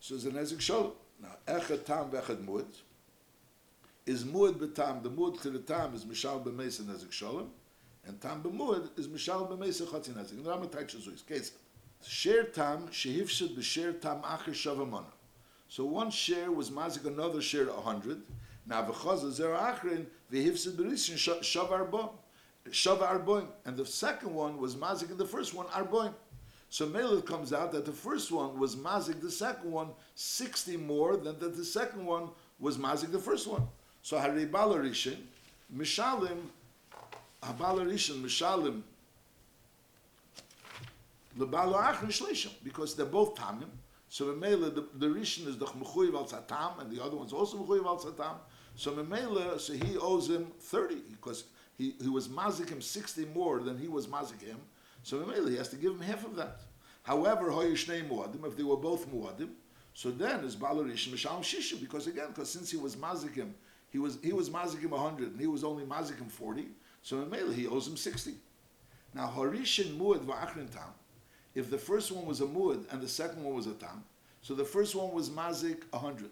So 0.00 0.14
it's 0.14 0.24
a 0.24 0.30
nezik 0.30 0.60
shalom. 0.60 0.92
Now 1.20 1.36
echad 1.46 1.84
tam 1.84 2.10
v'echad 2.10 2.44
muad 2.44 2.66
is 4.06 4.24
muad 4.24 4.54
betam. 4.54 5.02
The 5.02 5.10
muad 5.10 5.40
to 5.42 5.50
the 5.50 5.58
tam 5.58 5.94
is 5.94 6.04
mishal 6.04 6.42
b'meisa 6.42 6.82
nezik 6.82 7.12
shalom, 7.12 7.50
and 8.06 8.20
tam 8.20 8.42
b'muad 8.42 8.98
is 8.98 9.06
mishal 9.06 9.48
b'meisa 9.48 9.86
chatzin 9.86 10.14
nezik. 10.14 10.32
And 10.32 10.44
the 10.44 10.50
Rambam 10.50 10.74
on 10.74 11.12
this 11.12 11.22
case. 11.22 11.52
Share 12.06 12.44
tam 12.44 12.88
shehivshid 12.88 13.56
b'share 13.56 14.00
tam 14.00 14.22
acher 14.22 14.54
shavamana. 14.54 15.04
So 15.68 15.84
one 15.84 16.10
share 16.10 16.50
was 16.50 16.70
mazik 16.70 17.04
another 17.04 17.42
share 17.42 17.68
a 17.68 17.80
hundred. 17.80 18.22
Now 18.66 18.84
v'chazah 18.84 19.32
zer 19.32 19.50
achrin 19.50 20.06
v'hivsid 20.32 20.72
b'rishin 20.72 21.16
shav 21.16 21.70
arba. 21.70 22.10
Shav 22.70 22.98
arboim. 22.98 23.46
And 23.64 23.76
the 23.76 23.86
second 23.86 24.34
one 24.34 24.58
was 24.58 24.76
mazik 24.76 25.10
in 25.10 25.16
the 25.16 25.26
first 25.26 25.54
one 25.54 25.66
arboim. 25.66 26.12
So 26.70 26.86
Mela 26.86 27.22
comes 27.22 27.52
out 27.52 27.72
that 27.72 27.86
the 27.86 27.92
first 27.92 28.30
one 28.30 28.58
was 28.58 28.76
mazik 28.76 29.20
the 29.22 29.30
second 29.30 29.70
one 29.70 29.88
60 30.14 30.76
more 30.76 31.16
than 31.16 31.38
that 31.38 31.56
the 31.56 31.64
second 31.64 32.04
one 32.04 32.28
was 32.58 32.76
mazik 32.76 33.10
the 33.10 33.18
first 33.18 33.46
one. 33.46 33.66
So 34.02 34.18
Hari 34.18 34.46
Balarishin, 34.46 35.16
Mishalim, 35.74 36.38
Habalarishin, 37.42 38.22
Mishalim, 38.22 38.82
Lebalo 41.38 41.80
Achrin 41.80 42.08
Shlishim, 42.08 42.52
because 42.64 42.94
they're 42.94 43.06
both 43.06 43.34
Tamim. 43.34 43.68
So 44.08 44.26
Memela, 44.26 44.74
the, 44.74 44.86
the 44.94 45.06
Rishon 45.06 45.46
is 45.46 45.58
the 45.58 45.66
Mechuyev 45.66 46.14
al 46.14 46.26
Satam, 46.26 46.80
and 46.80 46.90
the 46.90 47.02
other 47.02 47.16
one's 47.16 47.32
also 47.32 47.58
Mechuyev 47.58 47.86
al 47.86 47.98
Satam. 47.98 48.36
So 48.78 48.92
Memela, 48.92 49.58
so 49.58 49.72
he 49.72 49.98
owes 49.98 50.30
him 50.30 50.52
30, 50.60 50.94
because 51.10 51.42
he, 51.76 51.96
he 52.00 52.08
was 52.08 52.28
mazik 52.28 52.70
him 52.70 52.80
60 52.80 53.24
more 53.34 53.58
than 53.58 53.76
he 53.76 53.88
was 53.88 54.06
mazik 54.06 54.40
him. 54.40 54.58
So 55.02 55.18
Memela, 55.18 55.50
he 55.50 55.56
has 55.56 55.68
to 55.70 55.76
give 55.76 55.94
him 55.94 56.00
half 56.00 56.24
of 56.24 56.36
that. 56.36 56.60
However, 57.02 57.50
Hoyishnei 57.50 58.08
Muadim, 58.08 58.46
if 58.46 58.56
they 58.56 58.62
were 58.62 58.76
both 58.76 59.12
Muadim, 59.12 59.48
so 59.94 60.12
then 60.12 60.44
is 60.44 60.54
Balarish 60.54 61.08
Mishalim 61.08 61.40
Shishu, 61.40 61.80
because 61.80 62.06
again, 62.06 62.28
because 62.28 62.52
since 62.52 62.70
he 62.70 62.76
was 62.76 62.94
mazik 62.94 63.34
him, 63.34 63.52
he 63.90 63.98
was 63.98 64.18
he 64.22 64.32
was 64.32 64.48
mazik 64.48 64.80
him 64.80 64.90
100 64.90 65.32
and 65.32 65.40
he 65.40 65.48
was 65.48 65.64
only 65.64 65.82
mazik 65.82 66.18
him 66.18 66.28
40, 66.28 66.68
so 67.02 67.20
in 67.20 67.28
Mele 67.28 67.50
he 67.50 67.66
owes 67.66 67.88
him 67.88 67.96
60. 67.96 68.34
Now 69.12 69.32
Harishin 69.36 69.98
Muad 69.98 70.20
Va'achrin 70.20 70.70
Tam, 70.70 70.94
if 71.56 71.68
the 71.68 71.78
first 71.78 72.12
one 72.12 72.26
was 72.26 72.40
a 72.42 72.46
Muad 72.46 72.84
and 72.92 73.02
the 73.02 73.08
second 73.08 73.42
one 73.42 73.56
was 73.56 73.66
a 73.66 73.74
Tam, 73.74 74.04
so 74.40 74.54
the 74.54 74.64
first 74.64 74.94
one 74.94 75.12
was 75.12 75.30
mazik 75.30 75.82
100, 75.90 76.30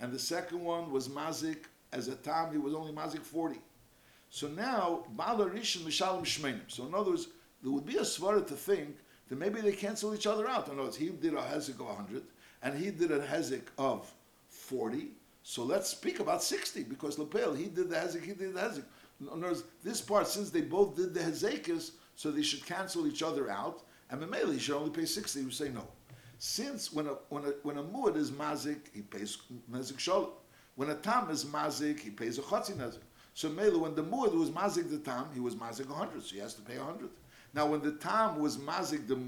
and 0.00 0.12
the 0.12 0.18
second 0.18 0.64
one 0.64 0.90
was 0.90 1.08
mazik 1.08 1.64
as 1.92 2.08
a 2.08 2.14
Tam, 2.14 2.52
he 2.52 2.58
was 2.58 2.74
only 2.74 2.92
mazik 2.92 3.22
40. 3.22 3.60
So 4.30 4.48
now 4.48 5.04
Balarishin 5.16 5.82
Mishalim 5.82 6.22
Shmeinim. 6.22 6.60
So 6.68 6.86
in 6.86 6.94
other 6.94 7.10
words, 7.10 7.28
there 7.62 7.72
would 7.72 7.86
be 7.86 7.96
a 7.96 8.02
svara 8.02 8.46
to 8.46 8.54
think 8.54 8.96
that 9.28 9.38
maybe 9.38 9.60
they 9.60 9.72
cancel 9.72 10.14
each 10.14 10.26
other 10.26 10.48
out. 10.48 10.68
In 10.68 10.74
other 10.74 10.84
words, 10.84 10.96
he 10.96 11.08
did 11.08 11.34
a 11.34 11.38
hezek 11.38 11.80
of 11.80 11.86
100 11.86 12.22
and 12.62 12.78
he 12.78 12.90
did 12.90 13.10
a 13.10 13.20
hezek 13.20 13.62
of 13.78 14.10
40. 14.48 15.08
So 15.42 15.62
let's 15.64 15.90
speak 15.90 16.20
about 16.20 16.42
60 16.42 16.84
because 16.84 17.18
Lepel, 17.18 17.54
he 17.54 17.64
did 17.64 17.90
the 17.90 17.96
hezek, 17.96 18.22
he 18.22 18.32
did 18.32 18.54
the 18.54 18.60
hezek. 18.60 18.84
In 19.20 19.28
other 19.28 19.48
words, 19.48 19.64
this 19.82 20.00
part, 20.00 20.26
since 20.26 20.50
they 20.50 20.62
both 20.62 20.96
did 20.96 21.12
the 21.12 21.20
hezekas, 21.20 21.92
so 22.16 22.30
they 22.30 22.42
should 22.42 22.64
cancel 22.64 23.06
each 23.06 23.22
other 23.22 23.50
out, 23.50 23.82
and 24.10 24.20
Memele, 24.20 24.52
he 24.52 24.58
should 24.58 24.76
only 24.76 24.90
pay 24.90 25.04
60. 25.04 25.42
We 25.42 25.50
say 25.50 25.68
no. 25.68 25.86
Since 26.42 26.90
when 26.90 27.06
a, 27.06 27.16
when 27.28 27.44
a, 27.44 27.48
when 27.64 27.76
a 27.76 27.82
muad 27.82 28.16
is 28.16 28.30
mazik, 28.30 28.78
he 28.94 29.02
pays 29.02 29.36
mazik 29.70 29.98
shalom. 29.98 30.30
When 30.74 30.88
a 30.88 30.94
tam 30.94 31.28
is 31.28 31.44
mazik, 31.44 32.00
he 32.00 32.08
pays 32.08 32.38
a 32.38 32.40
chotzi 32.40 32.72
nezik. 32.72 33.02
So 33.34 33.50
Mele, 33.50 33.78
when 33.78 33.94
the 33.94 34.02
muad 34.02 34.34
was 34.34 34.48
mazik 34.48 34.90
the 34.90 34.96
tam, 35.00 35.26
he 35.34 35.40
was 35.40 35.54
mazik 35.54 35.90
a 35.90 35.92
100, 35.92 36.22
so 36.22 36.34
he 36.34 36.40
has 36.40 36.54
to 36.54 36.62
pay 36.62 36.76
a 36.76 36.82
100. 36.82 37.10
Now 37.52 37.66
when 37.66 37.82
the 37.82 37.92
tam 37.92 38.40
was 38.40 38.56
mazik 38.56 39.06
the 39.06 39.18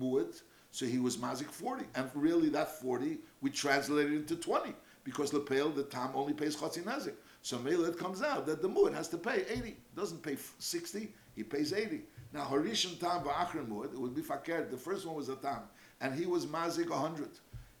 muad, 0.00 0.40
so 0.70 0.86
he 0.86 0.98
was 0.98 1.18
mazik 1.18 1.50
40. 1.50 1.84
And 1.94 2.10
really 2.14 2.48
that 2.48 2.80
40, 2.80 3.18
we 3.42 3.50
translated 3.50 4.14
into 4.14 4.34
20 4.34 4.72
because 5.04 5.32
Lepel, 5.34 5.70
the 5.70 5.84
Tam 5.84 6.10
only 6.14 6.34
pays 6.34 6.54
Chotzi 6.54 6.82
Nezik. 6.82 7.14
So 7.40 7.58
Mele, 7.58 7.86
it 7.86 7.98
comes 7.98 8.22
out 8.22 8.46
that 8.46 8.60
the 8.60 8.68
Muad 8.68 8.94
has 8.94 9.08
to 9.08 9.16
pay 9.16 9.44
80. 9.48 9.76
Doesn't 9.96 10.22
pay 10.22 10.36
60, 10.58 11.12
he 11.34 11.42
pays 11.42 11.72
80. 11.72 12.02
Now 12.32 12.44
Harishim 12.44 13.00
Tam 13.00 13.24
Ba'achrin 13.24 13.68
Muad, 13.68 13.94
it 13.94 13.98
would 13.98 14.14
be 14.14 14.20
Fakir. 14.20 14.66
The 14.70 14.76
first 14.76 15.06
one 15.06 15.16
was 15.16 15.30
a 15.30 15.36
Tam, 15.36 15.60
and 16.00 16.14
he 16.14 16.26
was 16.26 16.46
Mazik 16.46 16.90
100. 16.90 17.28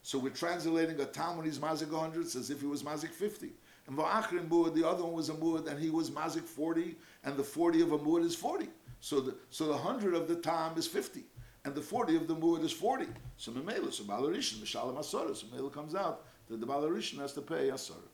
So 0.02 0.18
we're 0.18 0.30
translating 0.30 1.00
a 1.00 1.04
when 1.34 1.44
he's 1.44 1.58
Mazik 1.58 1.90
100 1.90 2.24
as 2.24 2.50
if 2.50 2.60
he 2.60 2.66
was 2.66 2.82
Mazik 2.82 3.10
50. 3.10 3.50
And 3.86 3.96
Ba'achrin 3.96 4.48
Muad, 4.48 4.74
the 4.74 4.86
other 4.86 5.02
one 5.02 5.14
was 5.14 5.28
a 5.28 5.34
Muad, 5.34 5.66
and 5.66 5.78
he 5.78 5.90
was 5.90 6.10
Mazik 6.10 6.44
40, 6.44 6.96
and 7.24 7.36
the 7.36 7.42
40 7.42 7.82
of 7.82 7.92
a 7.92 7.98
Muad 7.98 8.24
is 8.24 8.34
40. 8.34 8.68
So 9.00 9.20
the, 9.20 9.36
so 9.50 9.66
the 9.66 9.72
100 9.72 10.14
of 10.14 10.28
the 10.28 10.36
Tam 10.36 10.76
is 10.76 10.86
50 10.86 11.24
and 11.64 11.74
the 11.74 11.82
40 11.82 12.16
of 12.16 12.26
the 12.26 12.34
muad 12.34 12.64
is 12.64 12.72
40. 12.72 13.06
So 13.36 13.52
Memela, 13.52 13.92
so 13.92 14.04
Balarishan, 14.04 14.60
Mishalim 14.60 14.96
Asara. 14.96 15.36
So 15.36 15.46
Memela 15.46 15.72
comes 15.72 15.94
out 15.94 16.24
that 16.48 16.60
the 16.60 16.66
Balarishan 16.66 17.18
has 17.18 17.32
to 17.34 17.42
pay 17.42 17.68
Asara. 17.68 18.08